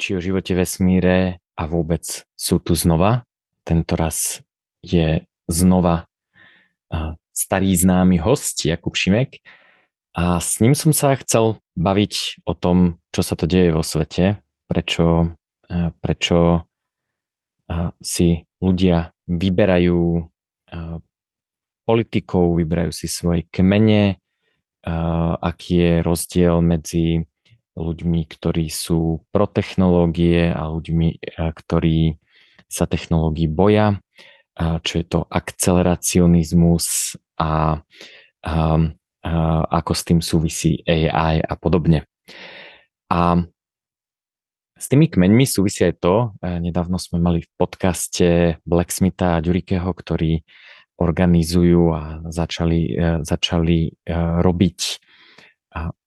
[0.00, 3.28] reči o živote vesmíre a vôbec sú tu znova.
[3.68, 4.40] Tento raz
[4.80, 6.08] je znova
[7.36, 9.44] starý známy host Jakub Šimek
[10.16, 14.40] a s ním som sa chcel baviť o tom, čo sa to deje vo svete,
[14.72, 15.36] prečo,
[16.00, 16.64] prečo
[18.00, 20.00] si ľudia vyberajú
[21.84, 24.16] politikov, vyberajú si svoje kmene,
[25.44, 27.28] aký je rozdiel medzi
[27.78, 32.18] ľuďmi, ktorí sú pro technológie a ľuďmi, ktorí
[32.70, 33.98] sa technológií boja,
[34.58, 37.80] čo je to akceleracionizmus a,
[38.44, 38.54] a,
[39.24, 39.32] a
[39.68, 42.06] ako s tým súvisí AI a podobne.
[43.10, 43.42] A
[44.80, 50.40] s tými kmeňmi súvisí aj to, nedávno sme mali v podcaste Blacksmitha a Ďurikeho, ktorí
[51.00, 54.04] organizujú a začali, začali
[54.40, 54.78] robiť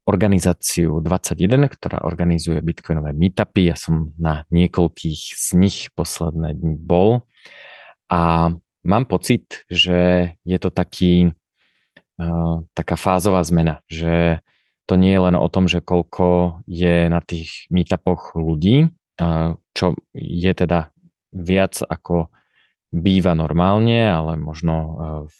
[0.03, 3.71] organizáciu 21, ktorá organizuje bitcoinové meetupy.
[3.71, 7.23] Ja som na niekoľkých z nich posledné dni bol
[8.11, 8.51] a
[8.83, 11.31] mám pocit, že je to taký,
[12.75, 14.43] taká fázová zmena, že
[14.83, 18.91] to nie je len o tom, že koľko je na tých meetupoch ľudí,
[19.71, 20.91] čo je teda
[21.31, 22.27] viac ako
[22.91, 24.75] býva normálne, ale možno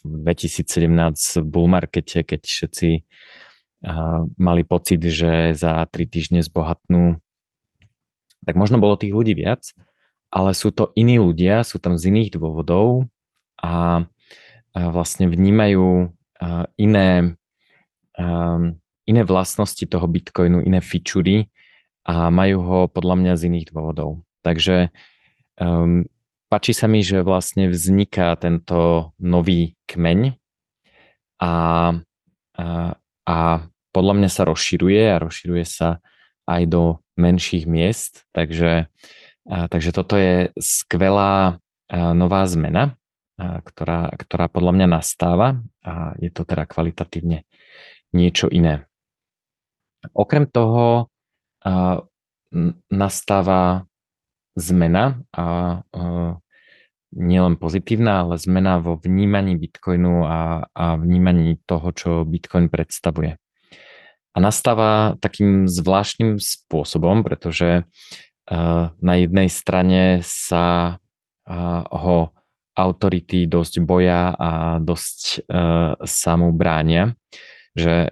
[0.02, 2.90] v 2017 v bull markete, keď všetci
[4.40, 7.20] mali pocit, že za tri týždne zbohatnú,
[8.48, 9.76] tak možno bolo tých ľudí viac,
[10.32, 13.12] ale sú to iní ľudia, sú tam z iných dôvodov
[13.60, 14.08] a
[14.74, 16.10] vlastne vnímajú
[16.80, 17.10] iné,
[19.04, 21.52] iné vlastnosti toho Bitcoinu, iné fičury
[22.04, 24.24] a majú ho podľa mňa z iných dôvodov.
[24.44, 24.92] Takže
[25.56, 26.04] um,
[26.52, 30.36] páči sa mi, že vlastne vzniká tento nový kmeň
[31.40, 31.54] a,
[32.60, 32.66] a,
[33.24, 33.38] a
[33.94, 36.02] podľa mňa sa rozširuje a rozširuje sa
[36.50, 38.90] aj do menších miest, takže,
[39.46, 41.62] takže toto je skvelá
[41.94, 42.98] nová zmena,
[43.40, 47.46] ktorá, ktorá podľa mňa nastáva a je to teda kvalitatívne
[48.12, 48.90] niečo iné.
[50.12, 51.08] Okrem toho
[52.92, 53.88] nastáva
[54.58, 55.80] zmena a
[57.14, 63.38] nielen pozitívna, ale zmena vo vnímaní Bitcoinu a, a vnímaní toho, čo Bitcoin predstavuje
[64.34, 72.34] a nastáva takým zvláštnym spôsobom, pretože uh, na jednej strane sa uh, ho
[72.74, 77.14] autority dosť boja a dosť uh, sa mu bránia,
[77.78, 78.10] že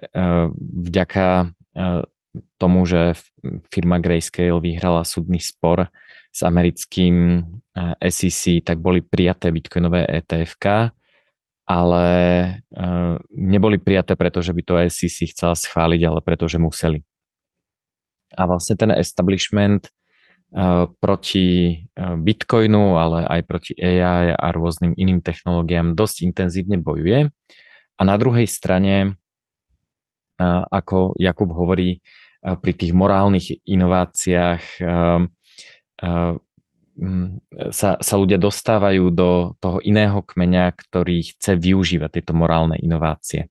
[0.58, 1.54] vďaka
[2.58, 3.14] tomu, že
[3.70, 5.86] firma Grayscale vyhrala súdny spor
[6.34, 7.46] s americkým
[8.02, 10.58] SEC, tak boli prijaté bitcoinové ETF
[11.72, 12.06] ale
[12.76, 17.00] uh, neboli prijaté preto, že by to SEC chcela schváliť, ale preto, že museli.
[18.36, 19.88] A vlastne ten establishment
[20.52, 27.32] uh, proti uh, Bitcoinu, ale aj proti AI a rôznym iným technológiám dosť intenzívne bojuje.
[27.96, 29.16] A na druhej strane,
[30.36, 32.04] uh, ako Jakub hovorí,
[32.44, 35.24] uh, pri tých morálnych inováciách uh,
[36.04, 36.36] uh,
[37.72, 43.48] sa, sa ľudia dostávajú do toho iného kmeňa, ktorý chce využívať tieto morálne inovácie.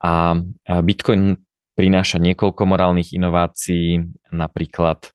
[0.00, 0.36] A
[0.84, 1.40] Bitcoin
[1.76, 5.12] prináša niekoľko morálnych inovácií, napríklad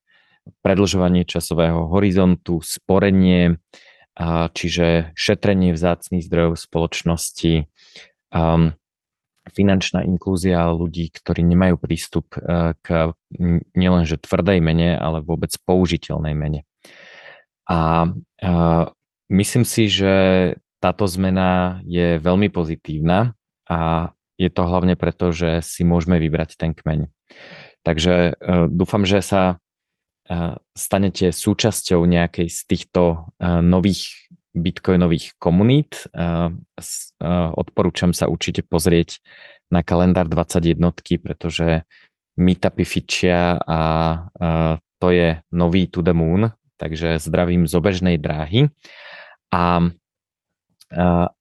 [0.62, 3.58] predlžovanie časového horizontu, sporenie,
[4.54, 7.66] čiže šetrenie vzácných zdrojov spoločnosti,
[9.46, 13.14] finančná inklúzia ľudí, ktorí nemajú prístup e, k
[13.78, 16.66] nielenže tvrdej mene, ale vôbec použiteľnej mene.
[17.66, 18.10] A
[19.30, 20.14] myslím si, že
[20.78, 23.34] táto zmena je veľmi pozitívna
[23.66, 27.08] a je to hlavne preto, že si môžeme vybrať ten kmeň.
[27.82, 34.12] Takže uh, dúfam, že sa uh, stanete súčasťou nejakej z týchto uh, nových
[34.56, 36.08] bitcoinových komunít.
[37.28, 39.20] Odporúčam sa určite pozrieť
[39.68, 40.80] na kalendár 21,
[41.20, 41.84] pretože
[42.40, 43.80] meetupy fičia a
[44.96, 48.72] to je nový to the moon, takže zdravím z obežnej dráhy.
[49.52, 49.92] A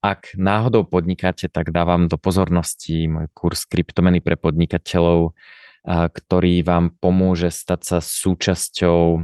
[0.01, 5.37] ak náhodou podnikáte, tak dávam do pozornosti môj kurz kryptomeny pre podnikateľov,
[5.85, 9.21] ktorý vám pomôže stať sa súčasťou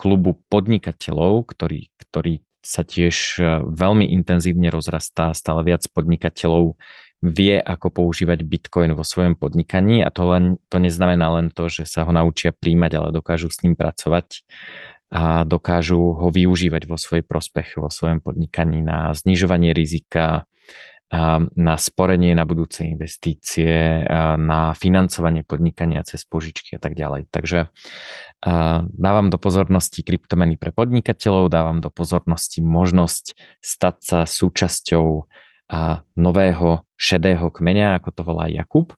[0.00, 6.80] klubu podnikateľov, ktorý, ktorý sa tiež veľmi intenzívne rozrastá, stále viac podnikateľov
[7.20, 10.00] vie, ako používať Bitcoin vo svojom podnikaní.
[10.00, 13.60] A to, len, to neznamená len to, že sa ho naučia príjmať, ale dokážu s
[13.60, 14.40] ním pracovať
[15.10, 20.46] a dokážu ho využívať vo svoj prospech, vo svojom podnikaní na znižovanie rizika,
[21.58, 24.06] na sporenie na budúce investície,
[24.38, 27.26] na financovanie podnikania cez požičky a tak ďalej.
[27.34, 27.66] Takže
[28.94, 35.26] dávam do pozornosti kryptomeny pre podnikateľov, dávam do pozornosti možnosť stať sa súčasťou
[36.14, 38.94] nového šedého kmeňa, ako to volá Jakub.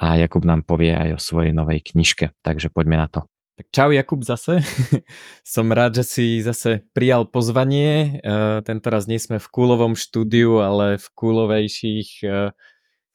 [0.00, 3.28] A Jakub nám povie aj o svojej novej knižke, takže poďme na to.
[3.54, 4.66] Tak čau Jakub zase.
[5.46, 8.18] Som rád, že si zase prijal pozvanie.
[8.26, 12.50] Uh, tento raz nie sme v kúlovom štúdiu, ale v kúlovejších uh,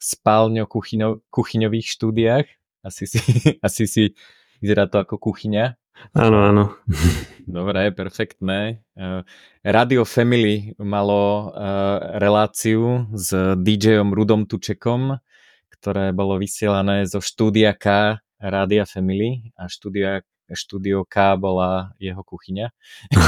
[0.00, 2.48] spálňo-kuchyňových štúdiách.
[2.80, 3.20] Asi si,
[3.66, 4.16] asi si
[4.64, 5.76] vyzerá to ako kuchyňa.
[6.16, 6.64] Áno, áno.
[7.44, 8.80] Dobre, perfektné.
[8.96, 9.20] Uh,
[9.60, 11.52] Radio Family malo
[12.16, 15.20] reláciu s DJom Rudom Tučekom,
[15.68, 22.72] ktoré bolo vysielané zo štúdia K Rádia Family a štúdia, štúdio K bola jeho kuchyňa.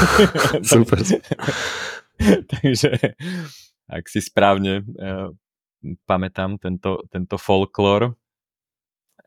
[0.65, 0.99] Super.
[2.51, 2.97] Takže
[3.87, 5.29] ak si správne uh,
[6.09, 8.15] pamätám tento, tento folklór.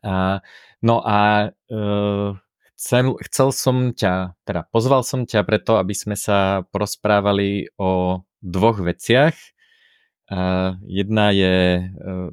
[0.03, 0.43] A,
[0.83, 2.29] no a uh,
[2.77, 8.81] chcel, chcel som ťa, teda pozval som ťa preto, aby sme sa porozprávali o dvoch
[8.81, 9.33] veciach.
[10.27, 12.29] Uh, jedna je uh,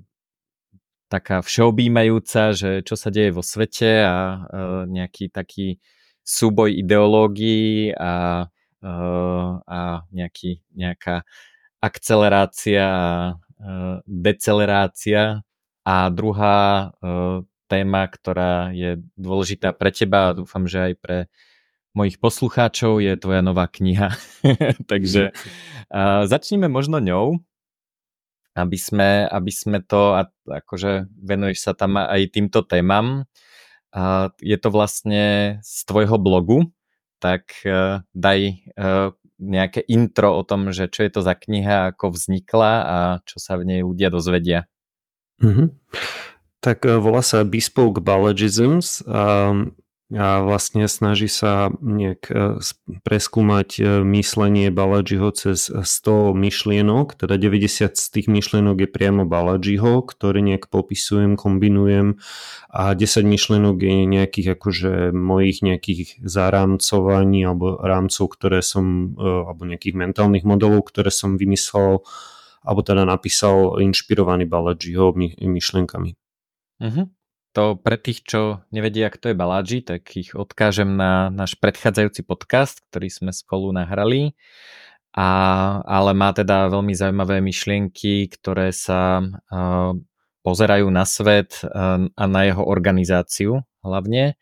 [1.08, 5.78] taká všeobjímajúca, že čo sa deje vo svete a uh, nejaký taký
[6.24, 8.48] súboj ideológií a,
[8.80, 9.80] uh, a
[10.10, 11.22] nejaký, nejaká
[11.84, 15.44] akcelerácia a uh, decelerácia.
[15.84, 21.18] A druhá uh, téma, ktorá je dôležitá pre teba a dúfam, že aj pre
[21.94, 24.16] mojich poslucháčov je tvoja nová kniha.
[24.90, 27.44] Takže uh, začneme možno ňou
[28.54, 33.26] aby sme, aby sme to, a akože venuješ sa tam aj týmto témam,
[33.94, 36.74] a je to vlastne z tvojho blogu,
[37.22, 42.14] tak uh, daj uh, nejaké intro o tom, že čo je to za kniha, ako
[42.14, 44.66] vznikla a čo sa v nej ľudia dozvedia.
[45.38, 45.68] Mm-hmm.
[46.58, 49.02] Tak uh, volá sa Bespoke Ballogisms.
[49.06, 49.78] Um,
[50.12, 52.60] a vlastne snaží sa nejak e,
[53.08, 60.04] preskúmať e, myslenie Baladžiho cez 100 myšlienok, teda 90 z tých myšlienok je priamo Baladžiho,
[60.04, 62.20] ktoré nejak popisujem, kombinujem
[62.68, 69.64] a 10 myšlienok je nejakých akože mojich nejakých zarámcovaní alebo rámcov, ktoré som, e, alebo
[69.64, 72.04] nejakých mentálnych modelov, ktoré som vymyslel
[72.60, 76.12] alebo teda napísal inšpirovaný Baladžiho myšlienkami.
[76.84, 77.08] Uh-huh
[77.54, 82.82] to pre tých, čo nevedia, kto je Baladži, tak ich odkážem na náš predchádzajúci podcast,
[82.90, 84.34] ktorý sme spolu nahrali.
[85.14, 85.28] A,
[85.86, 89.94] ale má teda veľmi zaujímavé myšlienky, ktoré sa uh,
[90.42, 94.34] pozerajú na svet uh, a na jeho organizáciu hlavne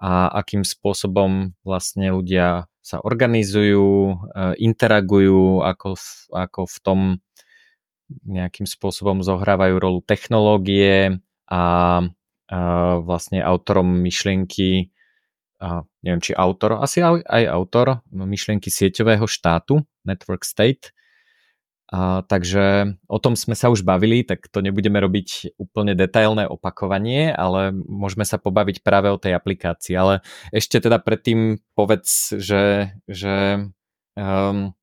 [0.00, 6.00] a akým spôsobom vlastne ľudia sa organizujú, uh, interagujú, ako
[6.32, 7.00] ako v tom
[8.24, 11.20] nejakým spôsobom zohrávajú rolu technológie
[11.52, 11.60] a
[13.04, 14.88] vlastne autorom myšlienky,
[16.00, 20.96] neviem či autor, asi aj autor myšlienky sieťového štátu, Network State.
[21.88, 27.32] A, takže o tom sme sa už bavili, tak to nebudeme robiť úplne detailné opakovanie,
[27.32, 29.96] ale môžeme sa pobaviť práve o tej aplikácii.
[29.96, 30.20] Ale
[30.52, 33.64] ešte teda predtým povedz, že, že
[34.20, 34.76] um,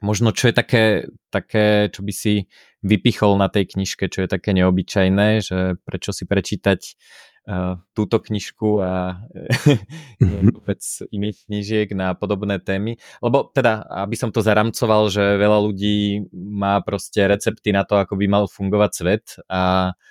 [0.00, 0.84] možno čo je také,
[1.28, 2.48] také, čo by si
[2.80, 6.80] vypichol na tej knižke, čo je také neobyčajné, že prečo si prečítať
[7.46, 9.20] uh, túto knižku a
[10.24, 10.56] mhm.
[10.56, 10.80] vôbec
[11.12, 12.96] iných knižiek na podobné témy.
[13.20, 18.16] Lebo teda, aby som to zaramcoval, že veľa ľudí má proste recepty na to, ako
[18.16, 20.08] by mal fungovať svet a uh,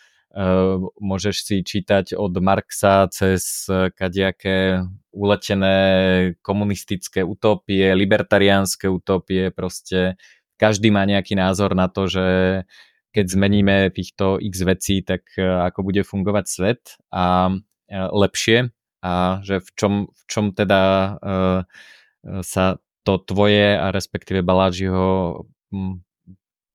[1.02, 3.66] môžeš si čítať od Marxa cez
[3.98, 5.78] kadejaké uletené
[6.46, 10.22] komunistické utopie, libertariánske utopie, proste
[10.62, 12.28] každý má nejaký názor na to, že
[13.10, 18.70] keď zmeníme týchto x vecí, tak e, ako bude fungovať svet a e, lepšie.
[19.02, 21.16] A že v čom, v čom teda
[22.44, 22.66] sa
[23.08, 25.48] to tvoje a respektíve Balážiho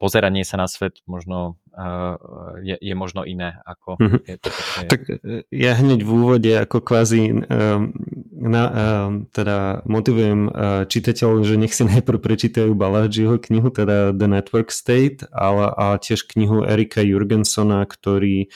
[0.05, 2.21] pozeranie sa na svet možno uh,
[2.61, 4.21] je, je možno iné ako mm-hmm.
[4.29, 4.85] je to také...
[4.93, 5.01] Tak
[5.49, 7.41] ja hneď v úvode ako kvázi um,
[8.45, 8.65] na,
[9.33, 10.53] teda motivujem
[10.85, 16.29] čitateľov, že nech si najprv prečítajú Baladžiho knihu, teda The Network State, ale a tiež
[16.29, 18.53] knihu Erika Jurgensona, ktorý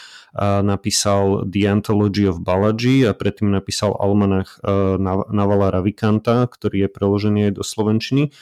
[0.61, 4.61] napísal The Anthology of Balaji a predtým napísal Almanach
[5.33, 8.28] Navala Ravikanta, ktorý je preložený aj do Slovenčiny.
[8.28, 8.33] A,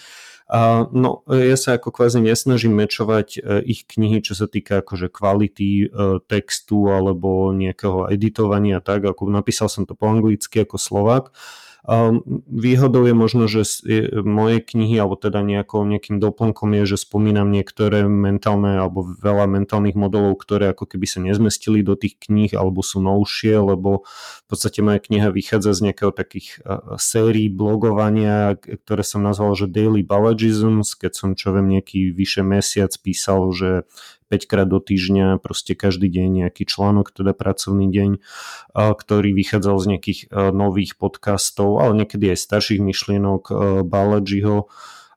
[0.95, 5.71] no, ja sa ako kvázi nesnažím mečovať e, ich knihy, čo sa týka akože kvality
[5.83, 5.87] e,
[6.31, 11.35] textu alebo nejakého editovania tak, ako napísal som to po anglicky ako Slovák,
[12.51, 13.63] Výhodou je možno, že
[14.27, 19.95] moje knihy, alebo teda nejakou, nejakým doplnkom je, že spomínam niektoré mentálne alebo veľa mentálnych
[19.95, 24.03] modelov, ktoré ako keby sa nezmestili do tých kníh alebo sú novšie, lebo
[24.43, 26.59] v podstate moja kniha vychádza z nejakého takých
[26.99, 32.91] sérií blogovania, ktoré som nazval, že Daily Ballagisms, keď som čo viem nejaký vyše mesiac
[32.99, 33.87] písal, že
[34.29, 38.11] 5 krát do týždňa, proste každý deň nejaký článok, teda pracovný deň,
[38.75, 40.21] ktorý vychádzal z nejakých
[40.55, 43.51] nových podcastov, ale niekedy aj starších myšlienok
[43.87, 44.67] Balajiho.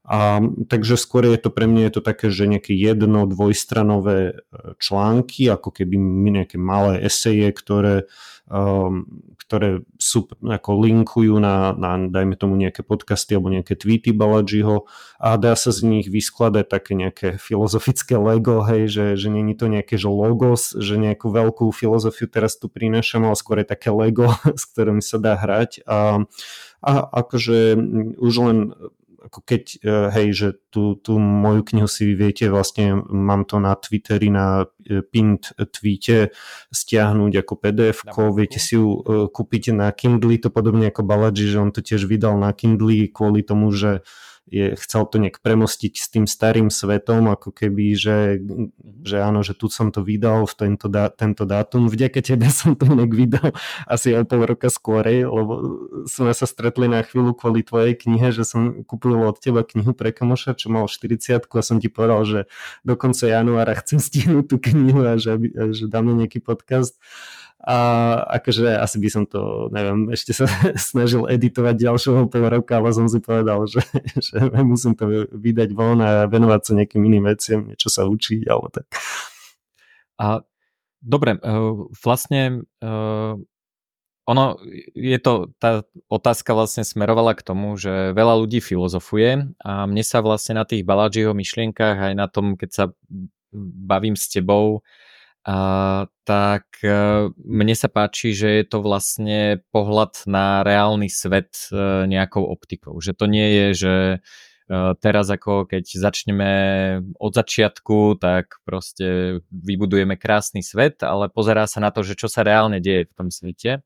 [0.09, 4.33] A, takže skôr je to pre mňa je to také, že nejaké jedno, dvojstranové e,
[4.81, 6.01] články, ako keby
[6.33, 8.09] nejaké malé eseje, ktoré
[8.49, 9.05] um,
[9.37, 14.85] ktoré sú, ako linkujú na, na, dajme tomu nejaké podcasty alebo nejaké tweety Balajiho
[15.17, 19.65] a dá sa z nich vyskladať také nejaké filozofické Lego, hej, že, že není to
[19.65, 24.33] nejaké že logos, že nejakú veľkú filozofiu teraz tu prinášam, ale skôr je také Lego,
[24.59, 25.85] s ktorým sa dá hrať.
[25.89, 26.25] A,
[26.85, 27.77] a akože
[28.21, 28.57] už len
[29.19, 33.75] ako keď, e, hej, že tú, tú moju knihu si viete, vlastne mám to na
[33.75, 36.31] Twitteri, na e, pinned tweete
[36.71, 37.97] stiahnuť ako pdf
[38.31, 42.07] viete si ju e, kúpiť na Kindle, to podobne ako Balaji, že on to tiež
[42.07, 44.07] vydal na Kindle kvôli tomu, že
[44.49, 48.41] je, chcel to nejak premostiť s tým starým svetom, ako keby, že,
[49.05, 52.73] že áno, že tu som to vydal v tento, dá, tento dátum, vďaka tebe som
[52.73, 53.49] to nejak vydal
[53.85, 55.53] asi o pol roka skôrej, lebo
[56.09, 60.09] sme sa stretli na chvíľu kvôli tvojej knihe, že som kúpil od teba knihu pre
[60.09, 62.39] kamoša, čo mal 40 a som ti povedal, že
[62.81, 65.37] do konca januára chcem stihnúť tú knihu a že,
[65.71, 66.97] že dáme nejaký podcast
[67.59, 67.77] a
[68.39, 70.47] akože asi by som to, neviem, ešte sa
[70.89, 73.83] snažil editovať ďalšieho pol roka, ale som si povedal, že,
[74.25, 78.71] že musím to vydať von a venovať sa nejakým iným veciam, niečo sa učiť alebo
[78.71, 78.87] tak.
[80.19, 80.43] A
[81.03, 81.39] dobre, e,
[81.99, 82.89] vlastne e,
[84.29, 84.45] ono
[84.95, 90.23] je to, tá otázka vlastne smerovala k tomu, že veľa ľudí filozofuje a mne sa
[90.23, 92.85] vlastne na tých Baladžiho myšlienkach aj na tom, keď sa
[93.51, 94.85] bavím s tebou,
[95.47, 102.05] a, tak e, mne sa páči, že je to vlastne pohľad na reálny svet e,
[102.11, 102.99] nejakou optikou.
[102.99, 104.17] Že to nie je, že e,
[104.99, 106.51] teraz ako keď začneme
[107.15, 112.43] od začiatku, tak proste vybudujeme krásny svet, ale pozerá sa na to, že čo sa
[112.43, 113.79] reálne deje v tom svete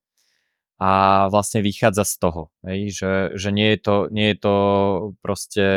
[0.82, 0.92] a
[1.30, 4.56] vlastne vychádza z toho, že, že nie, je to, nie je to
[5.22, 5.68] proste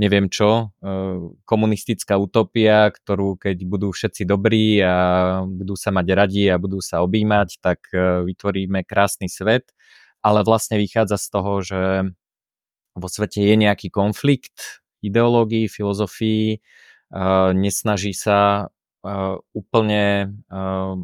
[0.00, 0.96] neviem čo, e,
[1.44, 4.96] komunistická utopia, ktorú keď budú všetci dobrí a
[5.44, 9.76] budú sa mať radi a budú sa objímať, tak e, vytvoríme krásny svet,
[10.24, 11.80] ale vlastne vychádza z toho, že
[12.96, 16.58] vo svete je nejaký konflikt ideológií, filozofií, e,
[17.52, 18.72] nesnaží sa
[19.56, 20.28] úplne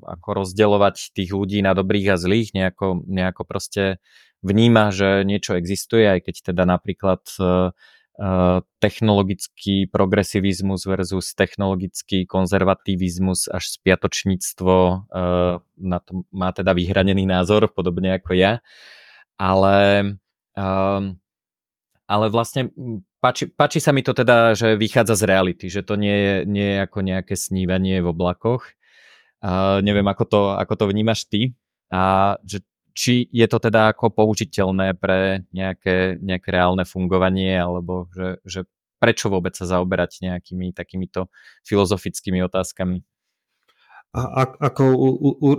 [0.05, 4.05] ako rozdeľovať tých ľudí na dobrých a zlých, nejako, nejako proste
[4.45, 7.25] vníma, že niečo existuje, aj keď teda napríklad
[8.81, 14.75] technologický progresivizmus versus technologický konzervativizmus až spiatočníctvo
[15.13, 18.65] eh, na to má teda vyhranený názor, podobne ako ja.
[19.37, 19.77] Ale,
[20.57, 21.21] ehm,
[22.09, 22.73] ale vlastne
[23.21, 26.69] páči, páči sa mi to teda, že vychádza z reality, že to nie je, nie
[26.73, 28.65] je ako nejaké snívanie v oblakoch.
[29.85, 31.53] Neviem, ako to, ako to vnímaš ty.
[31.93, 32.65] A že
[32.97, 38.61] či je to teda ako použiteľné pre nejaké, nejaké reálne fungovanie, alebo že, že
[38.97, 41.29] prečo vôbec sa zaoberať nejakými takýmito
[41.69, 43.05] filozofickými otázkami?
[44.17, 44.97] A, ako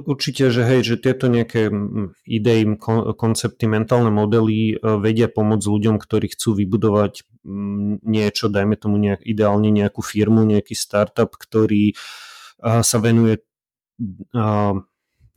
[0.10, 1.70] určite, že hej, že tieto nejaké
[2.26, 2.66] idei,
[3.14, 7.22] koncepty, mentálne modely e, vedia pomôcť ľuďom, ktorí chcú vybudovať
[8.02, 11.94] niečo, dajme tomu nejak, ideálne nejakú firmu, nejaký startup, ktorý
[12.60, 13.46] sa venuje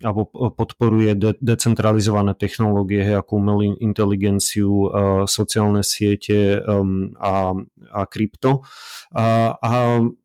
[0.01, 0.27] alebo
[0.57, 4.89] podporuje de- decentralizované technológie, ako umelú inteligenciu, uh,
[5.29, 7.53] sociálne siete um, a,
[7.93, 8.65] a krypto.
[9.13, 9.71] A, a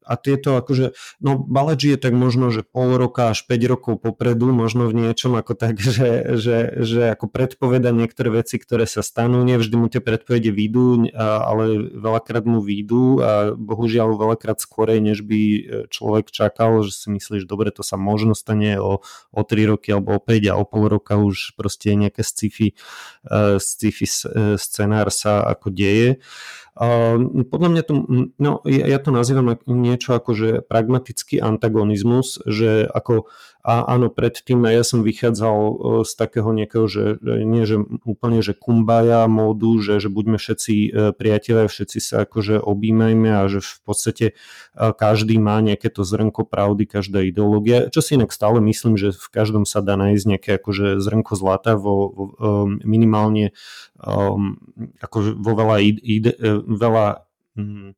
[0.06, 4.54] a tieto akože, no Balaji je tak možno, že pol roka až 5 rokov popredu,
[4.54, 9.42] možno v niečom ako tak, že, že, že ako predpoveda niektoré veci, ktoré sa stanú,
[9.42, 15.42] nevždy mu tie predpovede výjdu, ale veľakrát mu výjdu a bohužiaľ veľakrát skorej, než by
[15.42, 19.02] e, človek čakal, že si myslíš, dobre, to sa možno stane o,
[19.34, 22.74] o 3 roky alebo o 5 a o pol roka už proste nejaké sci-fi,
[23.30, 26.22] uh, sci-fi e, scenár sa ako deje.
[26.76, 27.94] Uh, podľa mňa to,
[28.36, 33.32] no ja, ja to nazývam niečo ako že pragmatický antagonizmus, že ako
[33.66, 35.74] A áno, predtým ja som vychádzal e,
[36.06, 40.90] z takého nejakého, že nie že úplne, že kumbaja módu, že, že buďme všetci e,
[41.18, 44.34] priatelia, všetci sa akože objímajme a že v podstate e,
[44.78, 49.28] každý má nejaké to zrnko pravdy, každá ideológia, čo si inak stále myslím, že v
[49.34, 52.26] každom sa dá nájsť nejaké akože zrnko zlata vo, vo
[52.86, 53.58] minimálne
[53.98, 54.62] um,
[55.02, 56.38] akože vo veľa, ide,
[56.70, 57.26] veľa
[57.58, 57.98] um,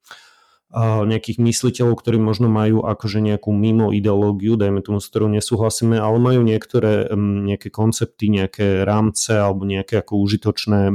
[0.76, 6.20] nejakých mysliteľov, ktorí možno majú akože nejakú mimo ideológiu, dajme tomu, s ktorou nesúhlasíme, ale
[6.20, 10.92] majú niektoré nejaké koncepty, nejaké rámce alebo nejaké ako užitočné,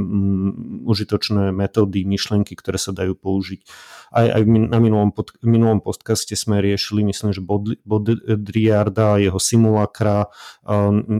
[0.85, 3.65] užitočné metódy, myšlenky, ktoré sa dajú použiť.
[4.13, 10.29] Aj, aj na minulom, pod, minulom podcaste sme riešili, myslím, že Baudrillarda, jeho simulakra,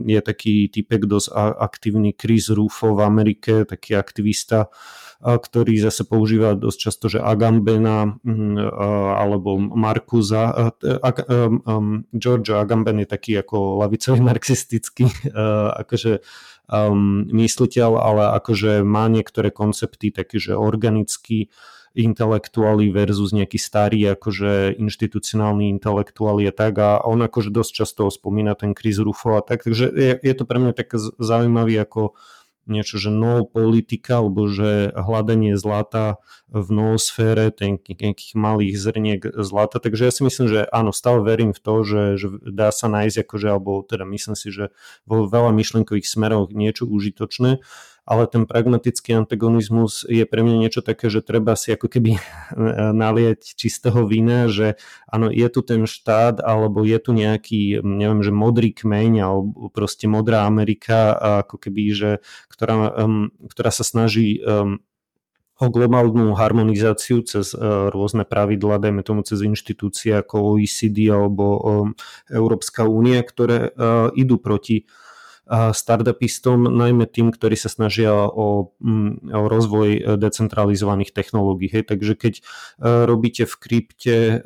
[0.05, 4.69] je taký typek dosť aktívny Chris Rufo v Amerike, taký aktivista,
[5.23, 8.59] ktorý zase používa dosť často, že Agambena mm,
[9.15, 10.75] alebo Markuza.
[12.11, 15.07] George Agamben je taký ako lavicový marxistický
[15.79, 16.19] akože
[17.31, 21.51] mysliteľ, ale akože má niektoré koncepty také, že organický
[21.93, 28.57] intelektuáli versus nejaký starý akože inštitucionálny intelektuáli a tak a on akože dosť často spomína
[28.57, 32.17] ten Chris Rufo a tak, takže je, je to pre mňa také zaujímavý ako
[32.65, 39.81] niečo, že no politika, alebo že hľadanie zlata v noosfére, nejakých malých zrniek zlata.
[39.81, 43.25] Takže ja si myslím, že áno, stále verím v to, že, že dá sa nájsť,
[43.25, 44.71] akože, alebo teda myslím si, že
[45.03, 47.63] vo veľa myšlenkových smeroch niečo užitočné
[48.03, 52.19] ale ten pragmatický antagonizmus je pre mňa niečo také, že treba si ako keby
[53.03, 54.75] nalieť čistého vína, že
[55.07, 60.11] áno, je tu ten štát, alebo je tu nejaký, neviem, že modrý kmeň, alebo proste
[60.11, 61.15] modrá Amerika,
[61.47, 62.11] ako keby, že,
[62.51, 64.83] ktorá, um, ktorá sa snaží um,
[65.63, 71.87] o globálnu harmonizáciu cez uh, rôzne pravidla, dajme tomu cez inštitúcie ako OECD alebo
[72.27, 74.91] Európska únia, ktoré uh, idú proti
[75.51, 81.67] startupistom, najmä tým, ktorí sa snažia o, mm, o rozvoj e, decentralizovaných technológií.
[81.67, 81.91] Hej.
[81.91, 82.41] Takže keď e,
[83.03, 84.45] robíte v krypte, e,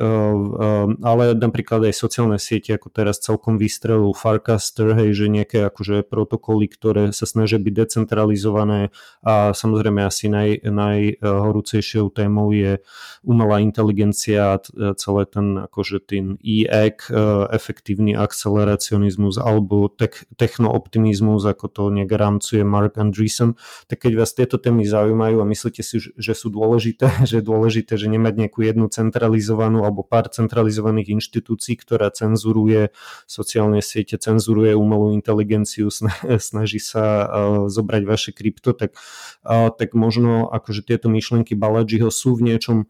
[1.06, 6.66] ale napríklad aj sociálne siete, ako teraz celkom vystrelujú Farcaster, hej, že nejaké akože protokoly,
[6.66, 8.90] ktoré sa snažia byť decentralizované
[9.22, 12.82] a samozrejme asi naj, najhorúcejšou témou je
[13.22, 14.62] umelá inteligencia a
[14.98, 17.14] celé ten akože ten EEC,
[17.54, 19.92] efektívny akceleracionizmus alebo
[20.38, 22.16] techno optimizmus, ako to nejak
[22.64, 23.60] Mark Andreessen,
[23.92, 28.00] tak keď vás tieto témy zaujímajú a myslíte si, že sú dôležité, že je dôležité,
[28.00, 32.96] že nemať nejakú jednu centralizovanú alebo pár centralizovaných inštitúcií, ktorá cenzuruje
[33.28, 35.92] sociálne siete, cenzuruje umelú inteligenciu,
[36.40, 37.28] snaží sa uh,
[37.68, 38.96] zobrať vaše krypto, tak,
[39.44, 42.88] uh, tak možno akože tieto myšlenky Baladžiho sú v niečom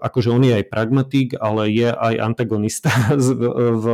[0.00, 3.28] akože on je aj pragmatik, ale je aj antagonista v,
[3.76, 3.86] v,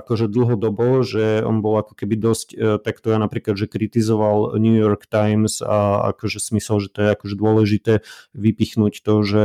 [0.00, 4.74] akože dlhodobo, že on bol ako keby dosť, uh, takto ja napríklad, že kritizoval New
[4.74, 7.92] York Times a akože smysel, že to je akože dôležité
[8.32, 9.44] vypichnúť to, že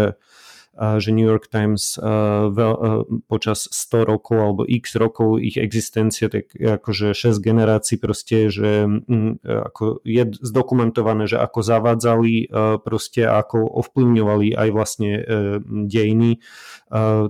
[0.76, 1.96] že New York Times
[3.32, 8.84] počas 100 rokov alebo x rokov ich existencie, tak akože 6 generácií proste, že
[9.48, 12.52] ako je zdokumentované, že ako zavádzali
[12.84, 15.24] proste ako ovplyvňovali aj vlastne e,
[15.88, 16.44] dejiny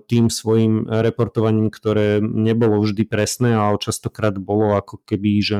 [0.05, 5.59] tým svojim reportovaním, ktoré nebolo vždy presné, ale častokrát bolo ako keby, že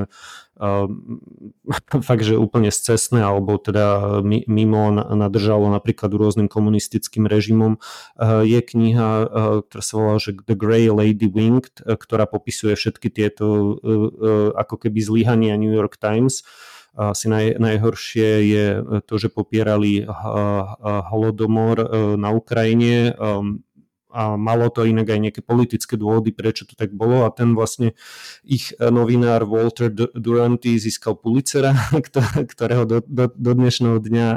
[2.07, 7.75] fakt, že úplne scesné alebo teda mimo nadržalo napríklad rôznym komunistickým režimom.
[8.15, 13.11] Ehm, je kniha, ehm, ktorá sa volá že The Grey Lady Winged, ktorá popisuje všetky
[13.11, 13.77] tieto
[14.55, 16.47] ako keby zlyhania New York Times.
[16.95, 18.65] Asi naj, najhoršie je
[19.03, 20.07] to, že popierali
[21.11, 21.75] holodomor
[22.15, 23.11] na Ukrajine
[24.15, 27.99] a malo to inak aj nejaké politické dôvody, prečo to tak bolo a ten vlastne
[28.47, 31.75] ich novinár Walter Duranty získal Pulitzera,
[32.55, 34.27] ktorého do, do, do dnešného dňa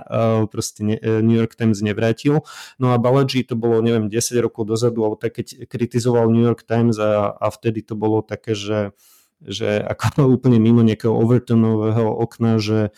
[0.50, 0.82] proste
[1.22, 2.42] New York Times nevrátil.
[2.82, 6.66] No a Balaji to bolo, neviem, 10 rokov dozadu, alebo tak keď kritizoval New York
[6.66, 8.90] Times a, a vtedy to bolo také, že
[9.38, 12.90] že ako úplne mimo nejakého Overtonového okna, že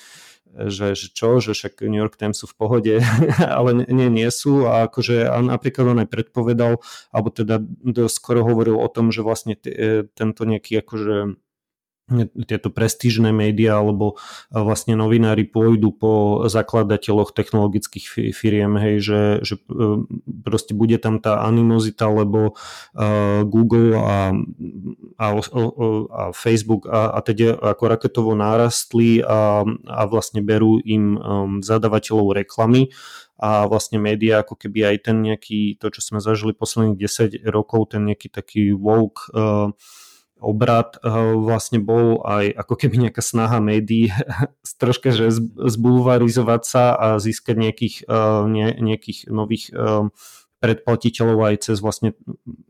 [0.50, 2.94] že, že čo, že však New York Times sú v pohode,
[3.58, 4.66] ale nie, nie sú.
[4.66, 6.82] A akože a napríklad on aj predpovedal,
[7.14, 7.62] alebo teda
[8.10, 11.38] skoro hovoril o tom, že vlastne t- e, tento nejaký akože
[12.46, 14.18] tieto prestížne médiá alebo
[14.50, 16.12] vlastne novinári pôjdu po
[16.50, 20.04] zakladateľoch technologických firiem, hej, že, že e,
[20.42, 24.34] proste bude tam tá animozita, lebo uh, Google a,
[25.20, 31.62] a, a Facebook a, a teda ako raketovo nárastli a, a vlastne berú im um,
[31.62, 32.90] zadavateľov reklamy
[33.40, 37.96] a vlastne médiá ako keby aj ten nejaký, to čo sme zažili posledných 10 rokov,
[37.96, 39.72] ten nejaký taký woke uh,
[40.40, 40.96] obrad
[41.36, 44.10] vlastne bol aj ako keby nejaká snaha médií
[44.82, 47.96] troška, že zbulvarizovať sa a získať nejakých,
[48.48, 49.70] ne, nejakých nových
[50.60, 52.12] predplatiteľov aj cez vlastne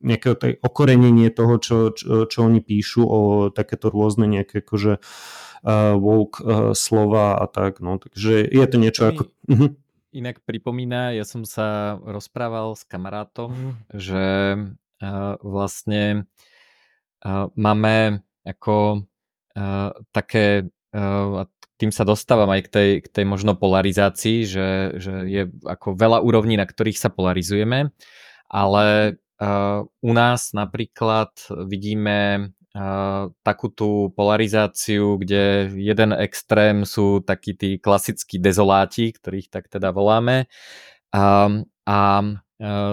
[0.01, 6.39] nejaké okorenenie toho, čo, čo, čo oni píšu o takéto rôzne nejaké akože uh, woke
[6.41, 9.23] uh, slova a tak, no, takže je to niečo ako...
[9.51, 9.75] Uh-huh.
[10.11, 16.50] Inak pripomína, ja som sa rozprával s kamarátom, že uh, vlastne uh,
[17.55, 19.05] máme ako
[19.57, 24.69] uh, také, uh, a tým sa dostávam aj k tej, k tej možno polarizácii, že,
[25.01, 27.89] že je ako veľa úrovní, na ktorých sa polarizujeme,
[28.53, 29.17] ale
[30.05, 31.33] u nás napríklad
[31.65, 32.53] vidíme
[33.41, 40.45] takú tú polarizáciu, kde jeden extrém sú takí tí klasickí dezoláti, ktorých tak teda voláme.
[41.11, 41.49] A,
[41.89, 41.99] a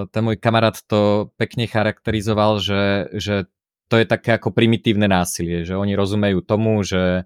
[0.07, 3.51] ten môj kamarát to pekne charakterizoval, že, že
[3.87, 7.23] to je také ako primitívne násilie, že oni rozumejú tomu, že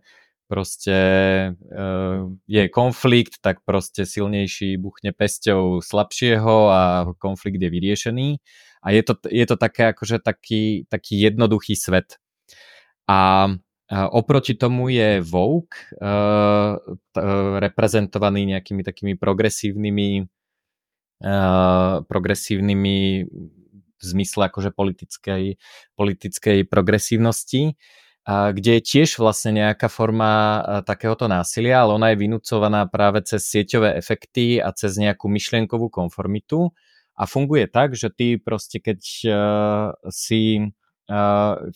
[0.52, 0.97] proste
[2.43, 6.82] je konflikt, tak proste silnejší buchne pesťou slabšieho a
[7.15, 8.30] konflikt je vyriešený.
[8.84, 12.19] A je to, je to také akože taký, taký jednoduchý svet.
[13.08, 13.47] A
[13.91, 16.76] oproti tomu je Vogue uh,
[17.60, 22.97] reprezentovaný nejakými takými progresívnymi uh, progresívnymi
[24.02, 25.62] v zmysle akože politickej,
[25.94, 27.78] politickej progresívnosti,
[28.28, 33.98] kde je tiež vlastne nejaká forma takéhoto násilia, ale ona je vynúcovaná práve cez sieťové
[33.98, 36.74] efekty a cez nejakú myšlienkovú konformitu
[37.18, 39.00] a funguje tak, že ty proste keď
[40.10, 40.42] si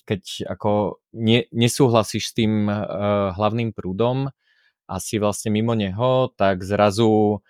[0.06, 2.72] keď ako ne, nesúhlasíš s tým
[3.36, 4.32] hlavným prúdom
[4.86, 7.42] a si vlastne mimo neho, tak zrazu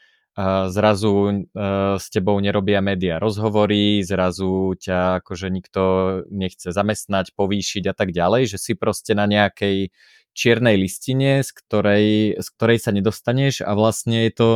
[0.68, 1.48] zrazu
[1.96, 5.82] s tebou nerobia média rozhovory, zrazu ťa akože nikto
[6.28, 9.96] nechce zamestnať, povýšiť a tak ďalej, že si proste na nejakej
[10.36, 12.08] čiernej listine, z ktorej,
[12.44, 14.50] z ktorej sa nedostaneš a vlastne je to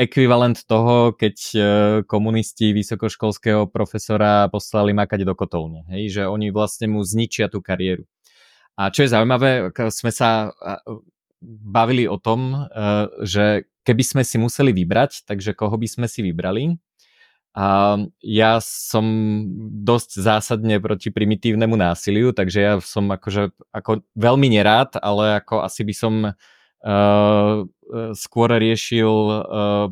[0.00, 1.58] ekvivalent toho, keď e,
[2.08, 5.84] komunisti vysokoškolského profesora poslali makať do kotolne.
[5.92, 6.16] Hej?
[6.16, 8.08] Že oni vlastne mu zničia tú kariéru.
[8.80, 10.56] A čo je zaujímavé, sme sa
[11.42, 12.58] bavili o tom, e,
[13.24, 16.76] že keby sme si museli vybrať, takže koho by sme si vybrali.
[17.50, 19.02] A ja som
[19.82, 25.82] dosť zásadne proti primitívnemu násiliu, takže ja som akože ako veľmi nerád, ale ako asi
[25.82, 27.54] by som uh,
[28.14, 29.90] skôr riešil uh,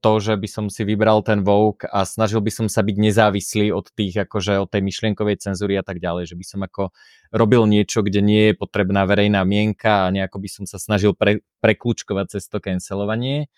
[0.00, 3.74] to, že by som si vybral ten Vogue a snažil by som sa byť nezávislý
[3.74, 6.94] od tých, akože od tej myšlienkovej cenzúry a tak ďalej, že by som ako
[7.34, 11.44] robil niečo, kde nie je potrebná verejná mienka a nejako by som sa snažil pre,
[11.60, 13.52] preklúčkovať cez to cancelovanie.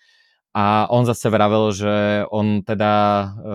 [0.49, 2.93] A on zase vravel, že on teda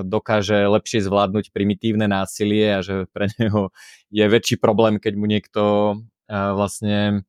[0.06, 3.74] dokáže lepšie zvládnuť primitívne násilie a že pre neho
[4.14, 5.62] je väčší problém, keď mu niekto
[6.30, 7.26] vlastne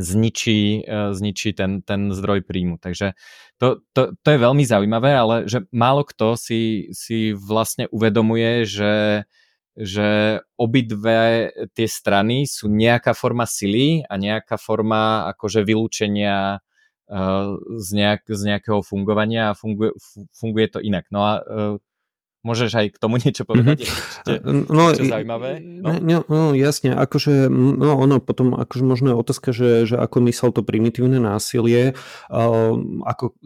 [0.00, 2.78] zničí, e, zničí ten, ten zdroj príjmu.
[2.78, 3.14] Takže
[3.58, 9.26] to, to, to je veľmi zaujímavé, ale že málo kto si, si vlastne uvedomuje, že,
[9.74, 16.62] že obidve tie strany sú nejaká forma sily a nejaká forma akože vylúčenia
[17.10, 17.46] uh,
[17.78, 19.90] z, nejak, z nejakého fungovania a funguje,
[20.34, 21.10] funguje to inak.
[21.10, 21.74] No a uh,
[22.48, 23.84] Môžeš aj k tomu niečo povedať?
[24.24, 24.72] Mm-hmm.
[24.72, 25.60] no, niečo zaujímavé?
[25.60, 26.00] No?
[26.00, 30.50] No, no jasne, akože no, ono potom akože možno je otázka, že, že ako myslel
[30.56, 31.92] to primitívne násilie,
[32.32, 32.72] uh,
[33.04, 33.36] ako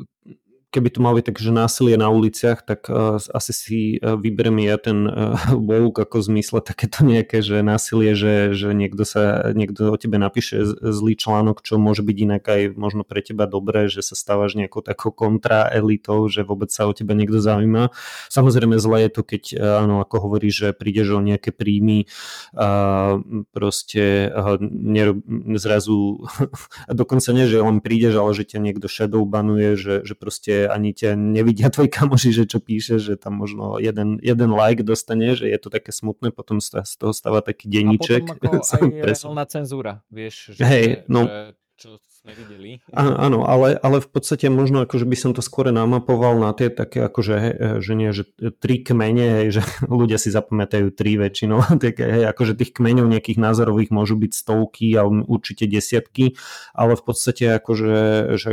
[0.73, 4.65] keby to malo byť tak, že násilie na uliciach, tak uh, asi si uh, vyberiem
[4.65, 9.93] ja ten uh, woke ako zmysle takéto nejaké, že násilie, že, že niekto sa, niekto
[9.93, 14.01] o tebe napíše zlý článok, čo môže byť inak aj možno pre teba dobré, že
[14.01, 17.93] sa stávaš nejakou takou kontraelitou, že vôbec sa o teba niekto zaujíma.
[18.33, 19.43] Samozrejme zle je to, keď
[19.85, 22.09] áno, ako hovorí, že prídeš o nejaké príjmy
[22.57, 23.21] a
[23.53, 25.21] proste a nerob,
[25.61, 26.25] zrazu
[26.89, 30.93] dokonca nie, že len prídeš, ale že ťa niekto shadow banuje, že, že proste ani
[30.93, 35.49] ťa nevidia tvoji kamoši, že čo píše, že tam možno jeden, jeden like dostane, že
[35.49, 38.29] je to také smutné, potom z toho stáva taký denníček.
[38.29, 41.27] A potom ako aj reálna cenzúra, vieš, že, Hej, no.
[41.27, 41.89] že čo
[42.23, 42.71] sme videli.
[42.95, 47.03] Áno, ale, ale v podstate možno akože by som to skôr namapoval na tie také
[47.03, 47.35] akože,
[47.83, 48.31] že nie, že
[48.63, 53.43] tri kmene, hej, že ľudia si zapamätajú tri väčšinou, tak, hej, akože tých kmeňov nejakých
[53.43, 56.39] názorových môžu byť stovky a určite desiatky,
[56.79, 57.95] ale v podstate akože,
[58.39, 58.53] že,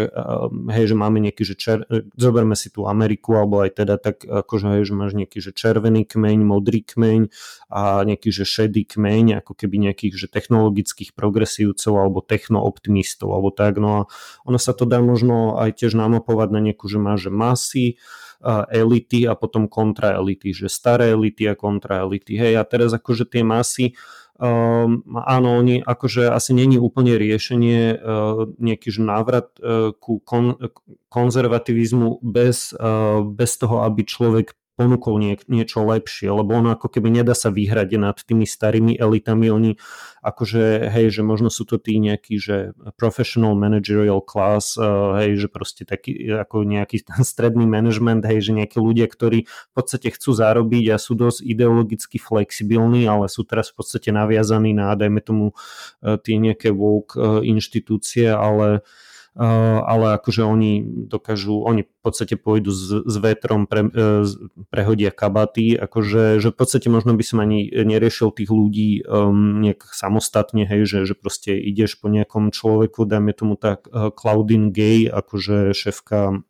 [0.74, 1.86] hej, že máme nejaký, že čer,
[2.18, 6.10] zoberme si tú Ameriku, alebo aj teda tak akože, hej, že máš nejaký, že červený
[6.10, 7.30] kmeň, modrý kmeň
[7.70, 13.76] a nejaký, že šedý kmeň, ako keby nejakých, že technologických progresívcov alebo technooptimistov alebo tak.
[13.76, 14.02] No a
[14.48, 18.00] ono sa to dá možno aj tiež namapovať na nejakú, že má, že masy,
[18.72, 22.40] elity a potom kontraelity, že staré elity a kontraelity.
[22.40, 24.00] Hej, a teraz akože tie masy
[24.40, 30.56] Um, áno, oni akože asi není úplne riešenie uh, nejaký návrat uh, ku kon,
[31.12, 37.12] konzervativizmu bez, uh, bez toho, aby človek ponúkol nie, niečo lepšie, lebo ono ako keby
[37.12, 39.72] nedá sa vyhrať nad tými starými elitami, oni
[40.24, 45.48] akože, hej, že možno sú to tí nejaký, že professional managerial class, uh, hej, že
[45.52, 50.96] proste taký, ako nejaký stredný management, hej, že nejakí ľudia, ktorí v podstate chcú zarobiť
[50.96, 56.16] a sú dosť ideologicky flexibilní, ale sú teraz v podstate naviazaní na, dajme tomu, uh,
[56.16, 58.88] tie nejaké woke uh, inštitúcie, ale
[59.40, 64.28] ale akože oni dokážu, oni v podstate pôjdu s, s vetrom, pre, e,
[64.68, 69.96] prehodia kabaty, akože že v podstate možno by som ani neriešil tých ľudí um, nejak
[69.96, 75.08] samostatne, hej, že, že proste ideš po nejakom človeku, dajme tomu tak uh, Claudine Gay,
[75.08, 76.44] akože šéfka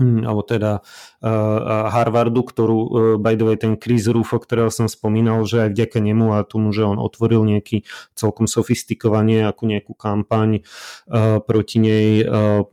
[0.00, 0.80] alebo teda
[1.20, 5.76] uh, Harvardu, ktorú uh, by the way ten Chris Rufo, ktorého som spomínal, že aj
[5.76, 7.84] vďaka nemu a tomu, že on otvoril nejaký
[8.16, 12.64] celkom sofistikovanie ako nejakú kampaň uh, proti nej, uh,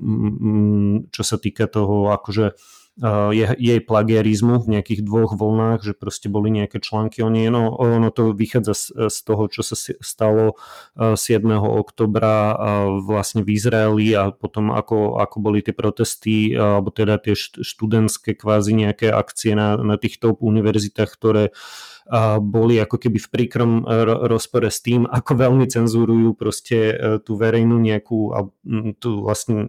[1.12, 2.56] čo sa týka toho akože
[3.06, 7.54] je, jej plagiarizmu v nejakých dvoch vlnách, že proste boli nejaké články o nej.
[7.54, 10.58] No, ono to vychádza z, z toho, čo sa stalo
[10.98, 11.46] 7.
[11.62, 12.58] oktobra
[13.06, 18.74] vlastne v Izraeli a potom ako, ako boli tie protesty, alebo teda tie študentské kvázi
[18.74, 21.54] nejaké akcie na, na tých top univerzitách, ktoré
[22.40, 23.72] boli ako keby v príkrom
[24.26, 26.96] rozpore s tým, ako veľmi cenzúrujú proste
[27.28, 28.32] tú verejnú nejakú,
[28.98, 29.68] tú vlastne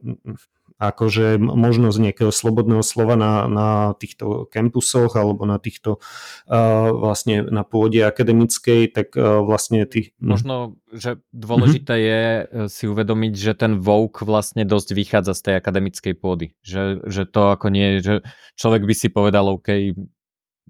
[0.79, 5.99] akože možnosť nejakého slobodného slova na, na týchto kampusoch alebo na týchto
[6.47, 10.15] uh, vlastne na pôde akademickej, tak uh, vlastne tých...
[10.23, 10.31] Hm.
[10.31, 10.55] Možno,
[10.95, 12.09] že dôležité mm-hmm.
[12.09, 16.57] je e, si uvedomiť, že ten Vogue vlastne dosť vychádza z tej akademickej pôdy.
[16.65, 18.25] Že, že to ako nie, že
[18.57, 19.93] človek by si povedal, OK,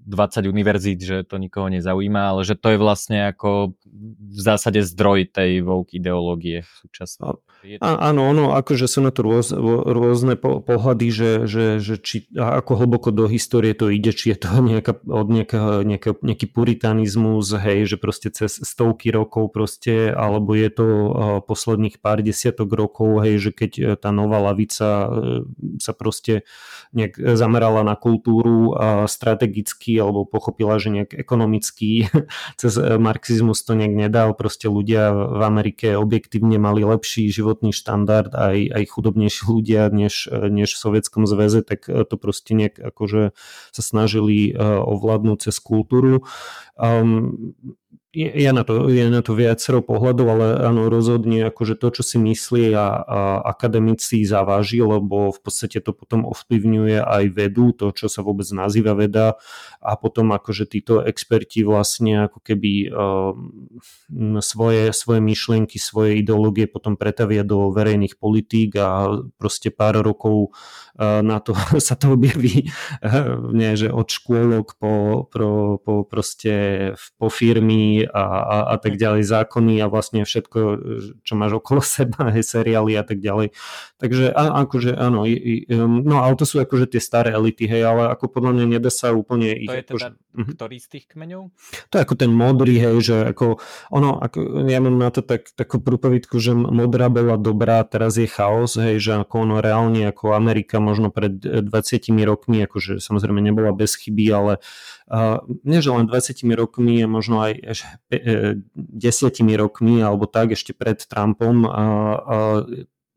[0.05, 3.75] 20 univerzít, že to nikoho nezaujíma, ale že to je vlastne ako
[4.29, 7.39] v zásade zdroj tej woke ideológie súčasnej.
[7.83, 12.23] A, áno, ono, akože sú na to rôz, rôzne po, pohľady, že, že, že či,
[12.31, 17.51] ako hlboko do histórie to ide, či je to nejaká, od nejakého, nejakého, nejaký puritanizmus,
[17.59, 20.87] hej, že proste cez stovky rokov proste, alebo je to
[21.43, 25.43] posledných pár desiatok rokov, hej, že keď e, tá nová lavica uh,
[25.83, 26.47] sa proste
[26.95, 32.07] nejak zamerala na kultúru uh, strategicky alebo pochopila, že nejak ekonomicky
[32.61, 34.33] cez e, marxizmus to nejak nedal.
[34.33, 40.49] Proste ľudia v Amerike objektívne mali lepší životný štandard, aj, aj chudobnejší ľudia než, e,
[40.49, 43.35] než v Sovietskom zväze, tak e, to proste nejak akože
[43.75, 46.23] sa snažili ovládnuť cez kultúru.
[46.79, 47.53] Um,
[48.09, 52.17] je na, to, je na to viacero pohľadov, ale áno, rozhodne akože to, čo si
[52.17, 58.09] myslí a, a akademici zaváži, lebo v podstate to potom ovplyvňuje aj vedu, to, čo
[58.09, 59.37] sa vôbec nazýva veda.
[59.77, 63.37] A potom akože títo experti vlastne ako keby uh,
[64.41, 70.57] svoje, svoje myšlienky, svoje ideológie potom pretavia do verejných politík a proste pár rokov
[70.97, 72.73] uh, na to sa to objaví,
[73.05, 76.53] uh, nie, že od škôlok po, po, po proste
[77.21, 80.59] po firmy a, a, a tak ďalej, zákony a vlastne všetko,
[81.25, 83.51] čo máš okolo seba, hej, seriály a tak ďalej.
[83.99, 88.13] Takže a, akože áno, um, no ale to sú akože tie staré elity, hej, ale
[88.13, 89.51] ako podľa mňa nedá sa úplne...
[89.55, 90.07] To ich, je teda, akože,
[90.55, 91.43] ktorý z tých kmeňov?
[91.89, 93.59] To je ako ten modrý, hej, že ako
[93.89, 98.29] ono, ako, ja mám na to tak, takú prúpovitku, že modrá bola dobrá, teraz je
[98.29, 101.67] chaos, hej, že ako ono reálne, ako Amerika možno pred 20
[102.23, 104.53] rokmi, akože samozrejme nebola bez chyby, ale
[105.65, 107.53] nie že len 20 rokmi, možno aj
[108.09, 111.65] E, desiatimi rokmi alebo tak ešte pred Trumpom.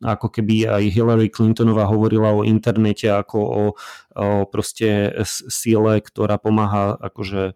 [0.02, 3.62] Ako keby aj Hillary Clintonová hovorila o internete ako o,
[4.18, 5.14] o proste
[5.46, 7.54] síle, ktorá pomáha akože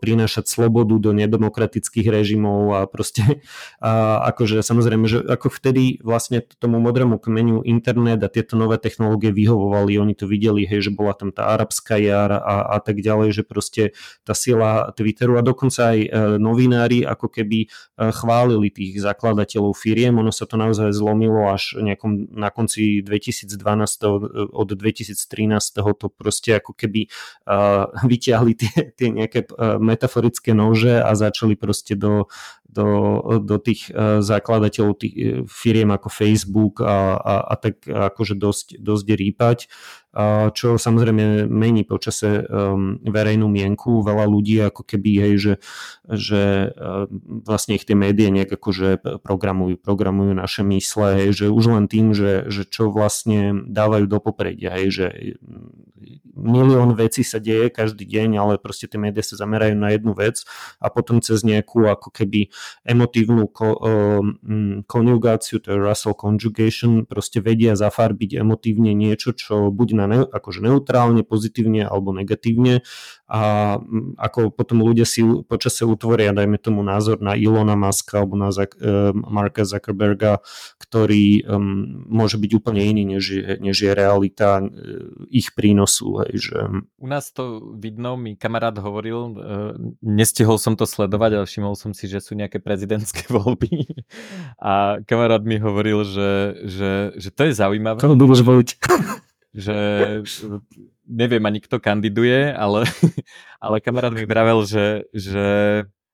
[0.00, 3.22] prinášať slobodu do nedemokratických režimov a proste
[3.82, 9.34] a akože samozrejme, že ako vtedy vlastne tomu modrému kmeniu internet a tieto nové technológie
[9.34, 13.42] vyhovovali, oni to videli, hej, že bola tam tá arabská jar a, a tak ďalej,
[13.42, 13.82] že proste
[14.22, 16.08] tá sila Twitteru a dokonca aj e,
[16.38, 17.68] novinári ako keby e,
[18.14, 23.50] chválili tých zakladateľov firiem, ono sa to naozaj zlomilo až nejakom, na konci 2012
[24.50, 25.18] od 2013
[26.00, 27.08] to proste ako keby
[27.48, 32.24] uh, vyťahli tie, tie nejaké také metaforické nože a začali proste do,
[32.70, 38.38] do, do tých e, zakladateľov tých e, firiem ako Facebook a, a, a tak akože
[38.38, 39.58] dosť, dosť rýpať,
[40.58, 44.02] čo samozrejme mení počase um, verejnú mienku.
[44.02, 45.54] Veľa ľudí ako keby, hej, že,
[46.10, 46.42] že
[46.74, 47.06] uh,
[47.46, 52.10] vlastne ich tie médiá nejak akože programujú, programujú naše mysle, hej, že už len tým,
[52.10, 55.06] že, že čo vlastne dávajú do popredia, hej, že
[56.34, 60.42] milión vecí sa deje každý deň, ale proste tie médiá sa zamerajú na jednu vec
[60.82, 62.50] a potom cez nejakú ako keby
[62.84, 69.88] emotívnu ko, um, konjugáciu, to je Russell conjugation, proste vedia zafarbiť emotívne niečo, čo buď
[69.94, 72.82] na ne, akože neutrálne, pozitívne alebo negatívne
[73.30, 73.78] a
[74.18, 78.74] ako potom ľudia si počase utvoria, dajme tomu názor na Ilona Muska alebo na Zak-
[79.14, 80.42] Marka Zuckerberga,
[80.82, 84.66] ktorý um, môže byť úplne iný, než je, než je realita
[85.30, 86.26] ich prínosu.
[86.26, 86.58] Hej, že...
[86.98, 91.94] U nás to vidno, mi kamarát hovoril, uh, nestihol som to sledovať, ale všimol som
[91.94, 93.86] si, že sú nejaké prezidentské voľby
[94.58, 96.30] a kamarát mi hovoril, že,
[96.66, 98.02] že, že to je zaujímavé.
[98.02, 98.70] To budeš voliť.
[99.50, 99.76] že
[101.10, 102.86] neviem ani kto kandiduje, ale,
[103.64, 105.48] ale kamarát mi vravel, že, že,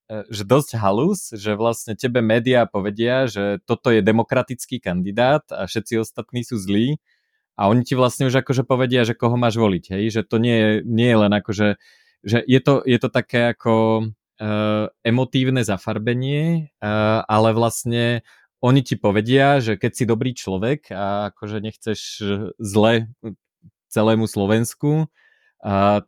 [0.09, 5.69] e, že dosť halus, že vlastne tebe médiá povedia, že toto je demokratický kandidát a
[5.69, 6.97] všetci ostatní sú zlí
[7.61, 10.05] a oni ti vlastne už akože povedia, že koho máš voliť, hej?
[10.13, 11.69] že to nie je, nie je len akože,
[12.25, 14.05] že je to, je to také ako
[15.01, 18.21] emotívne zafarbenie, uh, ale vlastne
[18.61, 22.01] oni ti povedia, že keď si dobrý človek a akože nechceš
[22.57, 23.13] zle
[23.93, 25.09] celému Slovensku,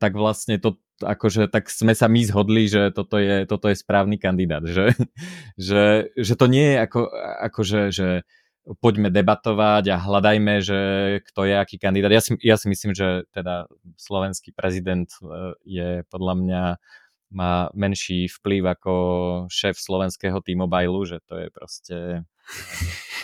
[0.00, 4.18] tak vlastne to akože tak sme sa my zhodli, že toto je, toto je správny
[4.18, 4.94] kandidát, že,
[5.54, 7.00] že, že to nie je ako,
[7.46, 8.08] akože, že
[8.84, 10.80] poďme debatovať a hľadajme, že
[11.32, 12.12] kto je aký kandidát.
[12.12, 13.64] Ja si, ja si myslím, že teda
[13.96, 15.08] slovenský prezident
[15.64, 16.62] je podľa mňa
[17.30, 18.92] má menší vplyv ako
[19.52, 21.96] šéf slovenského T-Mobile, že to je proste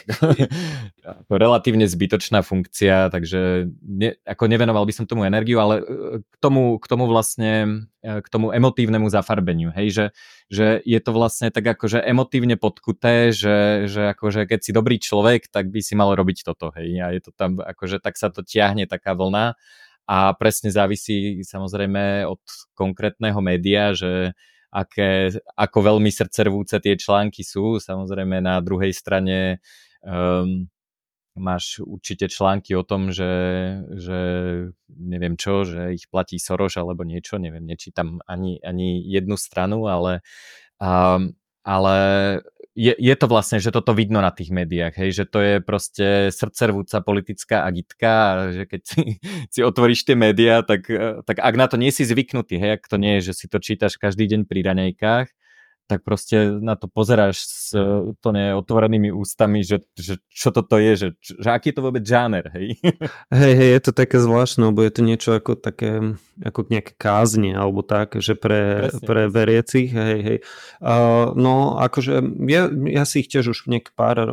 [1.32, 5.84] relatívne zbytočná funkcia, takže ne, ako nevenoval by som tomu energiu, ale e,
[6.20, 10.06] k tomu, k tomu vlastne, e, k tomu emotívnemu zafarbeniu, hej, že,
[10.52, 15.48] že je to vlastne tak akože emotívne podkuté, že, že akože keď si dobrý človek,
[15.48, 18.44] tak by si mal robiť toto, hej, a je to tam akože tak sa to
[18.44, 19.56] tiahne taká vlna
[20.04, 22.42] a presne závisí samozrejme od
[22.76, 24.36] konkrétneho média, že
[24.74, 27.78] aké, ako veľmi srdcervúce tie články sú.
[27.78, 29.62] Samozrejme na druhej strane
[30.02, 30.66] um,
[31.38, 33.30] máš určite články o tom, že,
[33.94, 34.20] že
[34.90, 40.22] neviem čo, že ich platí Soros alebo niečo, neviem, nečítam ani, ani jednu stranu, ale,
[40.78, 41.34] um,
[41.64, 41.96] ale
[42.74, 46.34] je, je to vlastne, že toto vidno na tých médiách, hej, že to je proste
[46.34, 49.02] srdcervúca politická agitka a že keď si,
[49.54, 50.90] si otvoríš tie médiá, tak,
[51.24, 53.62] tak ak na to nie si zvyknutý, hej, ak to nie je, že si to
[53.62, 55.26] čítaš každý deň pri raňajkách,
[55.84, 57.76] tak proste na to pozeráš s
[58.24, 62.48] to otvorenými ústami, že, že čo toto je, že, že aký je to vôbec žáner,
[62.56, 62.80] hej?
[63.34, 67.52] Hej, hej, je to také zvláštne, lebo je to niečo ako také, ako nejaké kázne,
[67.52, 70.38] alebo tak, že pre, pre veriacich, hej, hej.
[70.80, 74.24] Uh, no, akože ja, ja si ich tiež už nejak pár,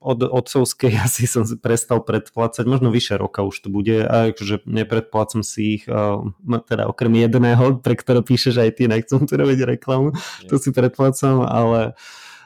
[0.00, 5.40] od otcovskej asi som prestal predplácať, možno vyše roka už to bude, a akože nepredplácam
[5.46, 6.20] si ich, uh,
[6.68, 10.12] teda okrem jedného, pre ktoré píšeš aj ty, nechcem tu robiť reklamu,
[10.50, 11.94] to si pred predplácam, ale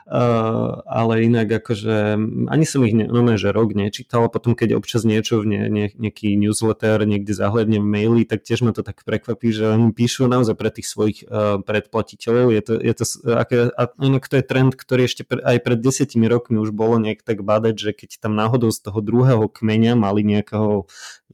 [0.04, 2.20] Uh, ale inak akože
[2.52, 5.86] ani som ich ne, no že rok nečítal potom keď občas niečo v ne, ne,
[5.96, 10.28] nejaký newsletter niekde zahľadnem v maili, tak tiež ma to tak prekvapí, že oni píšu
[10.28, 12.52] naozaj pre tých svojich uh, predplatiteľov.
[12.52, 15.80] Je to, je to, aké, a inak to je trend, ktorý ešte pre, aj pred
[15.80, 19.96] desiatimi rokmi už bolo nejak tak badať, že keď tam náhodou z toho druhého kmeňa
[19.96, 20.84] mali nejakého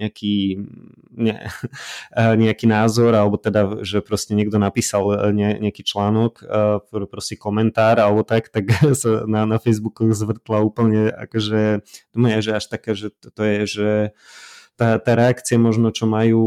[0.01, 0.65] nejaký,
[1.13, 1.37] ne,
[2.45, 6.41] nejaký názor, alebo teda, že proste niekto napísal ne, nejaký článok,
[7.13, 8.60] proste komentár alebo tak, tak
[9.01, 13.43] sa na, na Facebooku zvrtla úplne akože, to je, že až také, že to, to
[13.43, 13.91] je, že
[14.81, 16.43] tá, tá reakcia možno, čo majú,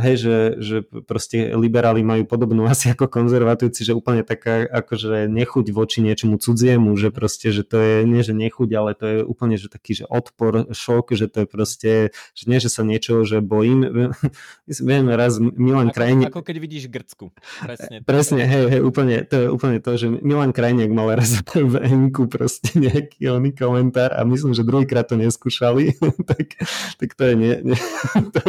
[0.00, 5.68] hej, že, že proste liberáli majú podobnú asi ako konzervatívci, že úplne taká akože nechuť
[5.76, 9.60] voči niečomu cudziemu, že proste, že to je, nie že nechuť, ale to je úplne,
[9.60, 11.92] že taký, že odpor, šok, že to je proste,
[12.32, 13.84] že nie, že sa niečo, že bojím.
[14.88, 16.32] Viem, raz Milan ako, Krajniak...
[16.32, 17.36] Ako keď vidíš Grcku.
[17.60, 18.00] Presne.
[18.00, 22.32] Presne, hej, hej, úplne, to je úplne to, že Milan Krajniak mal raz v Enku
[22.32, 26.56] proste nejaký oný komentár a myslím, že druhýkrát to neskúšali, tak,
[26.96, 27.73] tak to je nie, nie
[28.34, 28.40] to,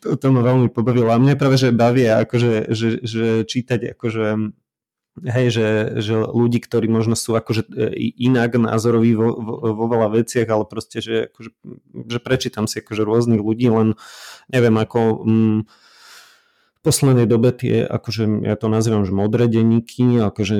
[0.00, 1.10] to, to ma veľmi pobavilo.
[1.10, 4.54] A mne práve, že baví akože, že, že čítať akože
[5.22, 5.68] hej, že,
[6.02, 10.66] že ľudí, ktorí možno sú akože e, inak názoroví vo, vo, vo veľa veciach, ale
[10.66, 11.50] proste, že, akože,
[12.10, 13.94] že prečítam si akože rôznych ľudí, len
[14.50, 15.58] neviem, ako mm,
[16.74, 20.56] v poslednej dobe tie, akože ja to nazývam, že modré denníky, akože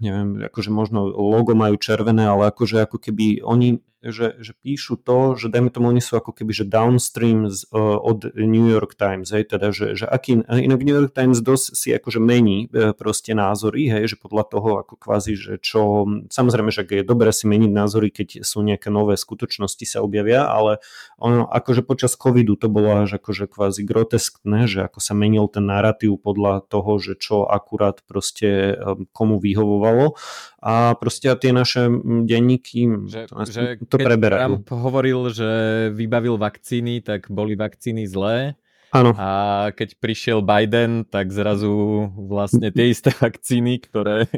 [0.00, 5.38] neviem, akože možno logo majú červené, ale akože ako keby oni že, že píšu to,
[5.38, 9.32] že dajme tomu, oni sú ako keby, že downstream z, uh, od New York Times,
[9.32, 13.32] hej, teda, že, že aký, inak New York Times dosť si akože mení uh, proste
[13.32, 17.72] názory, hej, že podľa toho ako kvázi, že čo, samozrejme, že je dobré si meniť
[17.72, 20.82] názory, keď sú nejaké nové skutočnosti sa objavia, ale
[21.18, 25.66] ono, akože počas covidu to bolo až akože kvázi groteskné, že ako sa menil ten
[25.66, 28.78] narratív podľa toho, že čo akurát proste
[29.12, 30.16] komu vyhovovalo.
[30.64, 31.92] A proste tie naše
[32.24, 34.40] denníky že, to, že to preberajú.
[34.64, 35.48] Trump hovoril, že
[35.94, 38.58] vybavil vakcíny, tak boli vakcíny zlé
[38.94, 39.10] Áno.
[39.18, 39.28] A
[39.74, 44.30] keď prišiel Biden, tak zrazu vlastne tie isté vakcíny, ktoré,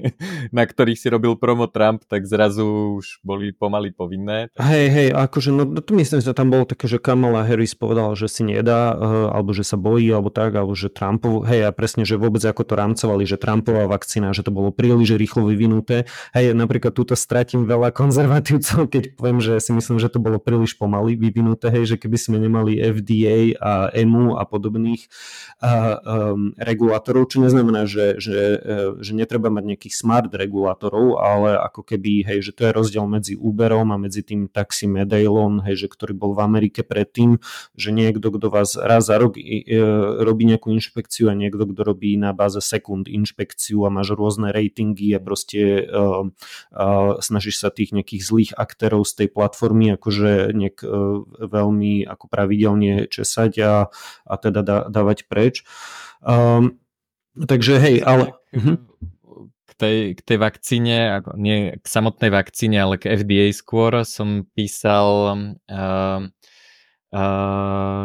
[0.48, 4.48] na ktorých si robil promo Trump, tak zrazu už boli pomaly povinné.
[4.56, 8.16] Hej, hej, akože no, no tu myslím, že tam bolo také, že Kamala Harris povedal,
[8.16, 11.70] že si nedá, uh, alebo že sa bojí, alebo tak, alebo že Trumpov, hej, a
[11.76, 16.08] presne, že vôbec ako to rámcovali, že Trumpová vakcína, že to bolo príliš rýchlo vyvinuté.
[16.32, 20.80] Hej, napríklad túto stratím veľa konzervatívcov, keď poviem, že si myslím, že to bolo príliš
[20.80, 25.10] pomaly vyvinuté, hej, že keby sme nemali FDA a EMU a podobných
[25.60, 31.82] um, regulátorov, čo neznamená, že, že, e, že netreba mať nejakých smart regulátorov, ale ako
[31.82, 35.88] keby, hej, že to je rozdiel medzi Uberom a medzi tým taxi Medailon, hej, že
[35.90, 37.42] ktorý bol v Amerike predtým,
[37.74, 39.62] že niekto, kto vás raz za rok e,
[40.22, 45.14] robí nejakú inšpekciu a niekto, kto robí na báze sekund inšpekciu a máš rôzne ratingy
[45.16, 46.26] a proste uh,
[46.74, 52.24] uh, snažíš sa tých nejakých zlých aktérov z tej platformy akože nejak uh, veľmi ako
[52.26, 53.74] pravidelne česať a,
[54.26, 55.66] a teda dá, dávať preč.
[56.24, 56.78] Um,
[57.36, 58.32] takže hej, ale...
[58.52, 58.80] Uh-huh.
[59.66, 65.36] K, tej, k tej vakcíne, nie k samotnej vakcíne, ale k FDA skôr som písal
[65.68, 66.20] uh,
[67.12, 68.04] uh,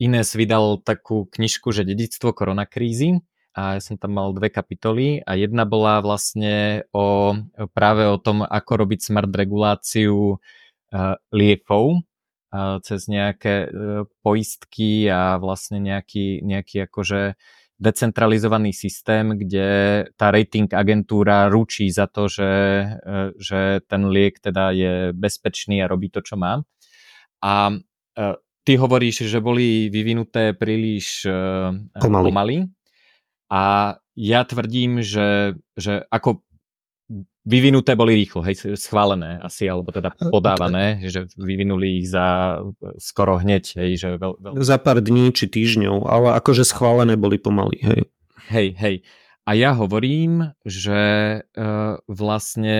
[0.00, 3.20] Ines vydal takú knižku, že dedictvo koronakrízy
[3.52, 7.34] a ja som tam mal dve kapitoly a jedna bola vlastne o,
[7.74, 12.00] práve o tom, ako robiť smart reguláciu uh, liekov
[12.82, 13.68] cez nejaké e,
[14.26, 17.38] poistky a vlastne nejaký, nejaký akože
[17.80, 19.68] decentralizovaný systém, kde
[20.18, 22.52] tá rating agentúra ručí za to, že,
[22.98, 26.58] e, že ten liek teda je bezpečný a robí to, čo má.
[27.40, 27.76] A e,
[28.66, 31.24] ty hovoríš, že boli vyvinuté príliš
[31.96, 32.26] pomaly.
[32.26, 32.58] pomaly.
[33.50, 36.44] A ja tvrdím, že, že ako
[37.44, 42.60] vyvinuté boli rýchlo, hej, schválené asi, alebo teda podávané, že vyvinuli ich za
[43.00, 44.52] skoro hneď, hej, že veľ, veľ...
[44.60, 48.00] Za pár dní či týždňov, ale akože schválené boli pomaly, hej.
[48.50, 48.96] Hej, hej.
[49.48, 51.00] A ja hovorím, že
[51.42, 52.78] uh, vlastne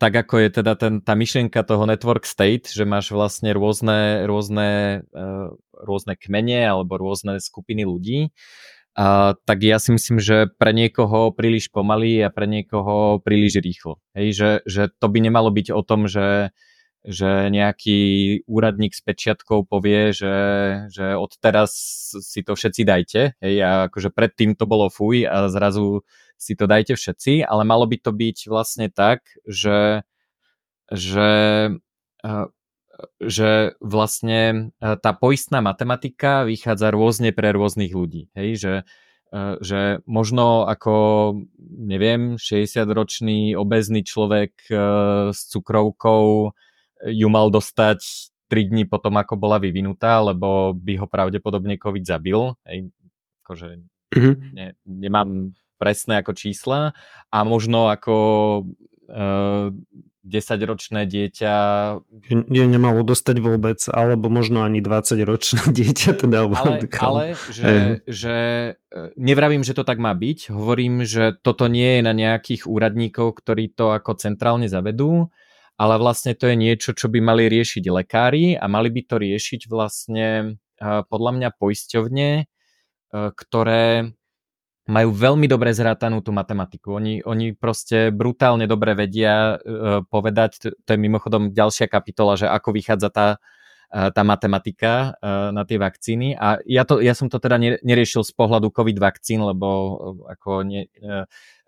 [0.00, 5.04] tak ako je teda ten, tá myšlienka toho network state, že máš vlastne rôzne, rôzne,
[5.12, 8.32] uh, rôzne kmene alebo rôzne skupiny ľudí,
[8.98, 14.02] a, tak ja si myslím, že pre niekoho príliš pomalý a pre niekoho príliš rýchlo.
[14.10, 16.50] Hej, že, že to by nemalo byť o tom, že,
[17.06, 20.34] že nejaký úradník s pečiatkou povie, že,
[20.90, 21.70] že od teraz
[22.10, 23.22] si to všetci dajte.
[23.38, 26.02] Hej, a akože predtým to bolo fuj a zrazu
[26.34, 30.02] si to dajte všetci, ale malo by to byť vlastne tak, že,
[30.90, 31.30] že
[33.22, 38.30] že vlastne e, tá poistná matematika vychádza rôzne pre rôznych ľudí.
[38.34, 38.74] Hej, že,
[39.30, 40.94] e, že možno ako,
[41.62, 44.74] neviem, 60-ročný obezný človek e,
[45.30, 46.50] s cukrovkou
[46.98, 48.02] ju mal dostať
[48.50, 52.58] 3 dní potom, ako bola vyvinutá, lebo by ho pravdepodobne COVID zabil.
[52.66, 52.90] Hej,
[53.46, 53.68] akože
[54.18, 54.34] mm-hmm.
[54.58, 56.90] ne, nemám presné ako čísla
[57.30, 58.16] a možno ako
[60.26, 61.52] 10-ročné dieťa...
[62.50, 66.10] Nie, nemalo dostať vôbec, alebo možno ani 20-ročné dieťa.
[66.18, 68.36] Teda, ale, ale že, že
[68.74, 73.38] e, nevravím, že to tak má byť, hovorím, že toto nie je na nejakých úradníkov,
[73.38, 75.30] ktorí to ako centrálne zavedú,
[75.78, 79.70] ale vlastne to je niečo, čo by mali riešiť lekári a mali by to riešiť
[79.70, 82.44] vlastne e, podľa mňa poisťovne, e,
[83.14, 84.17] ktoré
[84.88, 86.96] majú veľmi dobre zrátanú tú matematiku.
[86.96, 92.72] Oni, oni proste brutálne dobre vedia uh, povedať, to, je mimochodom ďalšia kapitola, že ako
[92.72, 93.28] vychádza tá,
[93.88, 96.36] tá matematika uh, na tie vakcíny.
[96.36, 99.96] A ja, to, ja som to teda neriešil z pohľadu COVID vakcín, lebo uh,
[100.28, 100.64] ako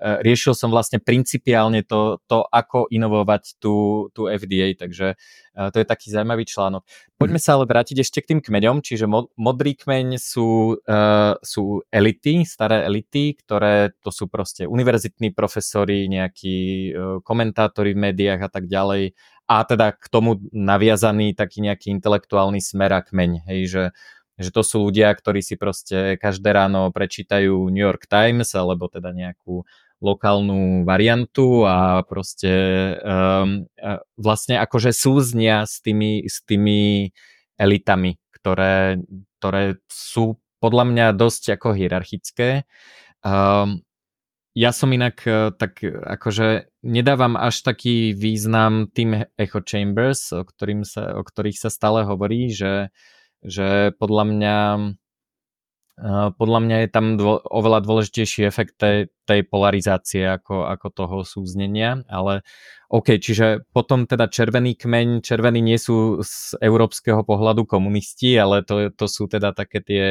[0.00, 5.76] Eh, riešil som vlastne principiálne to, to ako inovovať tú, tú FDA, takže eh, to
[5.76, 6.88] je taký zaujímavý článok.
[7.20, 9.04] Poďme sa ale vrátiť ešte k tým kmeňom, čiže
[9.36, 10.80] modrý kmeň sú,
[11.44, 16.88] sú elity, staré elity, ktoré to sú proste univerzitní profesori, nejakí
[17.20, 19.12] komentátori v médiách a tak ďalej
[19.50, 23.84] a teda k tomu naviazaný taký nejaký intelektuálny smer a kmeň, hej, že
[24.40, 29.12] že to sú ľudia, ktorí si proste každé ráno prečítajú New York Times alebo teda
[29.12, 29.68] nejakú
[30.00, 32.48] lokálnu variantu a proste
[33.04, 33.68] um,
[34.16, 37.12] vlastne akože súznia s tými, s tými
[37.60, 38.96] elitami, ktoré,
[39.36, 42.64] ktoré sú podľa mňa dosť ako hierarchické.
[43.20, 43.84] Um,
[44.56, 50.84] ja som inak e, tak akože nedávam až taký význam tým echo chambers, o, ktorým
[50.84, 52.88] sa, o ktorých sa stále hovorí, že,
[53.44, 54.56] že podľa mňa
[56.40, 62.00] podľa mňa je tam dvo, oveľa dôležitejší efekt tej, tej polarizácie ako, ako toho súznenia,
[62.08, 62.40] ale
[62.88, 68.88] OK, čiže potom teda červený kmeň, červení nie sú z európskeho pohľadu komunisti, ale to,
[68.96, 70.06] to sú teda také tie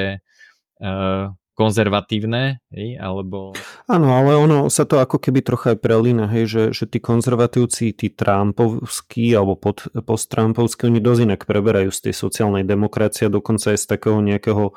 [0.77, 3.51] uh, konzervatívne, hej, alebo...
[3.91, 7.91] Áno, ale ono sa to ako keby trocha aj prelína, hej, že, že tí konzervatívci,
[7.91, 13.79] tí Trumpovskí alebo pod, post-Trumpovskí, oni dosť inak preberajú z tej sociálnej demokracie, dokonca aj
[13.83, 14.71] z takého nejakého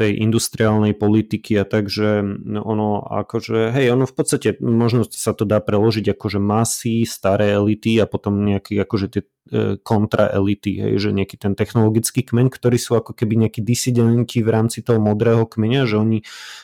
[0.00, 2.24] tej industriálnej politiky a takže
[2.64, 8.00] ono akože, hej, ono v podstate možno sa to dá preložiť akože masy, staré elity
[8.00, 9.22] a potom nejaký akože tie
[9.82, 14.86] kontraelity, hej, že nejaký ten technologický kmeň, ktorí sú ako keby nejakí disidenti v rámci
[14.86, 16.18] toho modrého kmeňa, že oni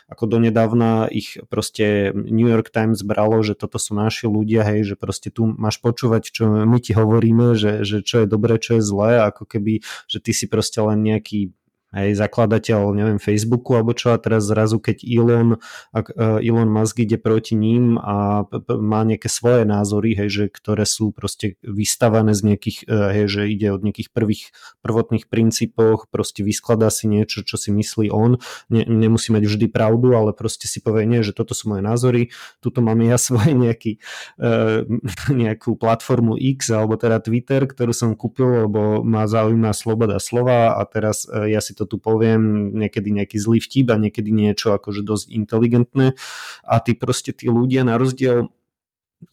[0.06, 4.94] ako donedávna ich proste New York Times bralo, že toto sú naši ľudia, hej, že
[4.94, 8.82] proste tu máš počúvať, čo my ti hovoríme, že, že čo je dobré, čo je
[8.86, 11.57] zlé, ako keby, že ty si proste len nejaký
[11.88, 15.56] aj zakladateľ, neviem, Facebooku alebo čo a teraz zrazu, keď Elon,
[15.96, 18.44] ak, uh, Elon Musk ide proti ním a
[18.76, 23.42] má nejaké svoje názory, hej, že, ktoré sú proste vystavané z nejakých, uh, hej, že
[23.48, 24.52] ide od nejakých prvých
[24.84, 28.36] prvotných princípoch, proste vyskladá si niečo, čo si myslí on,
[28.68, 32.22] ne, nemusí mať vždy pravdu, ale proste si povie, nie, že toto sú moje názory,
[32.60, 33.96] tuto mám ja svoje nejaký,
[34.36, 34.84] uh,
[35.32, 40.84] nejakú platformu X alebo teda Twitter, ktorú som kúpil, lebo ma zaujíma sloboda slova a
[40.84, 45.26] teraz ja si to tu poviem, niekedy nejaký zlý vtip a niekedy niečo akože dosť
[45.30, 46.18] inteligentné.
[46.66, 48.50] A tí proste tí ľudia na rozdiel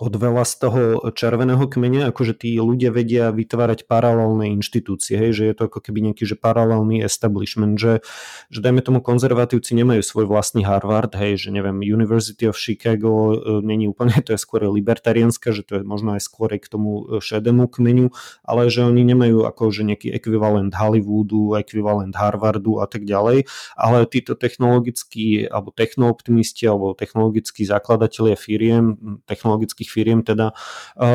[0.01, 0.81] od veľa z toho
[1.13, 6.09] červeného kmeňa, akože tí ľudia vedia vytvárať paralelné inštitúcie, hej, že je to ako keby
[6.09, 8.01] nejaký že paralelný establishment, že,
[8.49, 13.61] že dajme tomu konzervatívci nemajú svoj vlastný Harvard, hej, že neviem, University of Chicago e,
[13.61, 17.21] není úplne, to je skôr libertariánska, že to je možno aj skôr k tomu e,
[17.21, 18.09] šedému kmeňu,
[18.41, 23.45] ale že oni nemajú ako že nejaký ekvivalent Hollywoodu, ekvivalent Harvardu a tak ďalej,
[23.77, 28.97] ale títo technologickí alebo technooptimisti alebo technologickí zakladatelia firiem,
[29.29, 30.55] technologickí amerických firiem teda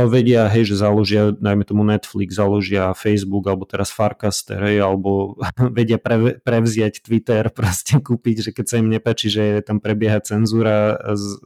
[0.05, 5.41] vedia, hej, že založia, najmä tomu Netflix, založia Facebook alebo teraz Farcaster, hej, alebo
[5.77, 11.01] vedia pre, prevziať Twitter, proste kúpiť, že keď sa im nepáči, že tam prebieha cenzúra
[11.17, 11.41] z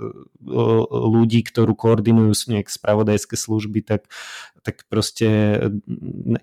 [0.90, 4.10] ľudí, ktorú koordinujú nejak spravodajské služby, tak
[4.64, 5.60] tak proste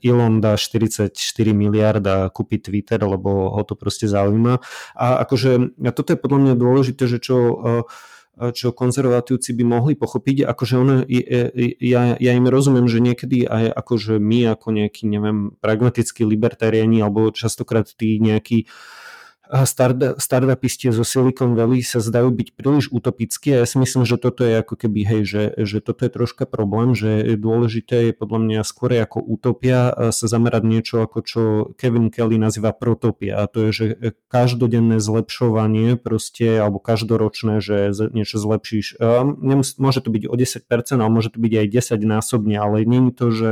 [0.05, 1.09] Elon dá 44
[1.57, 4.61] miliard a kúpi Twitter, lebo ho to proste zaujíma.
[4.93, 7.81] A akože, a toto je podľa mňa dôležité, že čo uh,
[8.49, 11.05] čo konzervatívci by mohli pochopiť, akože ono,
[11.77, 17.29] ja, ja im rozumiem, že niekedy aj akože my ako nejakí, neviem, pragmatickí libertariani alebo
[17.29, 19.00] častokrát tí nejakí uh,
[19.51, 24.47] startupisti zo Silicon Valley sa zdajú byť príliš utopickí a ja si myslím, že toto
[24.47, 28.61] je ako keby, hej, že, že toto je troška problém, že dôležité je podľa mňa
[28.63, 31.41] skôr ako utopia sa zamerať niečo ako čo
[31.75, 33.85] Kevin Kelly nazýva protopia a to je, že
[34.31, 38.99] každodenné zlepšovanie proste, alebo každoročné, že niečo zlepšíš.
[39.41, 41.67] Nemus- môže to byť o 10%, ale môže to byť aj
[41.99, 43.49] 10 násobne, ale není to, že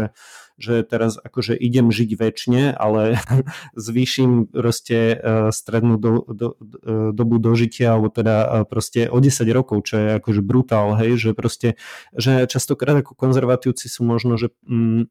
[0.60, 3.18] že teraz akože idem žiť väčšine, ale
[3.80, 5.18] zvýšim proste e,
[5.56, 10.08] strednú do, do, e, dobu dožitia, alebo teda e, proste o 10 rokov, čo je
[10.20, 11.80] akože brutál, hej, že proste,
[12.12, 15.08] že častokrát ako konzervatívci sú možno, že mm,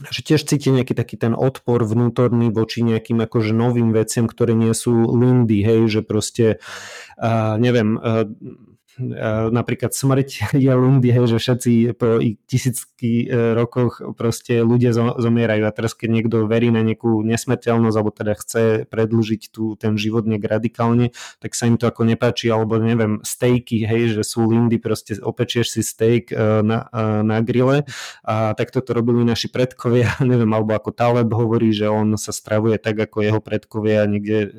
[0.00, 4.72] že tiež cíti nejaký taký ten odpor vnútorný voči nejakým akože novým veciam, ktoré nie
[4.72, 6.46] sú lindy, hej, že proste,
[7.20, 8.24] uh, neviem, uh,
[9.50, 15.64] napríklad smrť je lundy, hej, že všetci po tisícky e, rokoch proste ľudia zomierajú.
[15.64, 20.28] A teraz keď niekto verí na nejakú nesmrteľnosť alebo teda chce predlžiť tu ten život
[20.28, 24.76] nejak radikálne, tak sa im to ako nepáči alebo neviem, stejky, hej, že sú lindy,
[24.76, 27.88] proste opečieš si steak e, na, e, na grille.
[28.28, 32.76] A takto to robili naši predkovia, neviem, alebo ako Taleb hovorí, že on sa stravuje
[32.76, 34.52] tak ako jeho predkovia niekde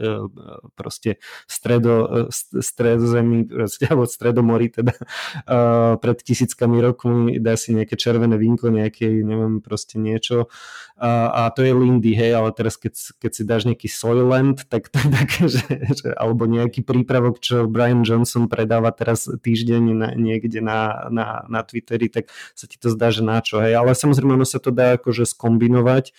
[0.74, 8.40] proste stredo, stredozemí, proste, alebo Stredomorí teda uh, pred tisíckami rokmi, dá si nejaké červené
[8.40, 10.48] vínko, nejaké, neviem, proste niečo.
[10.96, 14.88] Uh, a to je Lindy, hej, ale teraz keď, keď si dáš nejaký Soylent, tak
[14.88, 20.10] to je také, že, že, alebo nejaký prípravok, čo Brian Johnson predáva teraz týždeň na,
[20.16, 23.92] niekde na, na, na Twitteri, tak sa ti to zdá, že na čo, hej, ale
[23.92, 26.16] samozrejme ono sa to dá akože skombinovať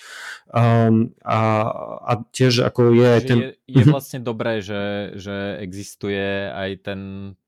[0.53, 1.41] um, a,
[2.05, 3.39] a tiež ako je ten...
[3.41, 7.01] Je, je vlastne dobré, že, že existuje aj ten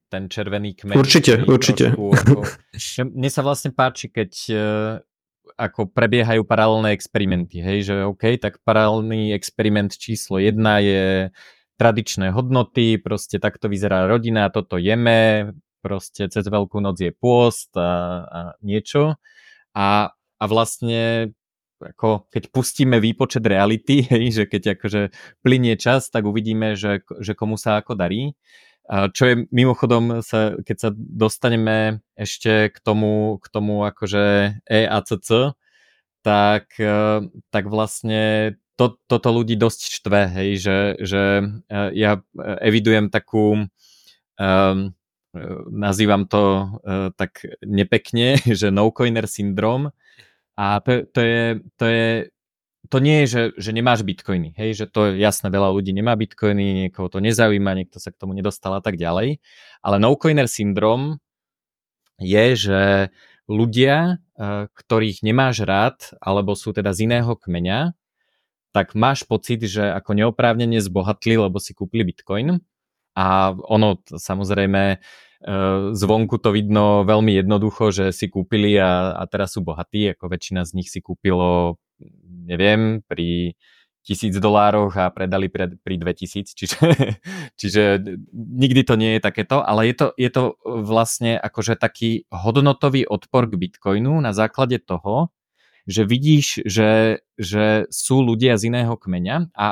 [0.06, 0.96] ten červený kmeň.
[0.96, 1.92] Určite, určite.
[1.92, 2.42] Ako,
[3.18, 4.30] mne sa vlastne páči, keď
[5.56, 11.32] ako prebiehajú paralelné experimenty, hej, že OK, tak paralelný experiment číslo jedna je
[11.80, 18.24] tradičné hodnoty, proste takto vyzerá rodina, toto jeme, proste cez veľkú noc je pôst a,
[18.26, 19.16] a niečo.
[19.76, 21.32] A, a vlastne
[21.76, 25.00] ako keď pustíme výpočet reality, hej, že keď akože
[25.44, 28.32] plinie čas, tak uvidíme, že, že komu sa ako darí.
[28.86, 35.02] Čo je mimochodom, sa, keď sa dostaneme ešte k tomu, k tomu akože E a
[35.02, 35.58] CC,
[36.22, 41.22] tak, e, tak vlastne to, toto ľudí dosť štve, hej, že, že
[41.66, 42.22] e, ja
[42.62, 43.66] evidujem takú,
[44.38, 44.78] um,
[45.70, 46.42] nazývam to
[46.80, 49.92] uh, tak nepekne, že no-coiner syndrom.
[50.56, 51.44] A to, to, je,
[51.76, 52.08] to je
[52.88, 56.14] to nie je, že, že nemáš bitcoiny, hej, že to je jasné, veľa ľudí nemá
[56.14, 59.42] bitcoiny, niekoho to nezaujíma, niekto sa k tomu nedostal a tak ďalej,
[59.82, 61.20] ale no-coiner syndrom
[62.20, 62.80] je, že
[63.46, 67.94] ľudia, eh, ktorých nemáš rád, alebo sú teda z iného kmeňa,
[68.74, 72.60] tak máš pocit, že ako neoprávnene zbohatli, lebo si kúpili bitcoin.
[73.16, 75.00] A ono samozrejme eh,
[75.96, 80.68] zvonku to vidno veľmi jednoducho, že si kúpili a, a teraz sú bohatí, ako väčšina
[80.68, 81.80] z nich si kúpilo
[82.46, 83.56] neviem, pri
[84.06, 86.78] tisíc dolároch a predali pri, pri 2000, čiže,
[87.60, 87.82] čiže
[88.32, 93.50] nikdy to nie je takéto, ale je to, je to vlastne akože taký hodnotový odpor
[93.50, 95.34] k Bitcoinu na základe toho,
[95.90, 99.68] že vidíš, že, že sú ľudia z iného kmeňa a, a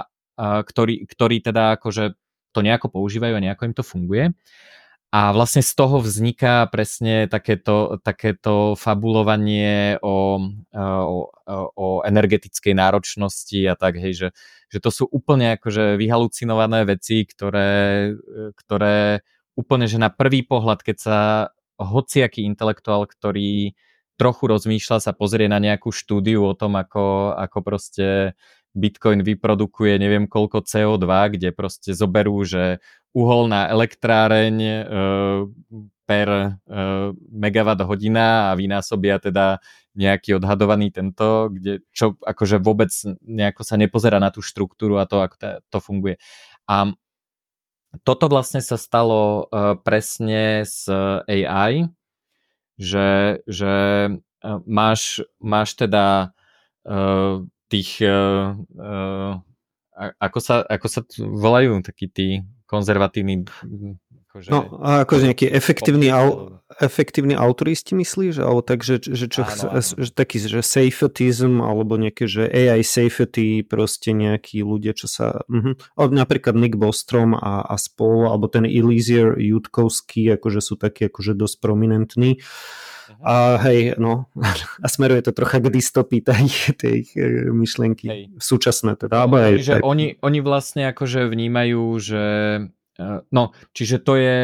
[0.67, 2.19] ktorí, ktorí teda akože
[2.55, 4.35] to nejako používajú a nejako im to funguje
[5.15, 10.43] a vlastne z toho vzniká presne takéto, takéto fabulovanie o,
[10.75, 11.19] o,
[11.79, 14.29] o energetickej náročnosti a tak, hej, že,
[14.75, 18.11] že to sú úplne akože vyhalucinované veci, ktoré,
[18.59, 19.23] ktoré
[19.55, 21.19] úplne, že na prvý pohľad, keď sa
[21.79, 23.79] hociaký intelektuál, ktorý
[24.19, 28.35] trochu rozmýšľa, sa pozrie na nejakú štúdiu o tom, ako, ako proste
[28.75, 32.83] Bitcoin vyprodukuje neviem koľko CO2, kde proste zoberú, že
[33.15, 34.75] uholná elektráreň e,
[36.05, 36.43] per e,
[37.31, 39.63] megawatt hodina a vynásobia teda
[39.95, 42.91] nejaký odhadovaný tento, kde, čo akože vôbec
[43.23, 46.19] nejako sa nepozerá na tú štruktúru a to, ako to, funguje.
[46.67, 46.91] A
[48.03, 50.91] toto vlastne sa stalo e, presne s
[51.31, 51.87] AI,
[52.75, 53.75] že, že
[54.67, 56.35] máš, máš teda
[57.71, 58.03] tých
[59.95, 62.43] ako sa, ako sa volajú takí tí
[62.75, 63.47] konzervatívni
[64.35, 64.51] akože...
[64.51, 68.43] No, a akože nejaký efektívny, au, efektívny autoristi myslíš?
[68.43, 70.03] Alebo tak, že, že čo áno, áno.
[70.03, 75.47] Že, taký, že safetyism, alebo nejaké, že AI safety, proste nejakí ľudia, čo sa...
[75.47, 75.79] Uh-huh.
[75.95, 81.57] Napríklad Nick Bostrom a, a spol, alebo ten Eliezer Jutkovský, akože sú takí akože dosť
[81.63, 82.43] prominentní.
[83.21, 84.29] A hej, no,
[84.85, 86.47] a smeruje to trocha k dystopii tej,
[86.81, 88.23] tej e, myšlienky hej.
[88.39, 89.25] súčasné teda.
[89.27, 89.83] No, aj, čiže aj...
[89.85, 92.25] Oni, oni vlastne akože vnímajú, že
[92.97, 94.39] e, no, čiže to je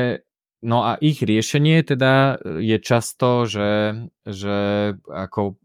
[0.61, 3.97] No a ich riešenie teda je často, že,
[4.29, 5.57] že ako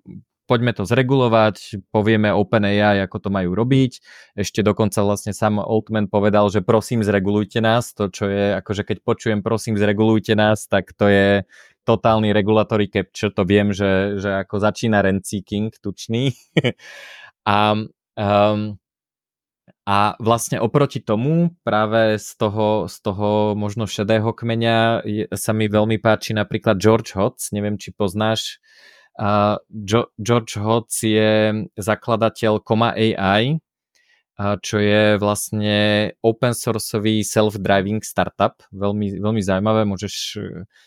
[0.48, 4.00] poďme to zregulovať, povieme OpenAI, ako to majú robiť.
[4.38, 8.98] Ešte dokonca vlastne sám Altman povedal, že prosím zregulujte nás, to čo je, akože keď
[9.02, 11.44] počujem prosím zregulujte nás, tak to je
[11.86, 16.34] totálny regulatory capture, to viem, že, že ako začína rent seeking tučný.
[17.56, 17.78] a,
[18.18, 18.60] um,
[19.86, 25.70] a vlastne oproti tomu práve z toho, z toho možno šedého kmeňa je, sa mi
[25.70, 28.58] veľmi páči napríklad George Hotz, neviem či poznáš.
[29.16, 33.62] Uh, jo, George Hotz je zakladateľ Koma AI,
[34.36, 38.60] čo je vlastne open sourceový self-driving startup.
[38.76, 40.40] Veľmi, veľmi zaujímavé, môžeš e,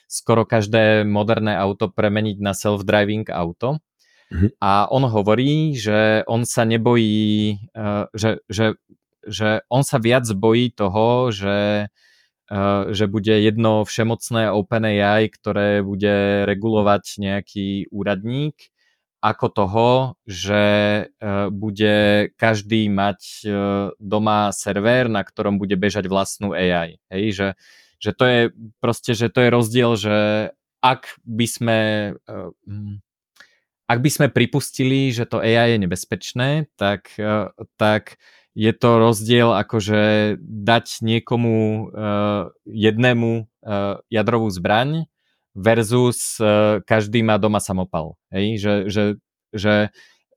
[0.04, 3.80] skoro každé moderné auto premeniť na self-driving auto.
[4.28, 4.60] Mm-hmm.
[4.60, 8.76] A on hovorí, že on sa nebojí, e, že, že,
[9.24, 11.88] že on sa viac bojí toho, že,
[12.52, 12.60] e,
[12.92, 18.76] že bude jedno všemocné OpenAI, ktoré bude regulovať nejaký úradník,
[19.18, 19.88] ako toho,
[20.22, 21.02] že e,
[21.50, 21.96] bude
[22.38, 23.48] každý mať e,
[23.98, 27.02] doma server, na ktorom bude bežať vlastnú AI.
[27.10, 27.48] Hej, že,
[27.98, 28.40] že to je
[28.78, 30.16] proste, že to je rozdiel, že
[30.78, 31.78] ak by sme
[32.14, 32.32] e,
[32.70, 33.02] hm,
[33.88, 37.08] ak by sme pripustili, že to AI je nebezpečné, tak,
[37.80, 38.20] tak
[38.52, 41.88] je to rozdiel akože dať niekomu
[42.68, 43.48] jednému
[44.12, 45.08] jadrovú zbraň
[45.58, 48.14] versus uh, každý má doma samopal.
[48.30, 48.62] Hej?
[48.62, 49.04] Že, že,
[49.50, 49.74] že,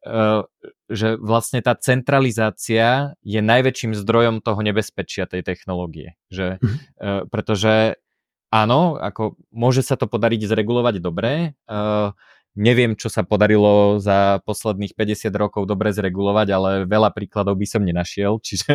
[0.10, 0.42] uh,
[0.90, 6.18] že vlastne tá centralizácia je najväčším zdrojom toho nebezpečia tej technológie.
[6.34, 8.02] Že, uh, pretože
[8.50, 11.54] áno, ako môže sa to podariť zregulovať dobre.
[11.70, 12.18] Uh,
[12.52, 17.86] neviem, čo sa podarilo za posledných 50 rokov dobre zregulovať, ale veľa príkladov by som
[17.86, 18.44] nenašiel.
[18.44, 18.74] Čiže,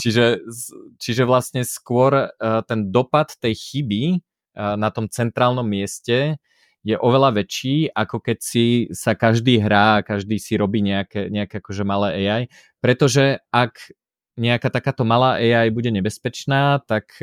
[0.00, 0.24] čiže,
[0.96, 4.24] čiže vlastne skôr ten dopad tej chyby
[4.54, 6.38] na tom centrálnom mieste
[6.84, 11.58] je oveľa väčší, ako keď si sa každý hrá a každý si robí nejaké, nejaké
[11.58, 12.42] akože malé AI.
[12.78, 13.90] Pretože ak
[14.36, 17.16] nejaká takáto malá AI bude nebezpečná, tak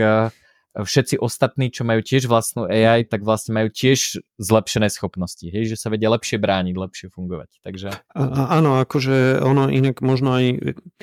[0.71, 5.75] všetci ostatní, čo majú tiež vlastnú AI, tak vlastne majú tiež zlepšené schopnosti, hej, že
[5.75, 7.59] sa vedia lepšie brániť, lepšie fungovať.
[7.59, 7.89] Takže...
[8.15, 8.21] A,
[8.55, 10.45] áno, akože ono inak možno aj,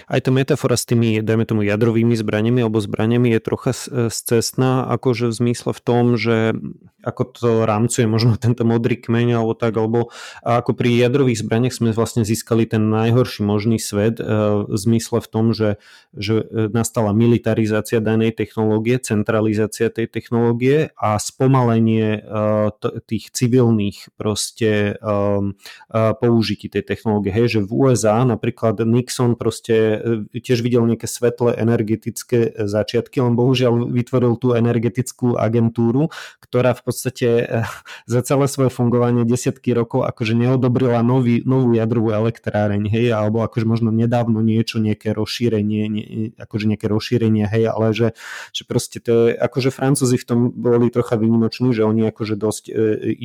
[0.08, 3.72] aj tá metafora s tými, dajme tomu, jadrovými zbraniami alebo zbraniami je trocha
[4.08, 6.56] scestná, akože v zmysle v tom, že
[7.04, 10.08] ako to rámcuje možno tento modrý kmeň alebo tak, alebo
[10.40, 14.24] ako pri jadrových zbraniach sme vlastne získali ten najhorší možný svet e,
[14.64, 15.76] v zmysle v tom, že,
[16.16, 16.40] že
[16.72, 22.70] nastala militarizácia danej technológie, centralizácia digitalizácia tej technológie a spomalenie uh,
[23.06, 25.59] tých civilných proste um,
[25.90, 27.34] uh, použití tej technológie.
[27.34, 33.34] Hej, že v USA napríklad Nixon proste uh, tiež videl nejaké svetlé energetické začiatky, len
[33.34, 37.28] bohužiaľ vytvoril tú energetickú agentúru, ktorá v podstate
[38.12, 43.66] za celé svoje fungovanie desiatky rokov akože neodobrila nový, novú jadrovú elektráreň, hej, alebo akože
[43.66, 46.06] možno nedávno niečo, nejaké rozšírenie, nie,
[46.38, 48.09] akože nejaké rozšírenie, hej, ale že,
[48.54, 52.64] že proste to je akože Francúzi v tom boli trocha výnimoční, že oni akože dosť
[52.68, 52.72] e,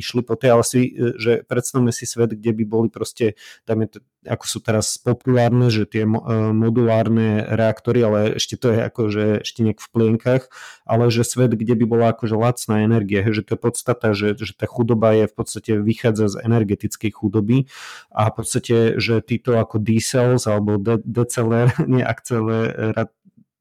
[0.00, 3.36] išli po tej, ale si, e, že predstavme si svet, kde by boli proste,
[3.68, 6.10] dajme to, ako sú teraz populárne, že tie e,
[6.56, 10.42] modulárne reaktory, ale ešte to je akože ešte nejak v plienkach,
[10.88, 14.56] ale že svet, kde by bola akože lacná energia, že to je podstata, že, že
[14.56, 17.68] tá chudoba je v podstate vychádza z energetickej chudoby
[18.08, 23.12] a v podstate, že títo ako D-cells alebo deceler, nie akcelerat,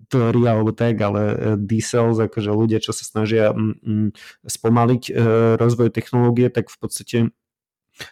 [0.08, 4.10] teória alebo tak, ale e, diesels, akože ľudia, čo sa snažia mm, mm,
[4.47, 5.12] spomaliť e,
[5.60, 7.18] rozvoj technológie, tak v podstate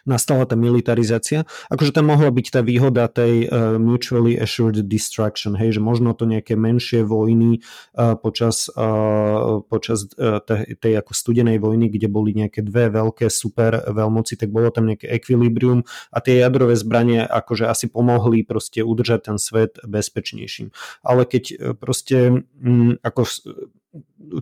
[0.06, 1.44] nastala tá militarizácia.
[1.70, 6.26] Akože tam mohla byť tá výhoda tej uh, mutually assured destruction, hej, že možno to
[6.26, 7.62] nejaké menšie vojny
[7.98, 13.26] uh, počas, uh, počas uh, tej, tej ako studenej vojny, kde boli nejaké dve veľké
[13.28, 15.82] super veľmoci, tak bolo tam nejaké ekvilibrium
[16.14, 20.70] a tie jadrové zbranie akože asi pomohli proste udržať ten svet bezpečnejším.
[21.02, 23.26] Ale keď proste um, ako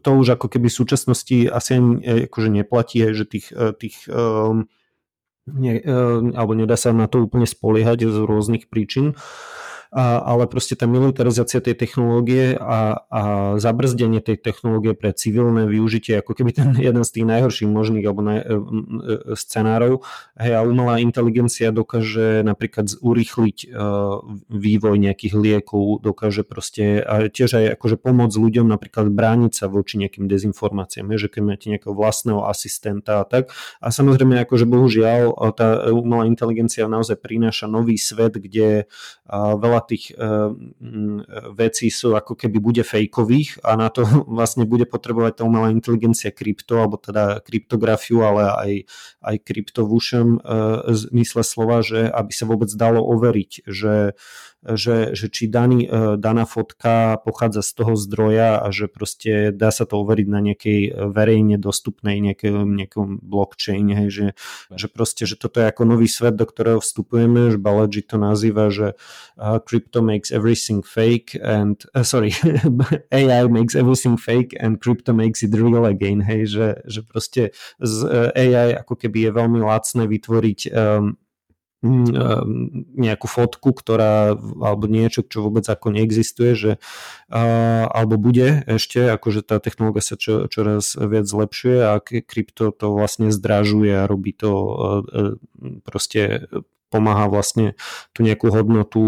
[0.01, 3.51] to už ako keby v súčasnosti asi ani akože neplatí, že tých,
[3.83, 4.71] tých um,
[5.49, 5.95] nie, e,
[6.37, 9.17] alebo nedá sa na to úplne spoliehať z rôznych príčin
[9.91, 13.23] a, ale proste tá militarizácia tej technológie a, a
[13.59, 18.23] zabrzdenie tej technológie pre civilné využitie, ako keby ten jeden z tých najhorších možných alebo
[18.23, 18.55] naj, e, e,
[19.35, 20.07] scenárov.
[20.39, 27.59] Hej, a umelá inteligencia dokáže napríklad urýchliť uh, vývoj nejakých liekov, dokáže proste a tiež
[27.59, 32.47] aj akože pomôcť ľuďom napríklad brániť sa voči nejakým dezinformáciám, že keď máte nejakého vlastného
[32.47, 33.51] asistenta a tak.
[33.83, 40.53] A samozrejme, akože bohužiaľ tá umelá inteligencia naozaj prináša nový svet, kde uh, tých uh,
[41.55, 44.05] vecí sú ako keby bude fejkových a na to
[44.39, 48.73] vlastne bude potrebovať tá umelá inteligencia krypto, alebo teda kryptografiu, ale aj,
[49.25, 54.15] aj krypto v uh, zmysle slova, že aby sa vôbec dalo overiť, že
[54.61, 59.73] že, že či daný, e, daná fotka pochádza z toho zdroja a že proste dá
[59.73, 64.27] sa to overiť na nejakej e, verejne dostupnej nejakej, nejakom blockchain, hej, že,
[64.77, 68.69] že proste, že toto je ako nový svet, do ktorého vstupujeme, že Balaji to nazýva,
[68.69, 68.97] že
[69.37, 72.33] uh, crypto makes everything fake and, uh, sorry,
[73.13, 77.43] AI makes everything fake and crypto makes it real again, hej, že, že proste
[77.81, 77.95] z
[78.37, 81.20] AI ako keby je veľmi lacné vytvoriť um,
[81.81, 86.73] nejakú fotku, ktorá, alebo niečo, čo vôbec ako neexistuje, že,
[87.33, 93.33] alebo bude ešte, akože tá technológia sa čo, čoraz viac zlepšuje a krypto to vlastne
[93.33, 94.53] zdražuje a robí to
[95.89, 96.53] proste
[96.91, 97.79] pomáha vlastne
[98.13, 99.01] tú nejakú hodnotu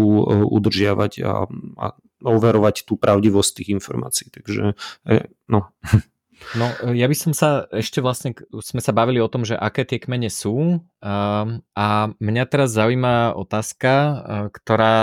[0.49, 1.45] udržiavať a,
[1.77, 1.85] a
[2.23, 4.31] overovať tú pravdivosť tých informácií.
[4.31, 5.69] Takže e, no.
[6.53, 9.87] No, e, ja by som sa ešte vlastne, sme sa bavili o tom, že aké
[9.87, 11.87] tie kmene sú a
[12.17, 14.13] mňa teraz zaujíma otázka, e,
[14.51, 14.97] ktorá,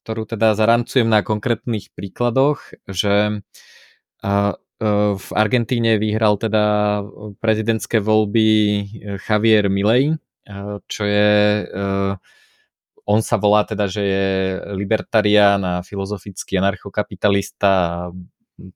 [0.00, 3.42] ktorú teda zaramcujem na konkrétnych príkladoch, že
[4.22, 4.32] e,
[5.18, 7.02] v Argentíne vyhral teda
[7.42, 8.46] prezidentské voľby
[9.26, 10.14] Javier Milei,
[10.86, 11.66] čo je
[13.08, 14.26] on sa volá teda, že je
[14.76, 18.12] libertarián a filozofický anarchokapitalista a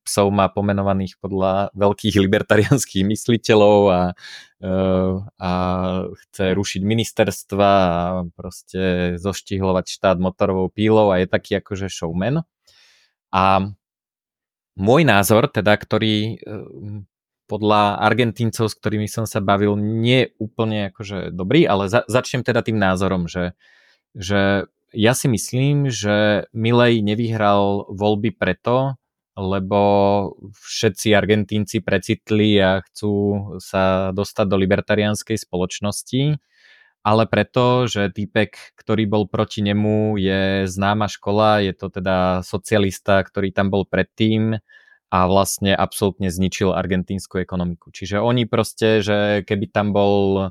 [0.06, 4.02] psov má pomenovaných podľa veľkých libertarianských mysliteľov a,
[4.62, 5.12] eh,
[5.42, 5.52] a
[6.06, 7.94] chce rušiť ministerstva a
[8.32, 12.46] proste zoštihlovať štát motorovou pílou a je taký akože showman.
[13.32, 13.44] A
[14.76, 17.04] môj názor, teda, ktorý v
[17.52, 22.64] podľa Argentíncov, s ktorými som sa bavil, nie úplne akože dobrý, ale za, začnem teda
[22.64, 23.52] tým názorom, že,
[24.16, 28.96] že ja si myslím, že Milej nevyhral voľby preto,
[29.36, 29.80] lebo
[30.52, 33.12] všetci Argentínci precitli a chcú
[33.56, 36.36] sa dostať do libertariánskej spoločnosti,
[37.02, 43.18] ale preto, že týpek, ktorý bol proti nemu, je známa škola, je to teda socialista,
[43.26, 44.62] ktorý tam bol predtým
[45.12, 47.90] a vlastne absolútne zničil argentínsku ekonomiku.
[47.92, 50.48] Čiže oni proste, že keby tam bol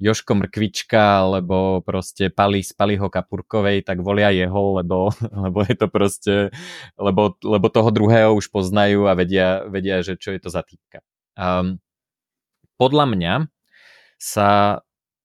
[0.00, 5.12] Joško Mrkvička alebo proste Pali z Paliho Kapurkovej, tak volia jeho, lebo,
[5.44, 6.34] lebo je to proste,
[6.96, 11.04] lebo, lebo toho druhého už poznajú a vedia, vedia že čo je to za týpka.
[11.36, 11.78] Um,
[12.80, 13.34] podľa mňa
[14.16, 14.80] sa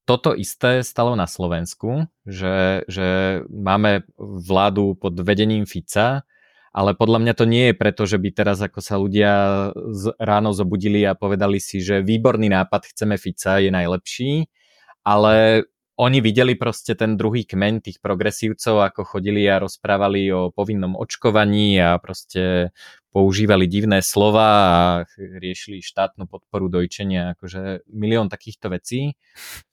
[0.06, 6.28] toto isté stalo na Slovensku, že, že máme vládu pod vedením Fica,
[6.76, 9.32] ale podľa mňa to nie je preto, že by teraz ako sa ľudia
[10.20, 14.46] ráno zobudili a povedali si, že výborný nápad, chceme Fica, je najlepší,
[15.06, 15.64] ale
[15.96, 21.80] oni videli proste ten druhý kmeň tých progresívcov, ako chodili a rozprávali o povinnom očkovaní
[21.80, 22.76] a proste
[23.16, 24.76] používali divné slova a
[25.16, 29.16] riešili štátnu podporu dojčenia, akože milión takýchto vecí,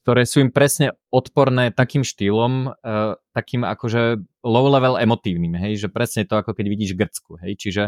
[0.07, 5.87] ktoré sú im presne odporné takým štýlom, uh, takým akože low level emotívnym, hej, že
[5.91, 7.83] presne to ako keď vidíš Grcku, hej, čiže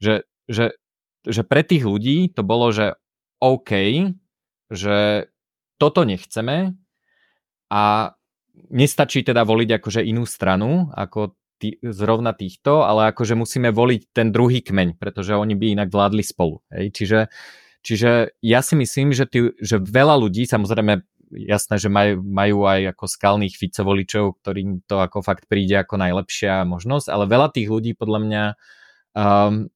[0.00, 0.72] že, že,
[1.28, 2.96] že pre tých ľudí to bolo, že
[3.44, 3.72] OK,
[4.72, 5.28] že
[5.76, 6.80] toto nechceme,
[7.74, 8.14] a
[8.70, 14.30] nestačí teda voliť akože inú stranu ako tý, zrovna týchto, ale akože musíme voliť ten
[14.30, 16.62] druhý kmeň, pretože oni by inak vládli spolu.
[16.70, 16.94] Hej?
[16.94, 17.20] Čiže,
[17.82, 18.10] čiže
[18.46, 21.02] ja si myslím, že, tí, že veľa ľudí, samozrejme
[21.34, 26.62] jasné, že maj, majú aj ako skalných Ficovoličov, ktorým to ako fakt príde ako najlepšia
[26.62, 28.42] možnosť, ale veľa tých ľudí podľa mňa
[29.18, 29.66] um,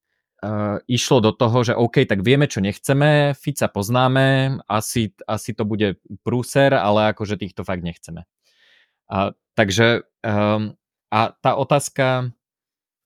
[0.43, 5.66] uh, išlo do toho, že OK, tak vieme, čo nechceme, Fica poznáme, asi, asi to
[5.66, 8.24] bude prúser, ale akože týchto fakt nechceme.
[9.09, 10.76] Uh, takže um,
[11.09, 12.30] a tá otázka,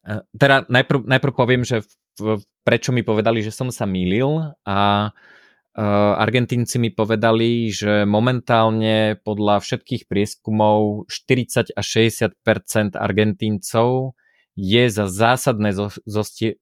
[0.05, 2.27] uh, teda najprv, najprv poviem, že v, v,
[2.67, 9.63] prečo mi povedali, že som sa mýlil a uh, Argentínci mi povedali, že momentálne podľa
[9.63, 14.19] všetkých prieskumov 40 až 60% Argentíncov
[14.57, 15.73] je za zásadné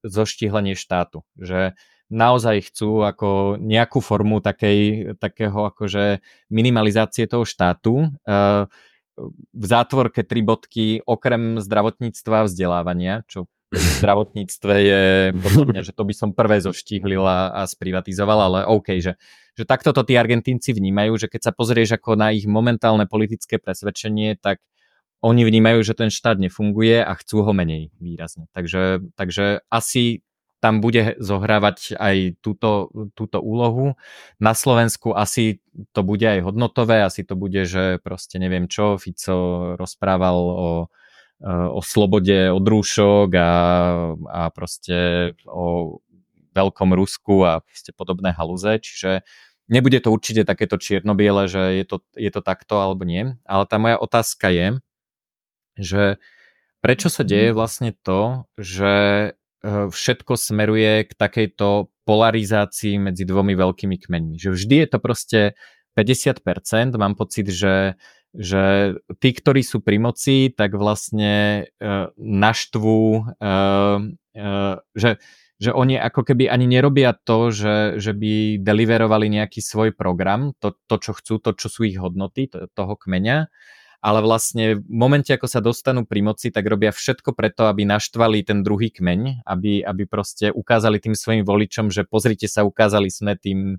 [0.05, 1.26] zoštihlenie štátu.
[1.34, 1.74] Že
[2.11, 6.18] naozaj chcú ako nejakú formu takej, takého akože
[6.51, 8.11] minimalizácie toho štátu.
[8.26, 8.66] Eh,
[9.53, 15.03] v zátvorke tri bodky okrem zdravotníctva a vzdelávania, čo v zdravotníctve je
[15.70, 19.14] mňa, že to by som prvé zoštihlil a, a ale OK, že,
[19.55, 23.62] že takto to tí Argentínci vnímajú, že keď sa pozrieš ako na ich momentálne politické
[23.62, 24.59] presvedčenie, tak
[25.21, 28.49] oni vnímajú, že ten štát nefunguje a chcú ho menej výrazne.
[28.57, 30.25] Takže, takže asi
[30.61, 33.97] tam bude zohrávať aj túto, túto úlohu.
[34.37, 35.64] Na Slovensku asi
[35.97, 40.71] to bude aj hodnotové, asi to bude, že proste neviem čo, Fico rozprával o,
[41.49, 43.53] o slobode od rúšok a,
[44.29, 45.99] a proste o
[46.53, 49.25] veľkom Rusku a proste podobné haluze, čiže
[49.71, 53.81] nebude to určite takéto čierno-biele, že je to, je to takto alebo nie, ale tá
[53.81, 54.66] moja otázka je,
[55.81, 56.20] že
[56.85, 57.57] prečo sa deje mhm.
[57.57, 59.31] vlastne to, že e,
[59.89, 64.37] všetko smeruje k takejto polarizácii medzi dvomi veľkými kmeňmi.
[64.41, 65.41] Že vždy je to proste
[65.95, 67.95] 50%, mám pocit, že,
[68.35, 73.03] že tí, ktorí sú pri moci, tak vlastne uh, naštvú,
[73.39, 73.99] uh,
[74.39, 75.11] uh, že,
[75.59, 80.78] že oni ako keby ani nerobia to, že, že by deliverovali nejaký svoj program, to,
[80.87, 83.51] to čo chcú, to, čo sú ich hodnoty to, toho kmeňa,
[84.01, 88.40] ale vlastne v momente, ako sa dostanú pri moci, tak robia všetko preto, aby naštvali
[88.48, 93.36] ten druhý kmeň, aby, aby proste ukázali tým svojim voličom, že pozrite sa, ukázali sme
[93.36, 93.76] tým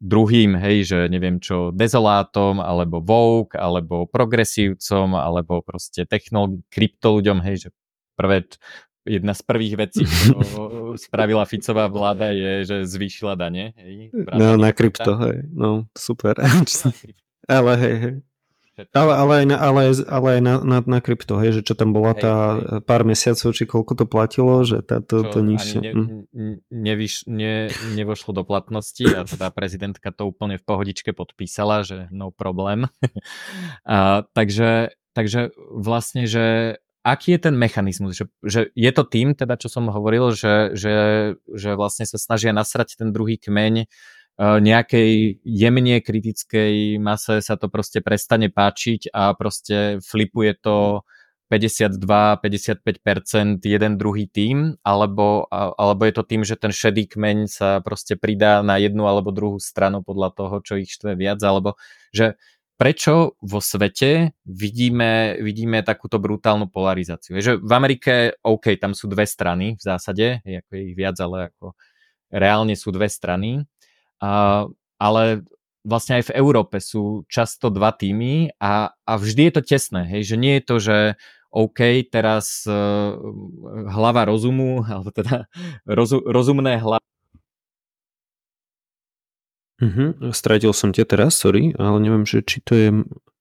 [0.00, 7.44] druhým, hej, že neviem čo, dezolátom, alebo woke, alebo progresívcom, alebo proste technol, krypto ľuďom,
[7.44, 7.70] hej, že
[8.16, 8.48] prvé,
[9.04, 13.76] jedna z prvých vecí, čo spravila Ficová vláda je, že zvýšila dane.
[13.76, 16.32] Hej, no, na krypto, hej, no, super.
[17.50, 18.16] Ale hej, hej.
[18.92, 21.92] Ale, ale aj, na, ale, ale aj na, na, na krypto, hej, že čo tam
[21.92, 22.82] bola hej, tá hej.
[22.84, 25.78] pár mesiacov, či koľko to platilo, že tá, to, to nižšie.
[25.80, 25.92] Ne,
[26.32, 26.56] hm.
[26.70, 32.32] nevyš, ne, nevošlo do platnosti a teda prezidentka to úplne v pohodičke podpísala, že no
[32.32, 32.88] problém.
[33.84, 39.56] a, takže, takže vlastne, že aký je ten mechanizmus, že, že je to tým, teda
[39.56, 40.94] čo som hovoril, že, že,
[41.48, 43.88] že vlastne sa snažia nasrať ten druhý kmeň
[44.40, 51.04] nejakej jemne kritickej mase sa to proste prestane páčiť a proste flipuje to
[51.50, 58.14] 52-55% jeden druhý tým, alebo, alebo je to tým, že ten šedý kmeň sa proste
[58.14, 61.74] pridá na jednu alebo druhú stranu podľa toho, čo ich štve viac, alebo
[62.14, 62.38] že
[62.78, 67.34] prečo vo svete vidíme, vidíme takúto brutálnu polarizáciu.
[67.36, 71.18] Je, že v Amerike, OK, tam sú dve strany v zásade, je ako ich viac,
[71.18, 71.74] ale ako
[72.30, 73.66] reálne sú dve strany,
[74.20, 74.68] a,
[75.00, 75.24] ale
[75.84, 80.22] vlastne aj v Európe sú často dva týmy a, a vždy je to tesné, hej,
[80.34, 80.96] že nie je to, že
[81.50, 83.18] OK, teraz uh,
[83.90, 85.50] hlava rozumu, alebo teda
[85.88, 87.08] rozu, rozumné hlavy.
[89.80, 90.12] Uh-huh.
[90.36, 92.88] Stratil som ťa teraz, sorry, ale neviem, že či to je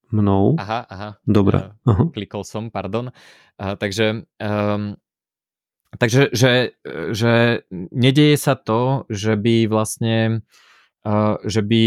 [0.10, 0.56] mnou.
[0.56, 1.10] Aha, aha.
[1.28, 1.76] Dobre.
[1.84, 2.08] Uh.
[2.16, 3.12] Klikol som, pardon.
[3.60, 4.96] Uh, takže um,
[6.00, 6.80] takže že,
[7.12, 10.69] že nedieje sa to, že by vlastne uh,
[11.46, 11.86] že by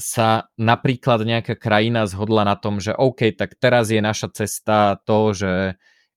[0.00, 5.36] sa napríklad nejaká krajina zhodla na tom, že OK, tak teraz je naša cesta to,
[5.36, 5.52] že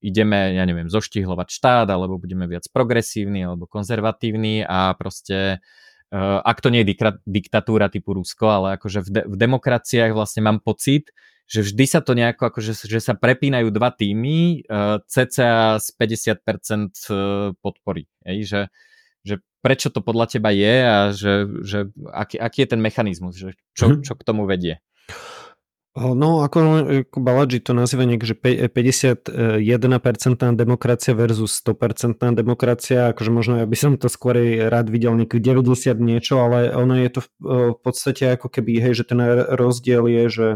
[0.01, 5.59] ideme, ja neviem, zoštihlovať štát, alebo budeme viac progresívni, alebo konzervatívni a proste
[6.45, 6.95] ak to nie je
[7.26, 11.11] diktatúra typu Rusko, ale akože v, de- v demokraciách vlastne mám pocit,
[11.45, 17.59] že vždy sa to nejako, akože, že sa prepínajú dva týmy, uh, cca z 50%
[17.59, 18.09] podpory.
[18.26, 18.63] Ej, že, že
[19.66, 21.34] prečo to podľa teba je a že,
[21.66, 24.05] že aký, aký je ten mechanizmus, že čo, mhm.
[24.05, 24.78] čo k tomu vedie?
[25.95, 29.32] No, ako, ako Baladži to nazýva nejak, že 51%
[30.59, 34.36] demokracia versus 100% demokracia, akože možno ja by som to skôr
[34.68, 37.30] rád videl nejaký 90 niečo, ale ono je to v,
[37.72, 39.24] v podstate ako keby, hej, že ten
[39.55, 40.49] rozdiel je, že,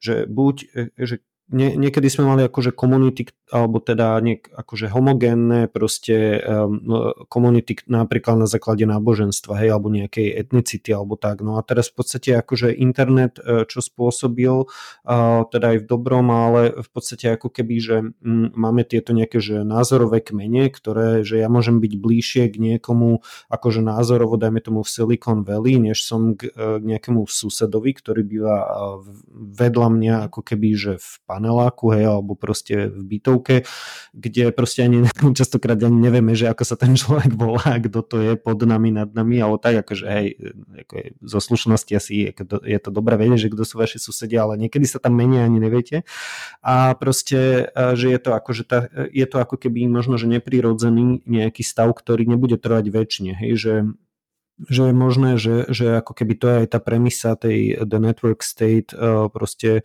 [0.00, 0.54] že buď,
[0.96, 1.20] že
[1.52, 6.80] nie, niekedy sme mali akože komunity, alebo teda niek, akože homogénne proste um,
[7.28, 11.44] komunity napríklad na základe náboženstva, hej, alebo nejakej etnicity, alebo tak.
[11.44, 16.32] No a teraz v podstate akože internet, e, čo spôsobil, uh, teda aj v dobrom,
[16.32, 21.36] ale v podstate ako keby, že um, máme tieto nejaké že názorové kmene, ktoré, že
[21.36, 23.20] ja môžem byť bližšie k niekomu
[23.52, 28.56] akože názorovo, dajme tomu v Silicon Valley, než som k, uh, nejakému susedovi, ktorý býva
[29.32, 33.41] vedľa mňa ako keby, že v paneláku, hej, alebo proste v bytovke,
[34.12, 38.32] kde proste ani častokrát ani nevieme, že ako sa ten človek volá, kto to je
[38.38, 40.26] pod nami, nad nami, ale tak akože hej,
[40.86, 44.60] ako je, zo slušnosti asi je, to dobré vedieť, že kto sú vaši susedia, ale
[44.60, 46.04] niekedy sa tam menia ani neviete.
[46.60, 51.64] A proste, že je to akože tá, je to ako keby možno, že neprirodzený nejaký
[51.64, 53.72] stav, ktorý nebude trvať väčšine, hej, že
[54.60, 58.44] že je možné, že, že ako keby to je aj tá premisa tej The Network
[58.44, 59.82] State uh, proste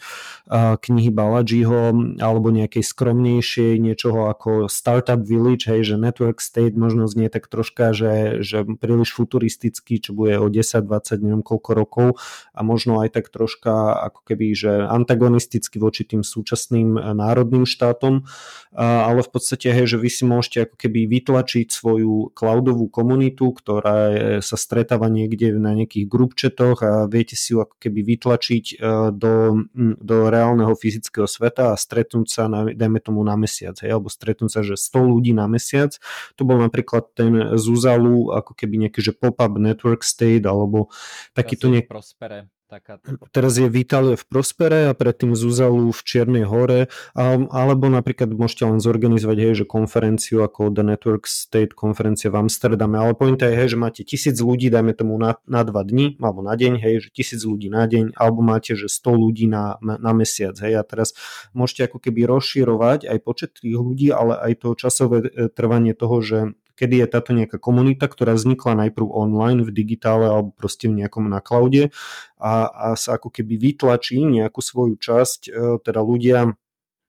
[0.51, 7.07] uh, knihy Balajiho alebo nejakej skromnejšej niečoho ako Startup Village, hej, že Network State možno
[7.07, 12.07] znie tak troška, že, že príliš futuristický, čo bude o 10, 20, neviem koľko rokov
[12.53, 18.27] a možno aj tak troška ako keby, že antagonisticky voči tým súčasným národným štátom,
[18.75, 23.97] ale v podstate, hej, že vy si môžete ako keby vytlačiť svoju cloudovú komunitu, ktorá
[24.11, 28.75] je, sa stretáva niekde na nejakých grupčetoch a viete si ju ako keby vytlačiť e,
[29.13, 29.63] do,
[30.01, 34.51] do reálneho fyzického sveta a stretnúť sa, na, dajme tomu na mesiac, hej, alebo stretnúť
[34.51, 35.93] sa, že 100 ľudí na mesiac.
[36.35, 40.89] To bol napríklad ten Zuzalu, ako keby nejaký, že pop-up network state, alebo
[41.37, 41.85] takýto nejak...
[41.87, 43.15] Prospere takáto...
[43.31, 48.83] Teraz je Vitalie v Prospere a predtým Zuzalu v Čiernej hore, alebo napríklad môžete len
[48.83, 53.67] zorganizovať, hej, že konferenciu ako The Network State konferencia v Amsterdame, ale pointa je, hej,
[53.73, 57.09] že máte tisíc ľudí, dajme tomu na, na dva dní, alebo na deň, hej, že
[57.15, 61.15] tisíc ľudí na deň, alebo máte, že 100 ľudí na, na mesiac, hej, a teraz
[61.55, 66.19] môžete ako keby rozširovať aj počet tých ľudí, ale aj to časové e, trvanie toho,
[66.19, 66.39] že
[66.77, 71.25] kedy je táto nejaká komunita, ktorá vznikla najprv online v digitále alebo proste v nejakom
[71.25, 71.89] na cloude
[72.37, 75.51] a, a sa ako keby vytlačí nejakú svoju časť, e,
[75.81, 76.53] teda ľudia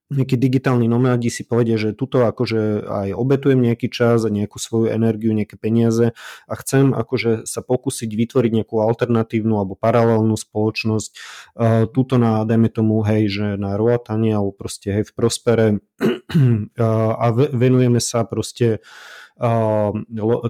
[0.09, 4.89] nejakí digitálni nomádi si povedia, že tuto akože aj obetujem nejaký čas a nejakú svoju
[4.89, 6.17] energiu, nejaké peniaze
[6.49, 12.73] a chcem akože sa pokúsiť vytvoriť nejakú alternatívnu alebo paralelnú spoločnosť uh, tuto na, dajme
[12.73, 15.67] tomu, hej, že na Roatane alebo proste hej v Prospere.
[17.19, 18.85] A venujeme sa proste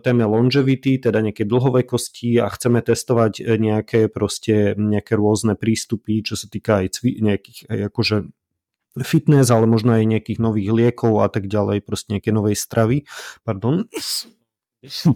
[0.00, 6.48] téme longevity, teda nejaké dlhovekosti a chceme testovať nejaké proste nejaké rôzne prístupy, čo sa
[6.48, 8.16] týka aj cvi, nejakých aj akože
[8.96, 13.04] fitness, ale možno aj nejakých nových liekov a tak ďalej, proste nejaké novej stravy.
[13.44, 13.84] Pardon.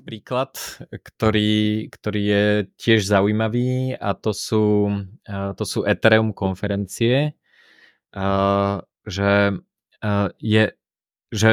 [0.03, 0.59] Príklad,
[0.91, 2.45] ktorý, ktorý je
[2.83, 4.91] tiež zaujímavý a to sú,
[5.31, 7.39] to sú Ethereum konferencie,
[9.07, 9.33] že
[10.43, 10.65] je,
[11.31, 11.51] že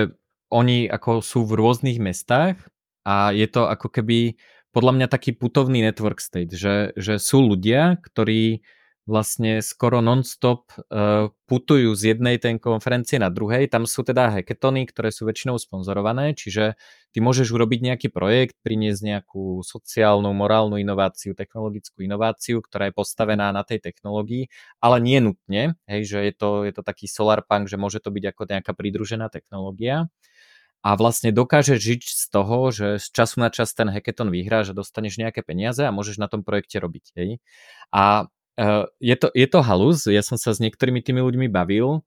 [0.50, 2.58] oni ako sú v rôznych mestách
[3.06, 4.42] a je to ako keby
[4.74, 8.66] podľa mňa taký putovný network state, že, že sú ľudia, ktorí
[9.10, 13.66] vlastne skoro non-stop uh, putujú z jednej ten konferencie na druhej.
[13.66, 16.78] Tam sú teda hackatony, ktoré sú väčšinou sponzorované, čiže
[17.10, 23.50] ty môžeš urobiť nejaký projekt, priniesť nejakú sociálnu, morálnu inováciu, technologickú inováciu, ktorá je postavená
[23.50, 24.46] na tej technológii,
[24.78, 28.14] ale nie nutne, hej, že je to, je to taký solar punk, že môže to
[28.14, 30.06] byť ako nejaká pridružená technológia
[30.80, 34.78] a vlastne dokážeš žiť z toho, že z času na čas ten hackathon vyhráš a
[34.78, 37.06] dostaneš nejaké peniaze a môžeš na tom projekte robiť.
[37.20, 37.44] Hej?
[37.92, 38.32] A
[39.00, 42.04] je, to, je to halus, ja som sa s niektorými tými ľuďmi bavil,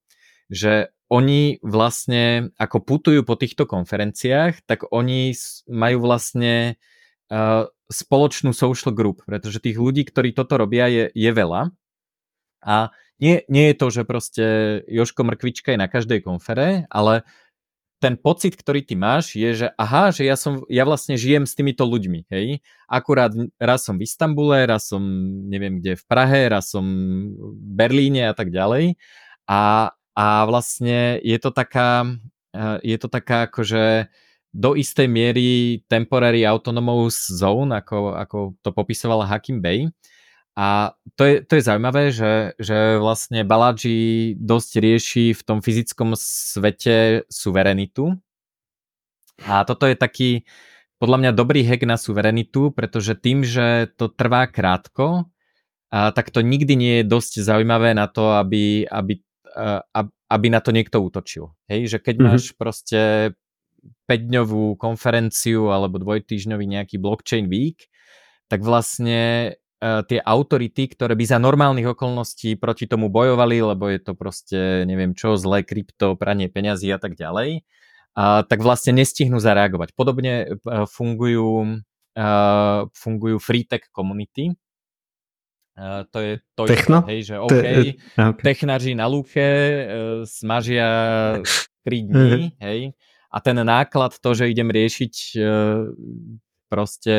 [0.52, 5.36] že oni vlastne, ako putujú po týchto konferenciách, tak oni
[5.68, 6.80] majú vlastne
[7.28, 11.68] uh, spoločnú social group, pretože tých ľudí, ktorí toto robia, je, je veľa.
[12.64, 12.88] A
[13.20, 14.44] nie, nie je to, že proste
[14.88, 17.28] Joško Mrkvička je na každej konfere, ale
[18.02, 21.54] ten pocit, ktorý ty máš, je, že aha, že ja, som, ja vlastne žijem s
[21.54, 22.58] týmito ľuďmi, hej.
[22.90, 23.30] Akurát
[23.62, 24.98] raz som v Istambule, raz som
[25.46, 26.82] neviem kde v Prahe, raz som
[27.30, 28.98] v Berlíne a tak ďalej.
[29.46, 32.02] A, a vlastne je to taká,
[32.50, 34.10] eh, je to taká akože
[34.52, 39.88] do istej miery temporary autonomous zone, ako, ako to popisovala Hakim Bey.
[40.52, 46.12] A to je, to je zaujímavé, že, že vlastne Balaji dosť rieši v tom fyzickom
[46.16, 48.20] svete suverenitu.
[49.48, 50.44] A toto je taký
[51.00, 55.26] podľa mňa dobrý hack na suverenitu, pretože tým, že to trvá krátko,
[55.88, 59.18] a, tak to nikdy nie je dosť zaujímavé na to, aby, aby,
[60.28, 61.56] aby na to niekto útočil.
[61.66, 62.28] Hej, že keď mm-hmm.
[62.28, 63.32] máš proste
[64.06, 67.88] 5-dňovú konferenciu alebo dvojtýždňový nejaký blockchain week,
[68.46, 69.52] tak vlastne
[69.82, 75.10] tie autority, ktoré by za normálnych okolností proti tomu bojovali, lebo je to proste neviem
[75.10, 77.66] čo, zlé krypto, pranie peňazí a tak ďalej,
[78.14, 79.98] a, tak vlastne nestihnú zareagovať.
[79.98, 81.82] Podobne uh, fungujú,
[82.14, 84.54] uh, fungujú free tech komunity.
[85.74, 87.02] Uh, to je to, Techno?
[87.08, 87.72] hej, že OK, Te,
[88.14, 88.42] okay.
[88.44, 90.86] technaři na lúke uh, smažia
[91.88, 92.94] 3 dní, hej,
[93.32, 95.88] a ten náklad, to, že idem riešiť uh,
[96.72, 97.16] proste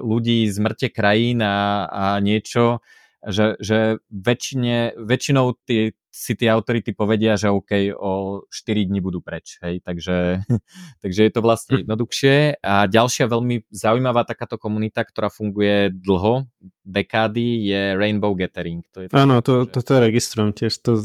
[0.00, 0.56] ľudí z
[0.88, 2.80] krajín a, a niečo,
[3.20, 9.18] že, že väčšine, väčšinou tí, si tie autority povedia, že OK, o 4 dní budú
[9.18, 9.58] preč.
[9.60, 9.82] Hej?
[9.84, 10.46] Takže,
[11.02, 12.62] takže je to vlastne jednoduchšie.
[12.62, 16.46] A ďalšia veľmi zaujímavá takáto komunita, ktorá funguje dlho,
[16.84, 18.84] dekády, je Rainbow Gathering.
[18.92, 20.72] To je Áno, to, to, to, to registrujem tiež.
[20.84, 21.00] To,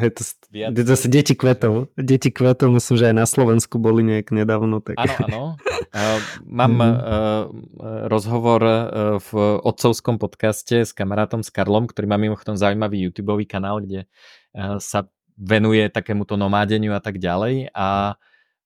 [0.00, 1.92] hej, to, to, to, to deti kvetov.
[1.94, 4.80] Deti kvetov, myslím, že aj na Slovensku boli nejak nedávno.
[4.80, 4.96] Tak...
[4.96, 5.42] Áno, áno.
[5.92, 6.18] Uh,
[6.64, 6.90] mám uh,
[8.08, 8.80] rozhovor uh,
[9.20, 9.30] v
[9.62, 14.08] otcovskom podcaste s kamarátom s Karlom, ktorý má mimochodom zaujímavý YouTube kanál, kde
[14.58, 15.06] Eh, sa
[15.38, 18.18] venuje takémuto nomádeniu a tak ďalej a,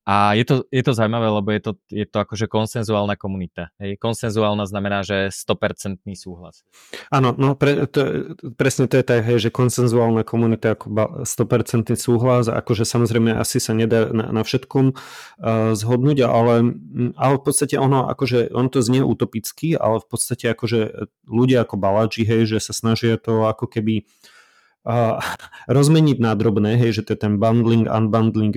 [0.03, 3.71] a je, to, je to zaujímavé, lebo je to, je to akože konsenzuálna komunita.
[3.79, 4.03] Hej.
[4.03, 6.67] Konsenzuálna znamená, že 100% súhlas.
[7.15, 12.51] Áno, no pre, to, presne to je tak, hej, že konsenzuálna komunita ako 100% súhlas,
[12.51, 16.75] akože samozrejme asi sa nedá na, na všetkom uh, zhodnúť, ale,
[17.15, 21.79] ale v podstate ono, akože on to znie utopicky, ale v podstate akože ľudia ako
[21.79, 24.42] Balaji, hej, že sa snažia to ako keby uh,
[25.77, 28.55] rozmeniť na drobné, hej, že to je ten bundling, unbundling,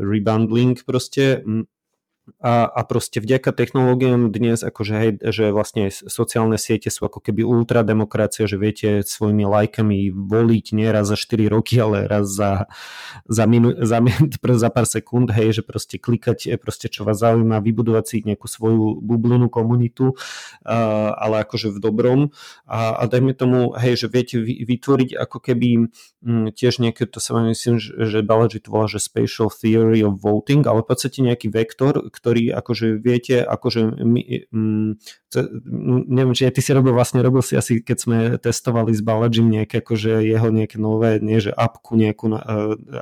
[0.00, 1.40] rebundling proste
[2.38, 7.42] a, a proste vďaka technológiám dnes akože hej, že vlastne sociálne siete sú ako keby
[7.42, 12.70] ultrademokracia, že viete svojimi lajkami voliť nie raz za 4 roky, ale raz za,
[13.26, 13.98] za, minu, za,
[14.64, 19.00] za pár sekúnd, hej, že proste klikať proste čo vás zaujíma, vybudovať si nejakú svoju
[19.00, 22.20] bublinú komunitu, uh, ale akože v dobrom.
[22.68, 25.68] A, a dajme tomu, hej, že viete vytvoriť ako keby
[26.22, 30.20] m, tiež nejaké, to sa myslím, že, že Balaji to volá, že spatial theory of
[30.20, 34.90] voting, ale v podstate nejaký vektor, ktorý akože viete, akože my, mm,
[36.10, 39.78] neviem, či ty si robil vlastne, robil si asi, keď sme testovali s Balajim nejaké
[39.78, 42.54] akože jeho nejaké nové, nie že apku nejakú, na, e,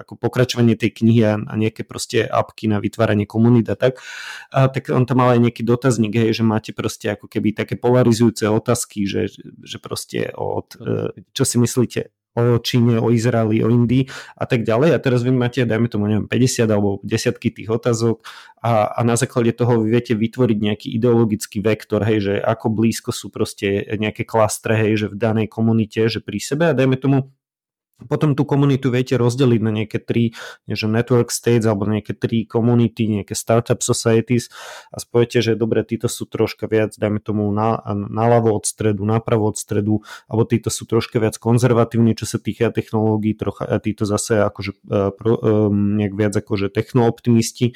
[0.04, 4.04] ako pokračovanie tej knihy a, a nejaké proste apky na vytváranie komunít a tak,
[4.52, 7.80] a, tak on tam mal aj nejaký dotazník, hej, že máte proste ako keby také
[7.80, 9.32] polarizujúce otázky, že,
[9.64, 14.04] že proste od, e, čo si myslíte o Číne, o Izraeli, o Indii
[14.36, 14.92] a tak ďalej.
[14.92, 18.20] A teraz vy máte, dajme tomu, neviem, 50 alebo desiatky tých otázok
[18.60, 23.10] a, a na základe toho vy viete vytvoriť nejaký ideologický vektor, hej, že ako blízko
[23.10, 27.32] sú proste nejaké klastre, hej, že v danej komunite, že pri sebe a dajme tomu
[28.04, 30.36] potom tú komunitu viete rozdeliť na nejaké tri,
[30.68, 34.52] že network states alebo nejaké tri komunity, nejaké startup societies
[34.92, 37.80] a spojete, že dobre, títo sú troška viac, dajme tomu na,
[38.52, 43.32] od stredu, napravo od stredu, alebo títo sú troška viac konzervatívni, čo sa týka technológií,
[43.32, 47.72] trocha, a títo zase akože uh, pro, um, nejak viac akože technooptimisti.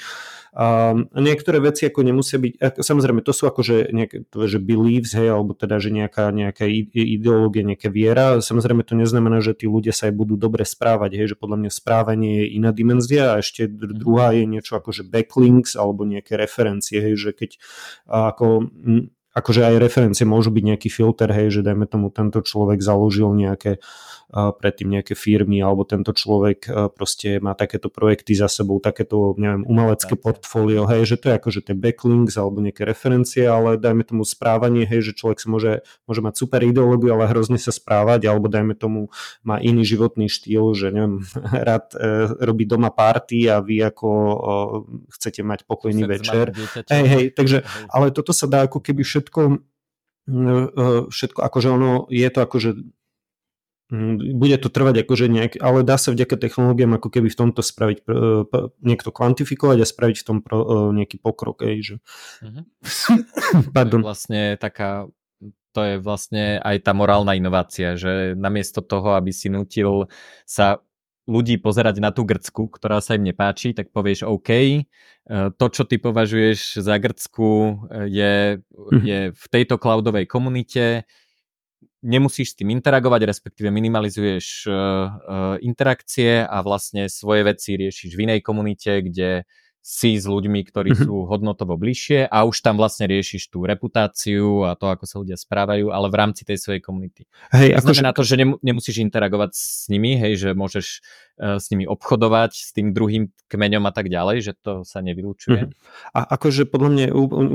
[0.51, 5.55] A niektoré veci ako nemusia byť, samozrejme to sú akože nejaké, že beliefs, hej, alebo
[5.55, 10.15] teda, že nejaká, nejaká ideológia, nejaká viera, samozrejme to neznamená, že tí ľudia sa aj
[10.19, 14.45] budú dobre správať, hej, že podľa mňa správanie je iná dimenzia a ešte druhá je
[14.51, 17.51] niečo ako že backlinks alebo nejaké referencie, hej, že keď
[18.11, 18.66] ako
[19.35, 23.78] akože aj referencie môžu byť nejaký filter, hej, že dajme tomu tento človek založil nejaké
[24.31, 30.15] predtým nejaké firmy alebo tento človek proste má takéto projekty za sebou, takéto, neviem, umelecké
[30.15, 34.86] portfólio, hej, že to je akože tie backlinks alebo nejaké referencie, ale dajme tomu správanie,
[34.86, 35.73] hej, že človek sa môže,
[36.07, 39.11] môže mať super ideológiu, ale hrozne sa správať, alebo dajme tomu
[39.43, 41.27] má iný životný štýl, že neviem,
[41.66, 44.09] rád e, robí doma party a vy ako
[45.11, 46.55] chcete mať pokojný večer.
[46.86, 49.20] Hej, hej, takže, ale toto sa dá ako keby všetko
[51.11, 52.71] všetko, akože ono, je to akože
[53.91, 57.59] Mm, bude to trvať akože nejak, ale dá sa vďaka technológiám ako keby v tomto
[57.59, 58.07] spraviť,
[58.87, 61.67] niekto kvantifikovať a spraviť v tom pro, e, nejaký pokrok.
[61.67, 61.95] Ej, že...
[62.39, 62.65] Mm-hmm.
[63.75, 63.99] Pardon.
[63.99, 65.11] To je vlastne taká,
[65.75, 70.07] to je vlastne aj tá morálna inovácia, že namiesto toho, aby si nutil
[70.47, 70.79] sa
[71.31, 74.82] ľudí pozerať na tú grcku, ktorá sa im nepáči, tak povieš OK, e,
[75.31, 77.73] to, čo ty považuješ za grcku, e,
[78.11, 79.02] je, mm-hmm.
[79.07, 81.07] je v tejto cloudovej komunite,
[82.02, 88.40] nemusíš s tým interagovať, respektíve minimalizuješ uh, interakcie a vlastne svoje veci riešiš v inej
[88.40, 89.44] komunite, kde
[89.81, 91.09] si s ľuďmi, ktorí mm-hmm.
[91.09, 95.40] sú hodnotovo bližšie a už tam vlastne riešiš tú reputáciu a to, ako sa ľudia
[95.40, 97.24] správajú, ale v rámci tej svojej komunity.
[97.57, 100.86] Hej, to znamená to, že nemusíš interagovať s nimi, hej, že môžeš
[101.40, 105.73] uh, s nimi obchodovať, s tým druhým kmeňom a tak ďalej, že to sa nevylúčuje.
[105.73, 106.12] Mm-hmm.
[106.12, 107.05] A akože podľa mňa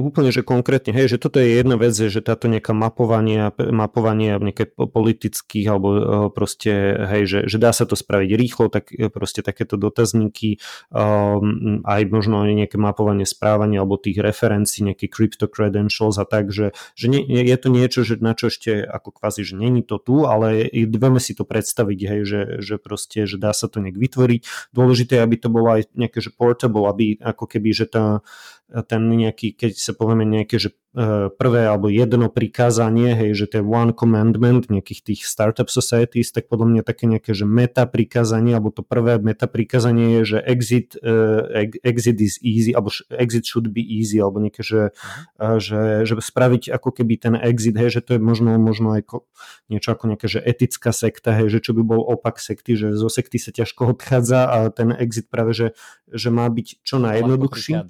[0.01, 4.73] úplne, že konkrétne, hej, že toto je jedna vec, že táto nejaká mapovanie, mapovanie nejaké
[4.73, 6.01] politických alebo uh,
[6.33, 6.73] proste,
[7.05, 10.57] hej, že, že dá sa to spraviť rýchlo, tak e, proste takéto dotazníky
[10.89, 16.55] um, aj možno aj nejaké mapovanie správania alebo tých referencií, nejaké crypto credentials a tak,
[16.55, 19.99] že, že nie, je to niečo, že na čo ešte ako kvázi, že není to
[19.99, 23.99] tu, ale vieme si to predstaviť, hej, že, že proste, že dá sa to nejak
[23.99, 24.71] vytvoriť.
[24.71, 28.23] Dôležité je, aby to bolo aj nejaké, že portable, aby ako keby, že tá,
[28.67, 33.53] ten nejaký, keď sa povieme nejaké, že E, prvé alebo jedno prikázanie, hej, že to
[33.59, 38.55] je one commandment nejakých tých startup societies, tak podľa mňa také nejaké, že meta prikázanie,
[38.55, 43.75] alebo to prvé meta prikázanie je, že exit, uh, exit is easy, alebo exit should
[43.75, 44.95] be easy, alebo nejaké, že,
[45.35, 49.03] uh, že, že spraviť ako keby ten exit, hej, že to je možno, možno aj
[49.03, 49.27] ko,
[49.67, 53.11] niečo ako nejaké, že etická sekta, hej, že čo by bol opak sekty, že zo
[53.11, 55.67] sekty sa ťažko odchádza a ten exit práve, že,
[56.07, 57.83] že má byť čo najjednoduchší.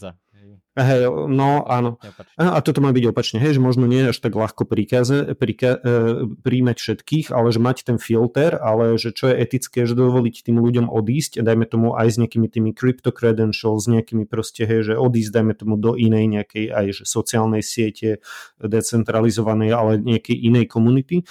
[0.76, 1.96] Hej, no áno.
[2.36, 6.28] A toto má byť opačne, hej, že možno nie až tak ľahko príkaze, príka, e,
[6.44, 10.60] príjmať všetkých, ale že mať ten filter, ale že čo je etické, že dovoliť tým
[10.60, 14.94] ľuďom odísť, dajme tomu aj s nejakými tými crypto credentials, s nejakými proste, hej, že
[15.00, 18.20] odísť, dajme tomu do inej nejakej aj že sociálnej siete,
[18.60, 21.24] decentralizovanej, ale nejakej inej komunity.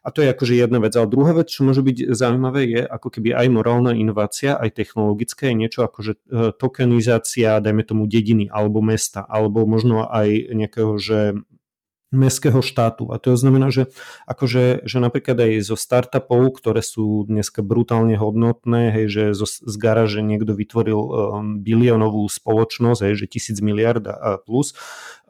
[0.00, 0.96] A to je akože jedna vec.
[0.96, 5.52] Ale druhá vec, čo môže byť zaujímavé, je ako keby aj morálna inovácia, aj technologická,
[5.52, 10.98] je niečo ako že e, tokenizácia, dajme tomu dediny alebo mesta, alebo možno aj nejakého,
[10.98, 11.38] že
[12.10, 13.14] mestského štátu.
[13.14, 13.86] A to znamená, že,
[14.26, 19.74] akože, že napríklad aj zo startupov, ktoré sú dneska brutálne hodnotné, hej, že zo, z
[19.78, 21.10] garáže niekto vytvoril um,
[21.62, 24.74] biliónovú spoločnosť, hej, že tisíc miliard a plus,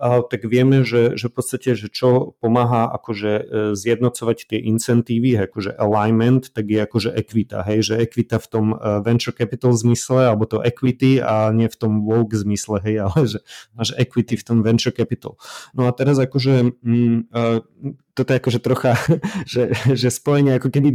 [0.00, 3.42] tak vieme, že, že v podstate, že čo pomáha akože e,
[3.76, 8.76] zjednocovať tie incentívy, akože alignment, tak je akože equita, hej, že equita v tom e,
[9.04, 13.38] venture capital zmysle, alebo to equity a nie v tom woke zmysle, hej, ale že
[13.76, 15.36] máš equity v tom venture capital.
[15.76, 17.60] No a teraz akože mm, uh,
[18.20, 18.92] toto je akože trocha,
[19.52, 20.88] že, že spojenie ako keby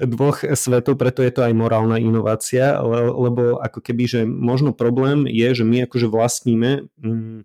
[0.00, 2.80] dvoch svetov, preto je to aj morálna inovácia,
[3.12, 7.38] lebo ako keby, že možno problém je, že my akože vlastníme, mm,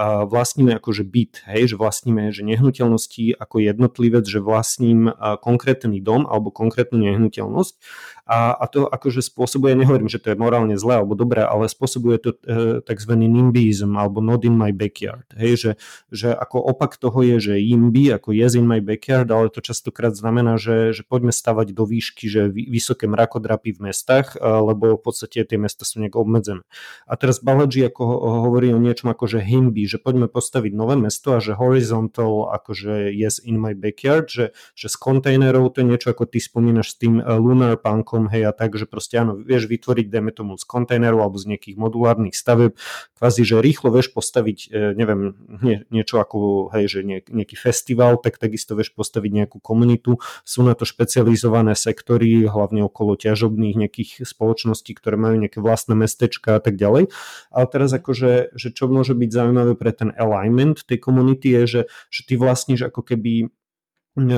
[0.00, 5.12] vlastníme akože byt, hej, že vlastníme že nehnuteľnosti ako jednotlivec, že vlastním
[5.44, 7.74] konkrétny dom alebo konkrétnu nehnuteľnosť
[8.22, 12.16] a, a to akože spôsobuje, nehovorím, že to je morálne zlé alebo dobré, ale spôsobuje
[12.22, 13.12] to e, tzv.
[13.18, 15.70] nimbizm alebo not in my backyard, hej, že,
[16.08, 20.16] že ako opak toho je, že imby, ako yes in my backyard, ale to častokrát
[20.16, 25.44] znamená, že, že poďme stavať do výšky, že vysoké mrakodrapy v mestách, lebo v podstate
[25.44, 26.64] tie mesta sú nejak obmedzené.
[27.04, 28.02] A teraz Balaji ako
[28.48, 33.12] hovorí o niečom ako že himby, že poďme postaviť nové mesto a že horizontal akože
[33.12, 36.96] yes in my backyard, že, že z kontajnerov to je niečo ako ty spomínaš s
[37.00, 40.64] tým eh, lunar punkom, hej a tak, že proste áno, vieš vytvoriť dajme tomu z
[40.64, 42.76] kontajnerov alebo z nejakých modulárnych staveb,
[43.16, 48.42] kvázi, že rýchlo vieš postaviť, eh, neviem, nie, niečo ako, hej, že nejaký festival, tak
[48.42, 50.18] takisto vieš postaviť nejakú komunitu.
[50.42, 56.58] Sú na to špecializované sektory, hlavne okolo ťažobných nejakých spoločností, ktoré majú nejaké vlastné mestečka
[56.58, 57.12] a tak ďalej.
[57.54, 61.82] Ale teraz akože, že čo môže byť zaujímavé pre ten alignment tej komunity je, že,
[62.08, 63.52] že ty vlastníš ako keby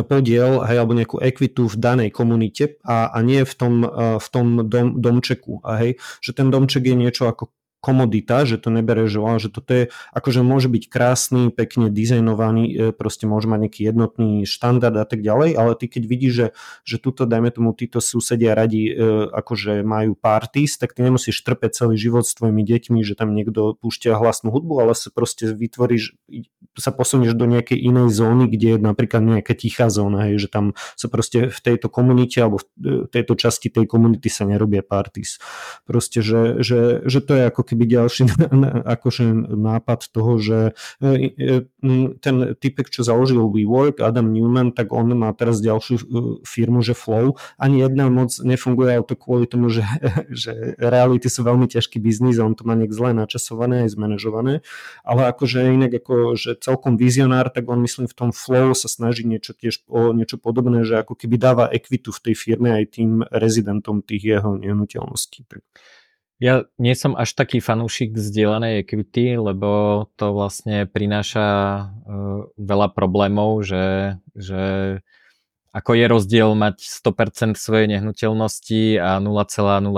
[0.07, 3.83] podiel hej, alebo nejakú ekvitu v danej komunite a, a nie v tom,
[4.23, 5.67] v tom dom, domčeku.
[5.67, 7.51] Hej, že ten domček je niečo ako
[7.85, 9.85] komodita, že to nebere, že, že toto je,
[10.17, 15.21] akože môže byť krásny, pekne dizajnovaný, e, proste môže mať nejaký jednotný štandard a tak
[15.21, 16.47] ďalej, ale ty keď vidíš, že,
[16.89, 18.93] že tuto, dajme tomu, títo susedia radi e,
[19.29, 23.77] akože majú parties, tak ty nemusíš trpeť celý život s tvojimi deťmi, že tam niekto
[23.77, 26.17] púšťa hlasnú hudbu, ale sa proste vytvoríš,
[26.79, 30.73] sa posunieš do nejakej inej zóny, kde je napríklad nejaká tichá zóna, hej, že tam
[30.95, 35.43] sa proste v tejto komunite alebo v tejto časti tej komunity sa nerobia parties.
[35.83, 38.31] Proste, že, že, že to je ako keby ďalší
[38.95, 40.59] akože nápad toho, že
[41.03, 41.59] e, e,
[42.23, 46.05] ten typek, čo založil WeWork, Adam Newman, tak on má teraz ďalšiu e,
[46.47, 47.35] firmu, že Flow.
[47.59, 49.83] Ani jedna moc nefunguje ale to kvôli tomu, že,
[50.31, 54.63] že reality sú veľmi ťažký biznis a on to má nejak zle načasované aj zmanéžované,
[55.03, 59.27] ale akože inak ako, že celkom vizionár, tak on myslím v tom Flow sa snaží
[59.27, 63.25] niečo tiež o niečo podobné, že ako keby dáva ekvitu v tej firme aj tým
[63.33, 65.49] rezidentom tých jeho nehnuteľností.
[65.49, 65.63] Tak.
[66.43, 73.63] Ja nie som až taký fanúšik zdieľanej equity, lebo to vlastne prináša uh, veľa problémov,
[73.63, 74.63] že, že
[75.71, 79.91] ako je rozdiel mať 100% svojej nehnuteľnosti a 0,01%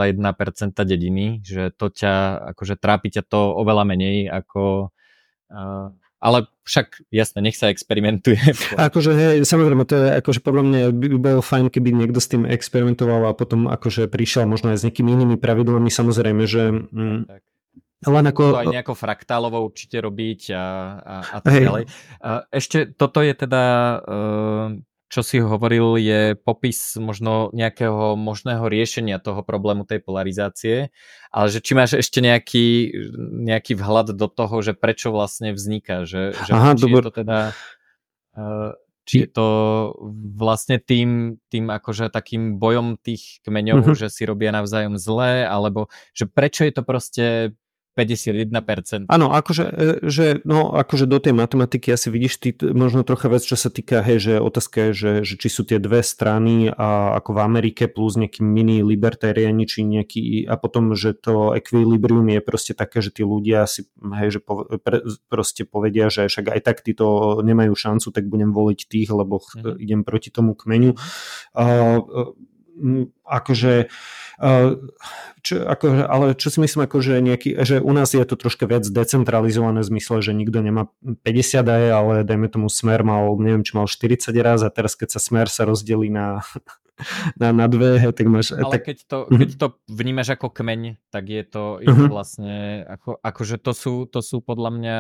[0.84, 4.92] dediny, že to ťa, akože trápi ťa to oveľa menej ako
[5.52, 8.40] uh, ale však jasne, nech sa experimentuje.
[8.88, 12.48] Akože hej, samozrejme, to je akože podľa mňa by bolo fajn, keby niekto s tým
[12.48, 16.72] experimentoval a potom akože prišiel možno aj s nejakými inými pravidlami, samozrejme, že...
[16.72, 17.43] Mm, tak.
[18.06, 18.43] Len ako...
[18.52, 20.64] To aj nejako fraktálovo určite robiť a,
[21.01, 21.84] a, a tak ďalej.
[22.52, 23.64] Ešte toto je teda
[24.05, 24.68] uh,
[25.16, 30.93] čo si hovoril, je popis možno nejakého možného riešenia toho problému tej polarizácie,
[31.32, 32.93] ale že či máš ešte nejaký,
[33.48, 37.01] nejaký vhľad do toho, že prečo vlastne vzniká, že, že Aha, či dobro.
[37.01, 37.38] je to teda
[38.36, 38.72] eh,
[39.06, 39.48] či je to
[40.36, 43.97] vlastne tým, tým akože takým bojom tých kmeňov, uh-huh.
[43.97, 47.24] že si robia navzájom zlé, alebo že prečo je to proste
[47.97, 49.09] 51%.
[49.09, 53.40] Áno, akože, e, že, no, akože do tej matematiky asi vidíš ty možno trocha vec,
[53.40, 57.16] čo sa týka, hej, že otázka je, že, že či sú tie dve strany a
[57.16, 62.44] ako v Amerike plus nejaký mini libertariani, či nejaký, a potom, že to equilibrium je
[62.44, 65.01] proste také, že tí ľudia si, hej, že po, pre,
[65.32, 69.81] proste povedia, že však aj tak títo nemajú šancu, tak budem voliť tých, lebo mm.
[69.81, 70.93] idem proti tomu kmeňu.
[71.56, 72.36] Uh,
[73.24, 73.89] akože
[75.47, 78.69] čo, ako, ale čo si myslím, ako, že, nejaký, že u nás je to troška
[78.69, 83.65] viac decentralizované v zmysle, že nikto nemá 50 aj, ale dajme tomu Smer mal, neviem,
[83.65, 86.44] či mal 40 raz a teraz keď sa Smer sa rozdelí na
[87.40, 88.56] na, na dve, hej, tak máš...
[88.56, 88.89] Ale tak...
[88.89, 89.39] keď, to, mhm.
[89.40, 92.12] keď to vnímaš ako kmeň, tak je to, je to mhm.
[92.12, 92.55] vlastne,
[92.89, 94.98] ako, akože to sú, to sú podľa mňa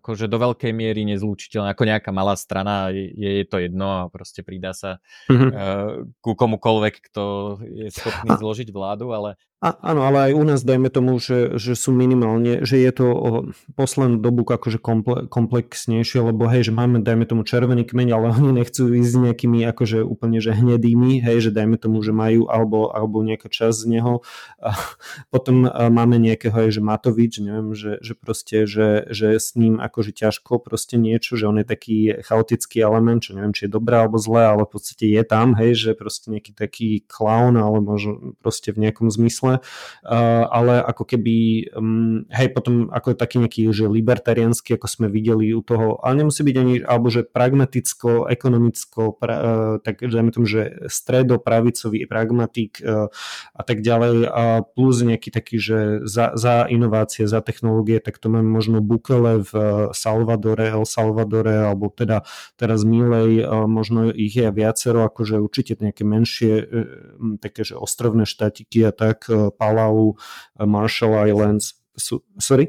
[0.00, 4.42] akože do veľkej miery nezlúčiteľné, ako nejaká malá strana, je, je to jedno a proste
[4.42, 4.98] pridá sa
[5.30, 5.50] uh-huh.
[5.50, 7.24] uh, ku komukoľvek, kto
[7.62, 11.74] je schopný zložiť vládu, ale a, áno, ale aj u nás dajme tomu, že, že
[11.74, 13.28] sú minimálne, že je to o
[13.74, 18.54] poslednú dobu akože komple, komplexnejšie, lebo hej, že máme dajme tomu červený kmeň, ale oni
[18.54, 22.94] nechcú ísť s nejakými akože úplne že hnedými, hej, že dajme tomu, že majú alebo,
[22.94, 24.22] alebo nejaká časť z neho.
[24.62, 24.78] A
[25.34, 30.14] potom máme nejakého hej, že Matovič, neviem, že, že proste, že, že s ním akože
[30.14, 34.22] ťažko proste niečo, že on je taký chaotický element, čo neviem, či je dobré alebo
[34.22, 38.70] zlé, ale v podstate je tam, hej, že proste nejaký taký clown, ale možno proste
[38.70, 39.64] v nejakom zmysle zmysle,
[40.48, 41.36] ale ako keby,
[41.72, 46.44] mm, hej, potom ako taký nejaký, že libertariánsky, ako sme videli u toho, ale nemusí
[46.44, 49.52] byť ani, alebo že pragmaticko, ekonomicko, pra, e,
[49.84, 53.08] tak dajme tomu, že stredopravicový pragmatik e,
[53.54, 58.32] a tak ďalej, a plus nejaký taký, že za, za inovácie, za technológie, tak to
[58.32, 59.52] máme možno Bukele v
[59.92, 62.24] Salvadore, El Salvadore, alebo teda
[62.56, 66.52] teraz Milej, možno ich je viacero, akože určite nejaké menšie,
[67.40, 70.14] také, že ostrovné štátiky a tak, Palau,
[70.58, 71.74] Marshall Islands.
[72.38, 72.68] Sorry?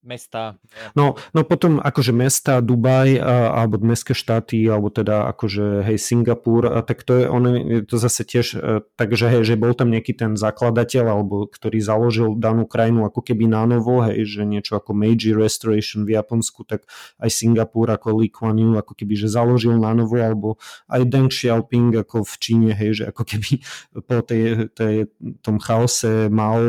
[0.00, 0.56] Mesta.
[0.96, 6.72] No, no potom akože mesta, Dubaj a, alebo mestské štáty, alebo teda akože hej Singapur,
[6.72, 9.92] a tak to je, on je to zase tiež, e, takže hej, že bol tam
[9.92, 14.80] nejaký ten zakladateľ, alebo ktorý založil danú krajinu ako keby na novo, hej, že niečo
[14.80, 16.88] ako Meiji Restoration v Japonsku, tak
[17.20, 20.56] aj Singapur ako Lee Kuan Yew ako keby, že založil na novo, alebo
[20.88, 23.60] aj Deng Xiaoping ako v Číne, hej, že ako keby
[24.08, 25.12] po tej, tej
[25.44, 26.60] tom chaose Mao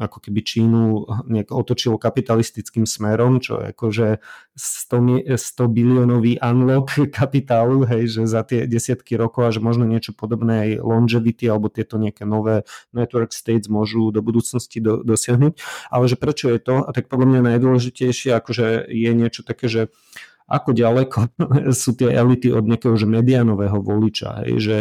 [0.00, 4.24] ako keby Čínu nejak otočil kapitalistickým nejakým smerom, čo akože
[4.56, 10.64] 100, 100 biliónový unlock kapitálu, hej, že za tie desiatky rokov až možno niečo podobné
[10.64, 12.64] aj longevity alebo tieto nejaké nové
[12.96, 15.60] network states môžu do budúcnosti do, dosiahnuť.
[15.92, 16.84] Ale že prečo je to?
[16.84, 19.82] A tak podľa mňa najdôležitejšie akože je niečo také, že
[20.50, 21.18] ako ďaleko
[21.82, 24.42] sú tie elity od nejakého že medianového voliča.
[24.42, 24.78] Hej, že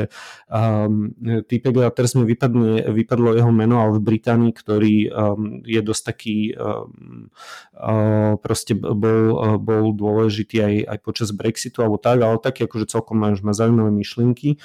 [0.49, 6.01] um, týpek, teraz mi vypadlo, vypadlo jeho meno, ale v Británii, ktorý um, je dosť
[6.09, 7.29] taký um,
[7.77, 13.21] uh, proste bol, bol dôležitý aj, aj počas Brexitu alebo tak, ale taký akože celkom
[13.21, 14.57] má, má zaujímavé myšlienky.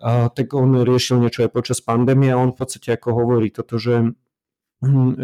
[0.00, 3.76] Uh, tak on riešil niečo aj počas pandémie a on v podstate ako hovorí toto,
[3.76, 4.16] že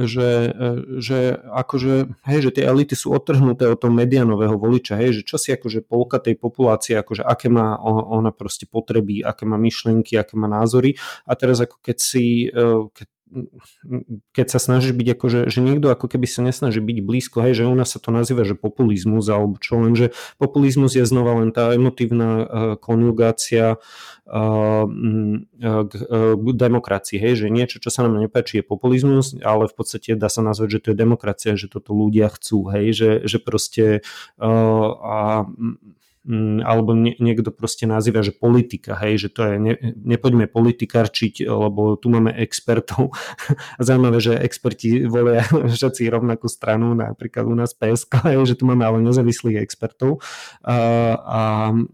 [0.04, 0.70] že, e,
[1.00, 1.94] že akože,
[2.28, 5.80] hej, že tie elity sú odtrhnuté od toho medianového voliča, hej, že čo si akože
[5.80, 11.00] polka tej populácie, akože aké má ona proste potreby, aké má myšlienky, aké má názory.
[11.24, 13.06] A teraz ako keď si, e, keď
[14.30, 17.58] keď sa snažíš byť ako, že, že niekto ako keby sa nesnaží byť blízko, hej,
[17.58, 21.50] že u nás sa to nazýva, že populizmus alebo čo, lenže populizmus je znova len
[21.50, 22.46] tá emotívna uh,
[22.78, 23.82] konjugácia
[24.30, 24.84] uh,
[25.60, 30.14] k uh, demokracii, hej, že niečo, čo sa nám nepáči je populizmus, ale v podstate
[30.14, 34.06] dá sa nazvať, že to je demokracia, že toto ľudia chcú, hej, že, že proste
[34.38, 35.16] uh, a
[35.56, 35.95] Mm,
[36.66, 41.94] alebo nie, niekto proste nazýva, že politika, hej, že to je, ne, nepoďme politikarčiť, lebo
[41.94, 43.14] tu máme expertov.
[43.78, 45.46] Zaujímavé, že experti volia
[45.78, 50.18] všetci rovnakú stranu, napríklad u nás PSK, hej, že tu máme ale nezávislých expertov,
[50.66, 50.76] a,
[51.14, 51.42] a,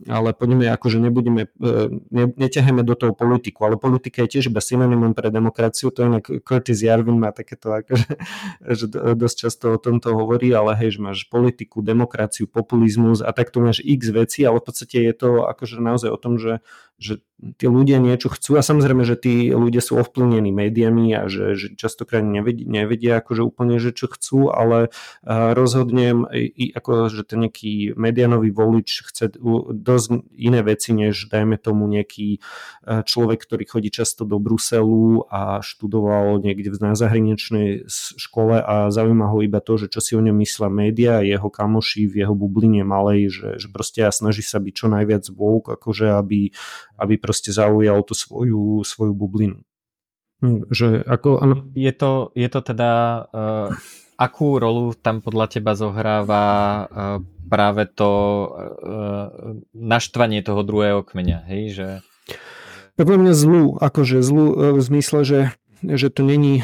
[0.08, 4.48] ale poďme ako, že nebudeme, e, ne, neťahajme do toho politiku, ale politika je tiež
[4.48, 8.16] iba synonymom pre demokraciu, to inak Curtis Jarvin má takéto, akože,
[8.64, 13.60] že dosť často o tomto hovorí, ale hej, že máš politiku, demokraciu, populizmus a takto
[13.60, 16.62] máš x veci, ale v podstate je to akože naozaj o tom, že,
[17.02, 17.18] že
[17.58, 21.74] tí ľudia niečo chcú a samozrejme, že tí ľudia sú ovplyvnení médiami a že, že
[21.74, 24.94] častokrát nevedia, nevedia akože úplne, že čo chcú, ale
[25.26, 29.34] rozhodne i ako, že ten nejaký medianový volič chce
[29.74, 32.38] dosť iné veci, než dajme tomu nejaký
[32.86, 39.42] človek, ktorý chodí často do Bruselu a študoval niekde v zahraničnej škole a zaujíma ho
[39.42, 43.34] iba to, že čo si o ňom myslia média jeho kamoši v jeho bubline malej,
[43.34, 46.54] že, že proste a snaží sa byť čo najviac woke, akože aby,
[46.98, 49.60] aby proste zaujal tú svoju, svoju bublinu.
[50.42, 51.56] Hm, že ako, ano.
[51.72, 52.92] Je, to, je to teda,
[53.30, 53.68] uh,
[54.18, 61.62] akú rolu tam podľa teba zohráva uh, práve to uh, naštvanie toho druhého kmeňa, hej,
[61.72, 61.88] že...
[62.98, 65.40] Podľa mňa zlú, akože zlú v zmysle, že,
[65.80, 66.60] že to není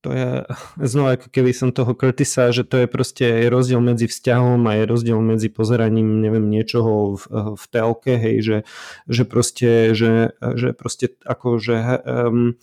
[0.00, 0.28] to je
[0.90, 4.84] znova ako keby som toho Curtisa, že to je proste rozdiel medzi vzťahom a je
[4.86, 7.24] rozdiel medzi pozeraním neviem niečoho v,
[7.58, 8.56] v telke, hej, že,
[9.10, 11.76] že proste, že, že proste ako, že
[12.06, 12.58] um,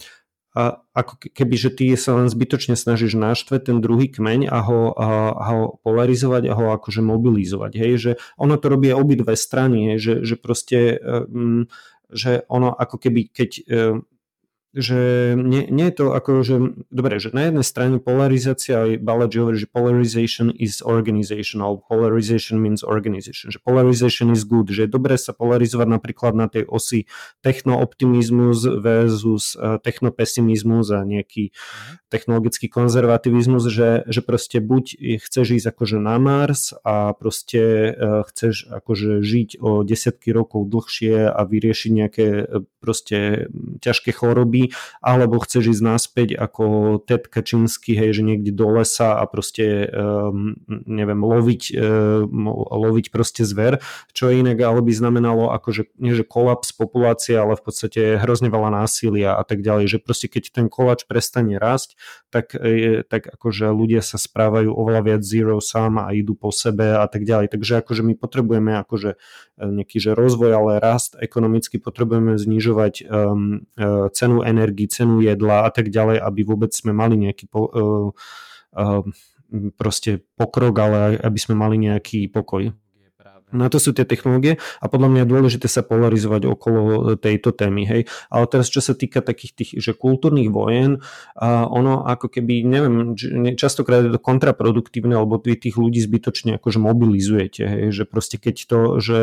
[0.55, 4.95] a ako keby, že ty sa len zbytočne snažíš naštveť ten druhý kmeň a ho,
[4.95, 7.71] a, a ho polarizovať a ho akože mobilizovať.
[7.75, 11.67] Hej, že ono to robí obidve strany, hej, že, že proste um,
[12.07, 14.07] že ono ako keby, keď um,
[14.75, 14.99] že
[15.39, 16.55] nie, nie je to ako, že
[16.91, 22.59] dobre, že na jednej strane polarizácia, aj Balaji hovorí, že polarization is organization, alebo polarization
[22.59, 27.07] means organization, že polarization is good, že je dobré sa polarizovať napríklad na tej osi
[27.39, 31.55] technooptimizmus versus uh, technopesimizmus a nejaký
[32.11, 38.67] technologický konzervativizmus, že, že proste buď chceš ísť akože na Mars a proste uh, chceš
[38.67, 43.47] akože žiť o desiatky rokov dlhšie a vyriešiť nejaké uh, proste
[43.79, 44.64] ťažké choroby,
[45.01, 50.55] alebo chceš ísť naspäť ako Ted Kačinsky, hej, že niekde do lesa a proste um,
[50.67, 53.81] neviem, loviť, um, loviť proste zver,
[54.15, 58.83] čo inak ale by znamenalo akože, nie že kolaps populácie, ale v podstate hrozne veľa
[58.83, 61.99] násilia a tak ďalej, že proste keď ten kolač prestane rásť,
[62.31, 66.95] tak, je, tak akože ľudia sa správajú oveľa viac zero sum a idú po sebe
[66.95, 71.79] a tak ďalej, takže akože my potrebujeme akože e, nejaký že rozvoj, ale rast ekonomicky
[71.79, 73.65] potrebujeme znižovať um,
[74.11, 78.09] cenu energii, cenu jedla a tak ďalej, aby vôbec sme mali nejaký po, uh,
[78.79, 79.03] uh,
[79.75, 82.71] proste pokrok, ale aby sme mali nejaký pokoj.
[83.53, 87.87] Na to sú tie technológie a podľa mňa je dôležité sa polarizovať okolo tejto témy.
[87.87, 88.01] Hej.
[88.27, 90.99] Ale teraz, čo sa týka takých tých že kultúrnych vojen,
[91.37, 93.13] a ono ako keby, neviem,
[93.55, 97.63] častokrát je to kontraproduktívne, alebo vy tých ľudí zbytočne akože mobilizujete.
[97.63, 97.83] Hej.
[97.95, 99.17] Že proste keď to, že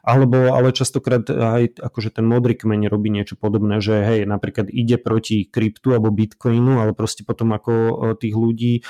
[0.00, 4.96] alebo ale častokrát aj akože ten modrý kmeň robí niečo podobné, že hej, napríklad ide
[4.96, 8.82] proti kryptu alebo bitcoinu, ale proste potom ako e, tých ľudí, e,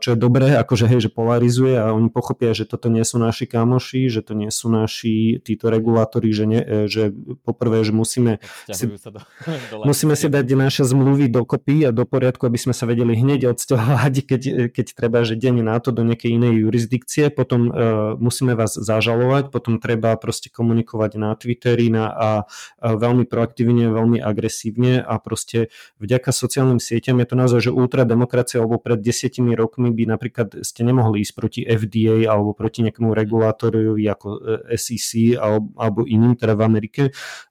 [0.00, 3.44] čo je dobré, akože hej, že polarizuje a oni pochopia, že toto nie sú naši
[3.44, 7.12] kamoši, že to nie sú naši títo regulátori, že, ne, že
[7.44, 8.40] poprvé, že musíme
[8.72, 9.20] si, do,
[9.72, 13.52] do musíme si dať naše zmluvy dokopy a do poriadku, aby sme sa vedeli hneď
[13.52, 14.42] odsťahovať, keď,
[14.72, 19.50] keď treba, že deň na to do nejakej inej jurisdikcie, potom uh, musíme vás zažalovať,
[19.50, 22.30] potom treba proste komunikovať na Twitteri na, a,
[22.78, 28.62] a veľmi proaktívne, veľmi agresívne a proste vďaka sociálnym sieťam je to naozaj, že ultrademokracia,
[28.62, 34.04] alebo pred desiatimi rokmi by napríklad ste nemohli ísť proti FDA alebo proti nejakému regulátorovi
[34.06, 34.28] ako
[34.70, 37.02] e, SEC alebo, alebo iným, teda v Amerike,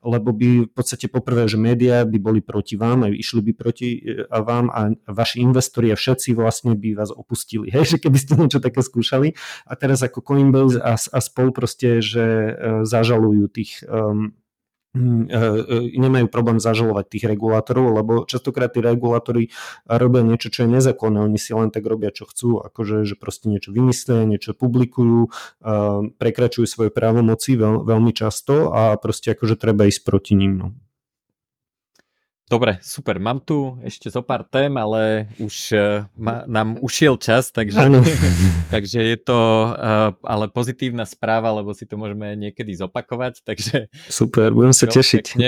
[0.05, 3.99] lebo by v podstate poprvé, že médiá by boli proti vám a išli by proti
[3.99, 8.33] e, vám a vaši investori a všetci vlastne by vás opustili, hej, že keby ste
[8.39, 9.35] niečo také skúšali.
[9.67, 12.51] A teraz ako Coinbase a, a spol proste, že e,
[12.93, 14.37] zažalujú tých um,
[14.93, 19.49] nemajú problém zažalovať tých regulátorov, lebo častokrát tí regulátori
[19.89, 23.49] robia niečo, čo je nezákonné, oni si len tak robia, čo chcú, akože že proste
[23.49, 25.33] niečo vymyslia, niečo publikujú,
[26.21, 30.53] prekračujú svoje právomoci veľ, veľmi často a proste akože treba ísť proti ním.
[30.61, 30.67] No.
[32.51, 33.17] Dobre, super.
[33.23, 37.79] Mám tu ešte zo pár tém, ale už uh, ma, nám ušiel čas, takže,
[38.73, 39.39] takže je to
[39.71, 43.47] uh, ale pozitívna správa, lebo si to môžeme niekedy zopakovať.
[43.47, 45.39] Takže super, budem sa tešiť.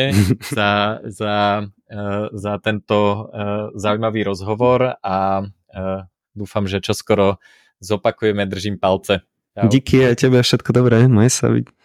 [0.56, 1.36] za, za,
[1.68, 6.02] uh, za tento uh, zaujímavý rozhovor a uh,
[6.32, 7.44] dúfam, že čoskoro
[7.84, 9.20] zopakujeme, držím palce.
[9.56, 9.68] Čau.
[9.72, 11.85] Díky aj tebe, všetko dobré, maj sa byť.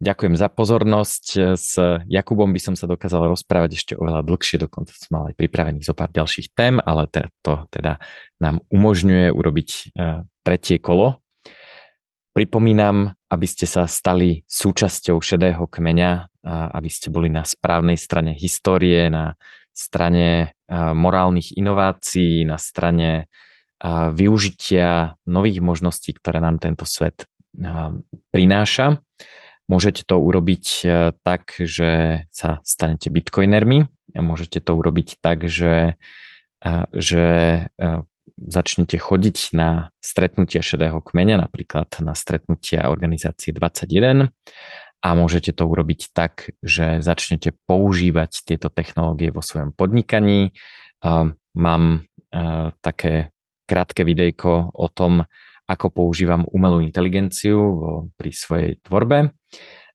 [0.00, 1.24] Ďakujem za pozornosť.
[1.60, 1.76] S
[2.08, 5.92] Jakubom by som sa dokázal rozprávať ešte oveľa dlhšie, dokonca som mal aj pripravených zo
[5.92, 7.04] pár ďalších tém, ale
[7.44, 8.00] to teda
[8.40, 9.80] nám umožňuje urobiť e,
[10.40, 11.20] tretie kolo.
[12.32, 19.12] Pripomínam, aby ste sa stali súčasťou šedého kmeňa, aby ste boli na správnej strane histórie,
[19.12, 19.36] na
[19.76, 20.46] strane e,
[20.96, 23.24] morálnych inovácií, na strane e,
[24.16, 27.28] využitia nových možností, ktoré nám tento svet
[28.32, 28.96] prináša.
[29.70, 30.86] Môžete to urobiť e,
[31.22, 35.94] tak, že sa stanete bitcoinermi a môžete to urobiť tak, že,
[36.58, 37.24] e, že
[37.78, 37.88] e,
[38.34, 44.34] začnete chodiť na stretnutia šedého kmeňa, napríklad na stretnutia organizácie 21
[45.06, 50.52] a môžete to urobiť tak, že začnete používať tieto technológie vo svojom podnikaní.
[51.56, 51.84] Mám
[52.84, 53.32] také
[53.64, 55.24] krátke videjko o tom,
[55.70, 57.62] ako používam umelú inteligenciu
[58.18, 59.30] pri svojej tvorbe.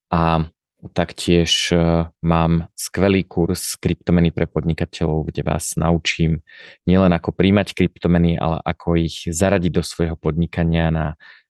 [0.07, 0.47] A
[0.95, 6.45] taktiež e, mám skvelý kurz kryptomeny pre podnikateľov, kde vás naučím
[6.85, 11.07] nielen ako príjmať kryptomeny, ale ako ich zaradiť do svojho podnikania na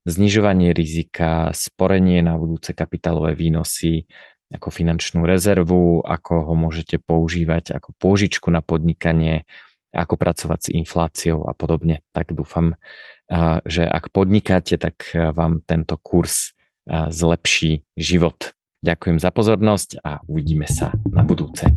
[0.07, 4.07] znižovanie rizika, sporenie na budúce kapitálové výnosy,
[4.53, 9.43] ako finančnú rezervu, ako ho môžete používať ako pôžičku na podnikanie,
[9.95, 12.03] ako pracovať s infláciou a podobne.
[12.11, 12.75] Tak dúfam,
[13.63, 16.51] že ak podnikáte, tak vám tento kurz
[16.91, 18.51] zlepší život.
[18.83, 21.71] Ďakujem za pozornosť a uvidíme sa na budúce.